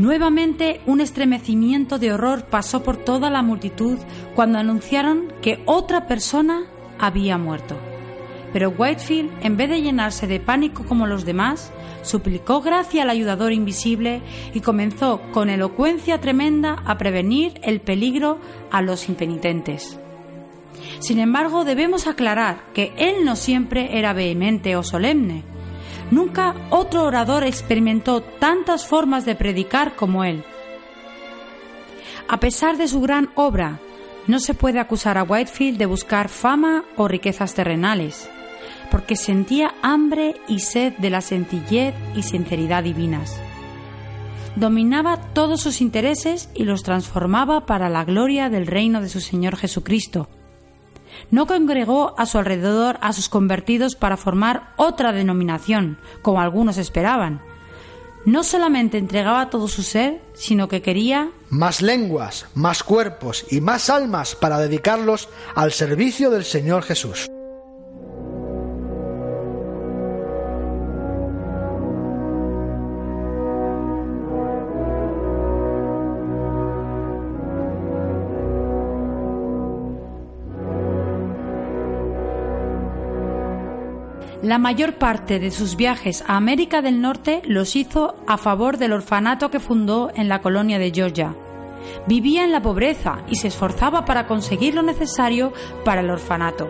Nuevamente 0.00 0.80
un 0.86 1.02
estremecimiento 1.02 1.98
de 1.98 2.10
horror 2.10 2.46
pasó 2.46 2.82
por 2.82 2.96
toda 2.96 3.28
la 3.28 3.42
multitud 3.42 3.98
cuando 4.34 4.56
anunciaron 4.56 5.30
que 5.42 5.62
otra 5.66 6.06
persona 6.06 6.62
había 6.98 7.36
muerto. 7.36 7.76
Pero 8.50 8.70
Whitefield, 8.70 9.30
en 9.42 9.58
vez 9.58 9.68
de 9.68 9.82
llenarse 9.82 10.26
de 10.26 10.40
pánico 10.40 10.84
como 10.84 11.06
los 11.06 11.26
demás, 11.26 11.70
suplicó 12.00 12.62
gracia 12.62 13.02
al 13.02 13.10
ayudador 13.10 13.52
invisible 13.52 14.22
y 14.54 14.60
comenzó 14.60 15.20
con 15.32 15.50
elocuencia 15.50 16.18
tremenda 16.18 16.82
a 16.86 16.96
prevenir 16.96 17.60
el 17.62 17.82
peligro 17.82 18.38
a 18.70 18.80
los 18.80 19.06
impenitentes. 19.06 19.98
Sin 21.00 21.18
embargo, 21.18 21.66
debemos 21.66 22.06
aclarar 22.06 22.64
que 22.72 22.94
él 22.96 23.26
no 23.26 23.36
siempre 23.36 23.98
era 23.98 24.14
vehemente 24.14 24.76
o 24.76 24.82
solemne. 24.82 25.49
Nunca 26.10 26.54
otro 26.70 27.04
orador 27.04 27.44
experimentó 27.44 28.20
tantas 28.20 28.86
formas 28.86 29.24
de 29.24 29.36
predicar 29.36 29.94
como 29.94 30.24
él. 30.24 30.42
A 32.28 32.40
pesar 32.40 32.76
de 32.76 32.88
su 32.88 33.00
gran 33.00 33.30
obra, 33.34 33.78
no 34.26 34.38
se 34.38 34.54
puede 34.54 34.78
acusar 34.78 35.18
a 35.18 35.22
Whitefield 35.22 35.78
de 35.78 35.86
buscar 35.86 36.28
fama 36.28 36.84
o 36.96 37.08
riquezas 37.08 37.54
terrenales, 37.54 38.28
porque 38.90 39.16
sentía 39.16 39.74
hambre 39.82 40.36
y 40.46 40.60
sed 40.60 40.92
de 40.98 41.10
la 41.10 41.20
sencillez 41.20 41.94
y 42.14 42.22
sinceridad 42.22 42.84
divinas. 42.84 43.40
dominaba 44.56 45.16
todos 45.32 45.60
sus 45.60 45.80
intereses 45.80 46.50
y 46.54 46.64
los 46.64 46.82
transformaba 46.82 47.66
para 47.66 47.88
la 47.88 48.04
gloria 48.04 48.50
del 48.50 48.66
reino 48.66 49.00
de 49.00 49.08
su 49.08 49.20
Señor 49.20 49.56
Jesucristo. 49.56 50.28
No 51.30 51.46
congregó 51.46 52.14
a 52.18 52.26
su 52.26 52.38
alrededor 52.38 52.98
a 53.00 53.12
sus 53.12 53.28
convertidos 53.28 53.96
para 53.96 54.16
formar 54.16 54.72
otra 54.76 55.12
denominación, 55.12 55.98
como 56.22 56.40
algunos 56.40 56.76
esperaban. 56.76 57.40
No 58.24 58.44
solamente 58.44 58.98
entregaba 58.98 59.48
todo 59.48 59.66
su 59.66 59.82
ser, 59.82 60.20
sino 60.34 60.68
que 60.68 60.82
quería 60.82 61.30
más 61.48 61.80
lenguas, 61.80 62.46
más 62.54 62.82
cuerpos 62.82 63.46
y 63.50 63.60
más 63.60 63.88
almas 63.88 64.34
para 64.34 64.58
dedicarlos 64.58 65.28
al 65.54 65.72
servicio 65.72 66.30
del 66.30 66.44
Señor 66.44 66.82
Jesús. 66.82 67.30
La 84.50 84.58
mayor 84.58 84.94
parte 84.94 85.38
de 85.38 85.52
sus 85.52 85.76
viajes 85.76 86.24
a 86.26 86.36
América 86.36 86.82
del 86.82 87.00
Norte 87.00 87.40
los 87.44 87.76
hizo 87.76 88.16
a 88.26 88.36
favor 88.36 88.78
del 88.78 88.92
orfanato 88.92 89.48
que 89.48 89.60
fundó 89.60 90.10
en 90.16 90.28
la 90.28 90.40
colonia 90.40 90.80
de 90.80 90.90
Georgia. 90.90 91.36
Vivía 92.08 92.42
en 92.42 92.50
la 92.50 92.60
pobreza 92.60 93.20
y 93.28 93.36
se 93.36 93.46
esforzaba 93.46 94.04
para 94.04 94.26
conseguir 94.26 94.74
lo 94.74 94.82
necesario 94.82 95.52
para 95.84 96.00
el 96.00 96.10
orfanato. 96.10 96.66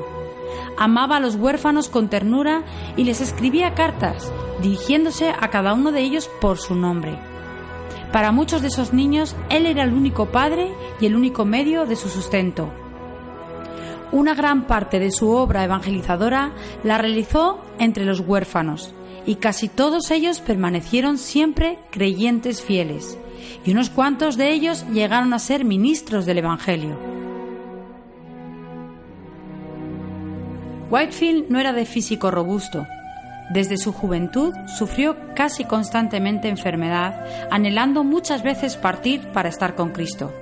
Amaba 0.77 1.17
a 1.17 1.21
los 1.21 1.37
huérfanos 1.37 1.89
con 1.89 2.11
ternura 2.11 2.65
y 2.99 3.05
les 3.05 3.23
escribía 3.23 3.73
cartas, 3.73 4.31
dirigiéndose 4.61 5.31
a 5.31 5.49
cada 5.49 5.73
uno 5.73 5.91
de 5.91 6.03
ellos 6.03 6.29
por 6.43 6.59
su 6.59 6.75
nombre. 6.75 7.19
Para 8.13 8.31
muchos 8.31 8.61
de 8.61 8.69
esos 8.69 8.93
niños, 8.93 9.35
él 9.49 9.65
era 9.65 9.85
el 9.85 9.95
único 9.95 10.27
padre 10.27 10.71
y 11.01 11.07
el 11.07 11.17
único 11.17 11.47
medio 11.47 11.87
de 11.87 11.97
su 11.97 12.11
sustento. 12.11 12.71
Una 14.13 14.35
gran 14.35 14.67
parte 14.67 14.99
de 14.99 15.13
su 15.13 15.31
obra 15.31 15.63
evangelizadora 15.63 16.51
la 16.83 16.99
realizó 16.99 17.61
entre 17.79 18.05
los 18.05 18.21
huérfanos, 18.21 18.93
y 19.25 19.37
casi 19.37 19.69
todos 19.69 20.11
ellos 20.11 20.41
permanecieron 20.41 21.17
siempre 21.17 21.79
creyentes 21.91 22.61
fieles, 22.61 23.17
y 23.65 23.71
unos 23.71 23.89
cuantos 23.89 24.37
de 24.37 24.53
ellos 24.53 24.85
llegaron 24.93 25.33
a 25.33 25.39
ser 25.39 25.65
ministros 25.65 26.27
del 26.27 26.39
Evangelio. 26.39 26.99
Whitefield 30.91 31.49
no 31.49 31.61
era 31.61 31.73
de 31.73 31.87
físico 31.87 32.33
robusto. 32.33 32.85
Desde 33.51 33.77
su 33.77 33.93
juventud 33.93 34.53
sufrió 34.77 35.17
casi 35.37 35.65
constantemente 35.65 36.49
enfermedad, 36.49 37.49
anhelando 37.51 38.03
muchas 38.03 38.43
veces 38.43 38.77
partir 38.77 39.21
para 39.29 39.49
estar 39.49 39.77
con 39.77 39.91
Cristo. 39.91 40.33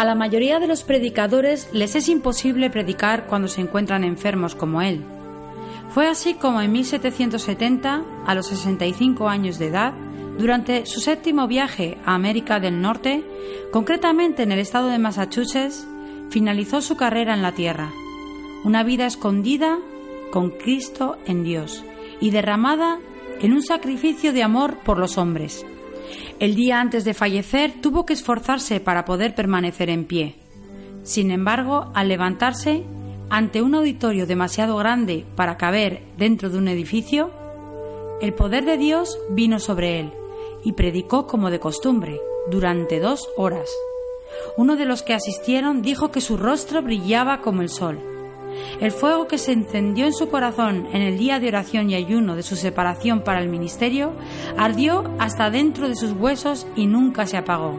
A 0.00 0.04
la 0.06 0.14
mayoría 0.14 0.58
de 0.60 0.66
los 0.66 0.82
predicadores 0.82 1.68
les 1.74 1.94
es 1.94 2.08
imposible 2.08 2.70
predicar 2.70 3.26
cuando 3.26 3.48
se 3.48 3.60
encuentran 3.60 4.02
enfermos 4.02 4.54
como 4.54 4.80
él. 4.80 5.04
Fue 5.90 6.08
así 6.08 6.32
como 6.32 6.62
en 6.62 6.72
1770, 6.72 8.02
a 8.24 8.34
los 8.34 8.46
65 8.46 9.28
años 9.28 9.58
de 9.58 9.66
edad, 9.66 9.92
durante 10.38 10.86
su 10.86 11.00
séptimo 11.00 11.46
viaje 11.48 11.98
a 12.06 12.14
América 12.14 12.60
del 12.60 12.80
Norte, 12.80 13.22
concretamente 13.72 14.42
en 14.42 14.52
el 14.52 14.60
estado 14.60 14.88
de 14.88 14.98
Massachusetts, 14.98 15.86
finalizó 16.30 16.80
su 16.80 16.96
carrera 16.96 17.34
en 17.34 17.42
la 17.42 17.52
tierra. 17.52 17.90
Una 18.64 18.82
vida 18.84 19.04
escondida 19.04 19.76
con 20.30 20.48
Cristo 20.48 21.18
en 21.26 21.44
Dios 21.44 21.84
y 22.22 22.30
derramada 22.30 23.00
en 23.42 23.52
un 23.52 23.62
sacrificio 23.62 24.32
de 24.32 24.44
amor 24.44 24.78
por 24.78 24.98
los 24.98 25.18
hombres. 25.18 25.66
El 26.40 26.54
día 26.54 26.80
antes 26.80 27.04
de 27.04 27.12
fallecer 27.12 27.82
tuvo 27.82 28.06
que 28.06 28.14
esforzarse 28.14 28.80
para 28.80 29.04
poder 29.04 29.34
permanecer 29.34 29.90
en 29.90 30.06
pie. 30.06 30.36
Sin 31.02 31.30
embargo, 31.30 31.90
al 31.94 32.08
levantarse, 32.08 32.82
ante 33.28 33.60
un 33.60 33.74
auditorio 33.74 34.26
demasiado 34.26 34.78
grande 34.78 35.26
para 35.36 35.58
caber 35.58 36.02
dentro 36.16 36.48
de 36.48 36.56
un 36.56 36.68
edificio, 36.68 37.30
el 38.22 38.32
poder 38.32 38.64
de 38.64 38.78
Dios 38.78 39.18
vino 39.28 39.60
sobre 39.60 40.00
él 40.00 40.12
y 40.64 40.72
predicó 40.72 41.26
como 41.26 41.50
de 41.50 41.60
costumbre, 41.60 42.18
durante 42.50 43.00
dos 43.00 43.28
horas. 43.36 43.68
Uno 44.56 44.76
de 44.76 44.86
los 44.86 45.02
que 45.02 45.12
asistieron 45.12 45.82
dijo 45.82 46.10
que 46.10 46.22
su 46.22 46.38
rostro 46.38 46.80
brillaba 46.80 47.42
como 47.42 47.60
el 47.60 47.68
sol. 47.68 47.98
El 48.80 48.92
fuego 48.92 49.26
que 49.26 49.38
se 49.38 49.52
encendió 49.52 50.06
en 50.06 50.12
su 50.12 50.28
corazón 50.28 50.88
en 50.92 51.02
el 51.02 51.18
día 51.18 51.40
de 51.40 51.48
oración 51.48 51.90
y 51.90 51.94
ayuno 51.94 52.36
de 52.36 52.42
su 52.42 52.56
separación 52.56 53.22
para 53.22 53.40
el 53.40 53.48
ministerio 53.48 54.12
ardió 54.56 55.04
hasta 55.18 55.50
dentro 55.50 55.88
de 55.88 55.96
sus 55.96 56.12
huesos 56.12 56.66
y 56.76 56.86
nunca 56.86 57.26
se 57.26 57.36
apagó. 57.36 57.78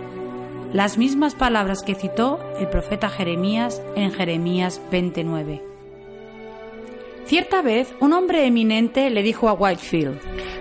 Las 0.73 0.97
mismas 0.97 1.35
palabras 1.35 1.83
que 1.83 1.95
citó 1.95 2.39
el 2.57 2.69
profeta 2.69 3.09
Jeremías 3.09 3.81
en 3.95 4.11
Jeremías 4.11 4.81
29. 4.91 5.71
Cierta 7.25 7.61
vez, 7.61 7.93
un 7.99 8.13
hombre 8.13 8.45
eminente 8.45 9.09
le 9.09 9.23
dijo 9.23 9.47
a 9.47 9.53
Whitefield, 9.53 10.19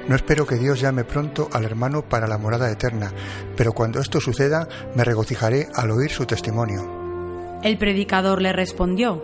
No 0.09 0.15
espero 0.15 0.47
que 0.47 0.57
Dios 0.57 0.81
llame 0.81 1.05
pronto 1.05 1.49
al 1.53 1.65
hermano 1.65 2.03
para 2.03 2.29
la 2.29 2.39
morada 2.39 2.71
eterna, 2.71 3.13
pero 3.57 3.73
cuando 3.73 4.01
esto 4.01 4.21
suceda 4.21 4.69
me 4.95 5.05
regocijaré 5.05 5.69
al 5.75 5.91
oír 5.91 6.11
su 6.11 6.27
testimonio. 6.27 7.59
El 7.63 7.77
predicador 7.77 8.41
le 8.41 8.53
respondió, 8.53 9.23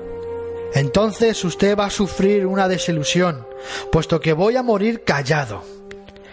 entonces 0.75 1.43
usted 1.45 1.77
va 1.77 1.87
a 1.87 1.91
sufrir 1.91 2.47
una 2.47 2.69
desilusión, 2.69 3.47
puesto 3.91 4.21
que 4.21 4.33
voy 4.33 4.57
a 4.57 4.63
morir 4.63 5.05
callado. 5.05 5.63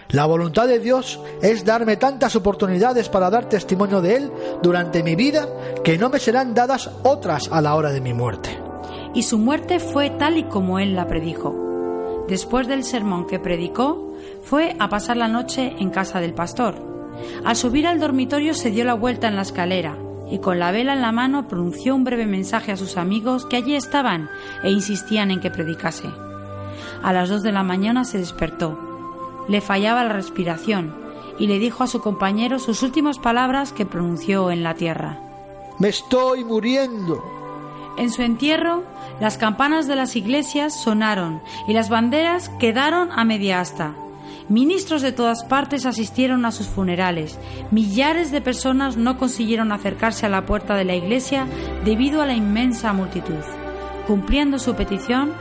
La 0.09 0.25
voluntad 0.25 0.67
de 0.67 0.79
Dios 0.79 1.19
es 1.41 1.65
darme 1.65 1.97
tantas 1.97 2.35
oportunidades 2.35 3.09
para 3.09 3.31
dar 3.31 3.49
testimonio 3.49 3.99
de 4.01 4.17
Él 4.17 4.31
durante 4.61 5.01
mi 5.01 5.15
vida 5.15 5.47
que 5.83 5.97
no 5.97 6.09
me 6.09 6.19
serán 6.19 6.53
dadas 6.53 6.89
otras 7.01 7.49
a 7.51 7.61
la 7.61 7.73
hora 7.75 7.91
de 7.91 8.01
mi 8.01 8.13
muerte. 8.13 8.49
Y 9.15 9.23
su 9.23 9.39
muerte 9.39 9.79
fue 9.79 10.11
tal 10.11 10.37
y 10.37 10.43
como 10.43 10.77
Él 10.77 10.95
la 10.95 11.07
predijo. 11.07 12.25
Después 12.27 12.67
del 12.67 12.83
sermón 12.83 13.25
que 13.25 13.39
predicó, 13.39 14.13
fue 14.43 14.75
a 14.79 14.87
pasar 14.87 15.17
la 15.17 15.27
noche 15.27 15.73
en 15.79 15.89
casa 15.89 16.19
del 16.19 16.33
pastor. 16.33 16.75
Al 17.43 17.55
subir 17.55 17.87
al 17.87 17.99
dormitorio 17.99 18.53
se 18.53 18.69
dio 18.69 18.85
la 18.85 18.93
vuelta 18.93 19.27
en 19.27 19.35
la 19.35 19.41
escalera 19.41 19.97
y 20.33 20.39
con 20.39 20.57
la 20.57 20.71
vela 20.71 20.93
en 20.93 21.01
la 21.01 21.11
mano 21.11 21.47
pronunció 21.47 21.93
un 21.93 22.03
breve 22.03 22.25
mensaje 22.25 22.71
a 22.71 22.75
sus 22.75 22.97
amigos 22.97 23.45
que 23.45 23.55
allí 23.55 23.75
estaban 23.75 24.31
e 24.63 24.71
insistían 24.71 25.29
en 25.29 25.39
que 25.39 25.51
predicase. 25.51 26.09
A 27.03 27.13
las 27.13 27.29
dos 27.29 27.43
de 27.43 27.51
la 27.51 27.61
mañana 27.61 28.03
se 28.03 28.17
despertó. 28.17 28.79
Le 29.47 29.61
fallaba 29.61 30.03
la 30.03 30.11
respiración 30.11 30.91
y 31.37 31.45
le 31.45 31.59
dijo 31.59 31.83
a 31.83 31.87
su 31.87 32.01
compañero 32.01 32.57
sus 32.57 32.81
últimas 32.81 33.19
palabras 33.19 33.73
que 33.73 33.85
pronunció 33.85 34.49
en 34.49 34.63
la 34.63 34.73
tierra. 34.73 35.19
Me 35.77 35.89
estoy 35.89 36.43
muriendo. 36.43 37.23
En 37.95 38.09
su 38.09 38.23
entierro, 38.23 38.81
las 39.19 39.37
campanas 39.37 39.85
de 39.85 39.95
las 39.95 40.15
iglesias 40.15 40.73
sonaron 40.73 41.43
y 41.67 41.73
las 41.73 41.89
banderas 41.89 42.49
quedaron 42.57 43.11
a 43.11 43.23
media 43.23 43.59
asta. 43.59 43.93
Ministros 44.49 45.01
de 45.01 45.11
todas 45.11 45.43
partes 45.45 45.85
asistieron 45.85 46.45
a 46.45 46.51
sus 46.51 46.67
funerales. 46.67 47.39
Millares 47.71 48.31
de 48.31 48.41
personas 48.41 48.97
no 48.97 49.17
consiguieron 49.17 49.71
acercarse 49.71 50.25
a 50.25 50.29
la 50.29 50.45
puerta 50.45 50.75
de 50.75 50.85
la 50.85 50.95
iglesia 50.95 51.47
debido 51.85 52.21
a 52.21 52.25
la 52.25 52.33
inmensa 52.33 52.93
multitud. 52.93 53.43
Cumpliendo 54.05 54.59
su 54.59 54.75
petición, 54.75 55.31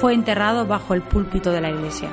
fue 0.00 0.14
enterrado 0.14 0.66
bajo 0.66 0.94
el 0.94 1.02
púlpito 1.02 1.50
de 1.50 1.60
la 1.60 1.70
iglesia. 1.70 2.08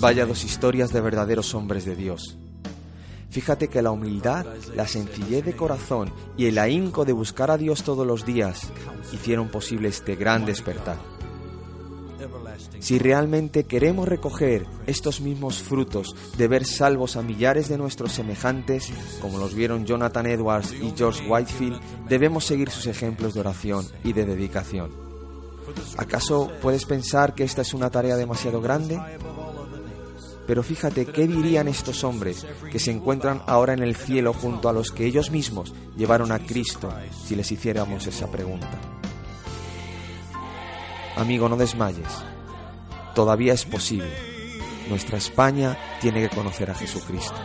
Vaya 0.00 0.26
dos 0.26 0.44
historias 0.44 0.92
de 0.92 1.00
verdaderos 1.00 1.54
hombres 1.54 1.84
de 1.84 1.96
Dios. 1.96 2.36
Fíjate 3.30 3.68
que 3.68 3.82
la 3.82 3.90
humildad, 3.90 4.46
la 4.74 4.86
sencillez 4.86 5.44
de 5.44 5.56
corazón 5.56 6.12
y 6.36 6.46
el 6.46 6.58
ahínco 6.58 7.04
de 7.04 7.12
buscar 7.12 7.50
a 7.50 7.58
Dios 7.58 7.82
todos 7.82 8.06
los 8.06 8.24
días 8.24 8.70
hicieron 9.12 9.48
posible 9.48 9.88
este 9.88 10.14
gran 10.14 10.46
despertar. 10.46 10.96
Si 12.78 12.98
realmente 12.98 13.64
queremos 13.64 14.08
recoger 14.08 14.66
estos 14.86 15.20
mismos 15.20 15.62
frutos 15.62 16.14
de 16.36 16.48
ver 16.48 16.64
salvos 16.64 17.16
a 17.16 17.22
millares 17.22 17.68
de 17.68 17.78
nuestros 17.78 18.12
semejantes, 18.12 18.92
como 19.20 19.38
los 19.38 19.54
vieron 19.54 19.84
Jonathan 19.84 20.26
Edwards 20.26 20.72
y 20.72 20.92
George 20.96 21.28
Whitefield, 21.28 21.80
debemos 22.08 22.44
seguir 22.44 22.70
sus 22.70 22.86
ejemplos 22.86 23.34
de 23.34 23.40
oración 23.40 23.86
y 24.04 24.12
de 24.12 24.24
dedicación. 24.24 24.90
¿Acaso 25.96 26.50
puedes 26.62 26.84
pensar 26.86 27.34
que 27.34 27.44
esta 27.44 27.62
es 27.62 27.74
una 27.74 27.90
tarea 27.90 28.16
demasiado 28.16 28.60
grande? 28.60 28.98
Pero 30.48 30.62
fíjate 30.62 31.04
qué 31.04 31.28
dirían 31.28 31.68
estos 31.68 32.02
hombres 32.04 32.46
que 32.72 32.78
se 32.78 32.90
encuentran 32.90 33.42
ahora 33.46 33.74
en 33.74 33.82
el 33.82 33.94
cielo 33.94 34.32
junto 34.32 34.70
a 34.70 34.72
los 34.72 34.92
que 34.92 35.04
ellos 35.04 35.30
mismos 35.30 35.74
llevaron 35.94 36.32
a 36.32 36.38
Cristo 36.38 36.88
si 37.26 37.36
les 37.36 37.52
hiciéramos 37.52 38.06
esa 38.06 38.30
pregunta. 38.30 38.70
Amigo, 41.16 41.50
no 41.50 41.58
desmayes. 41.58 42.08
Todavía 43.14 43.52
es 43.52 43.66
posible. 43.66 44.10
Nuestra 44.88 45.18
España 45.18 45.76
tiene 46.00 46.22
que 46.22 46.30
conocer 46.34 46.70
a 46.70 46.74
Jesucristo. 46.74 47.36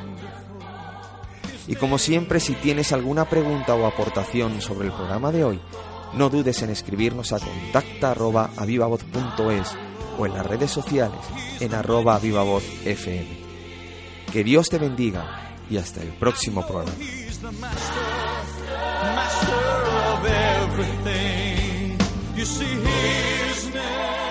Y 1.68 1.76
como 1.76 1.97
siempre, 1.97 2.39
si 2.39 2.54
tienes 2.54 2.93
alguna 2.93 3.26
pregunta 3.26 3.76
o 3.76 3.86
aportación 3.86 4.62
sobre 4.62 4.88
el 4.88 4.93
programa 4.93 5.34
de 5.34 5.43
hoy, 5.43 5.60
no 6.14 6.30
dudes 6.30 6.62
en 6.62 6.70
escribirnos 6.70 7.34
a 7.34 7.39
contacta@avivavoz.es 7.39 9.76
o 10.18 10.26
en 10.26 10.34
las 10.34 10.45
redes 10.45 10.72
sociales 10.72 11.20
en 11.59 11.74
arroba 11.74 12.20
vivavoz.fm. 12.20 13.43
Que 14.32 14.43
Dios 14.43 14.68
te 14.70 14.78
bendiga 14.78 15.55
y 15.70 15.78
hasta 15.78 16.01
el 16.01 16.09
próximo 16.09 16.66
programa. 16.66 16.91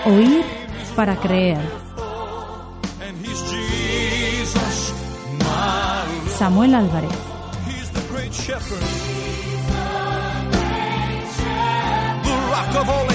Oír 0.04 0.44
para 0.96 1.16
creer. 1.20 1.82
and 3.12 3.26
he's 3.26 3.40
Jesus, 3.50 4.92
my 5.38 6.04
Lord. 6.24 6.38
Samuel 6.38 6.74
Álvarez. 6.74 7.12
He's 7.66 7.90
the 7.90 8.02
great 8.12 8.32
shepherd, 8.32 8.84
the 12.28 12.36
rock 12.52 12.74
of 12.76 12.88
all 12.88 13.11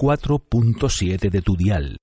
104.7 0.00 1.28
de 1.28 1.42
tu 1.42 1.56
dial. 1.56 1.98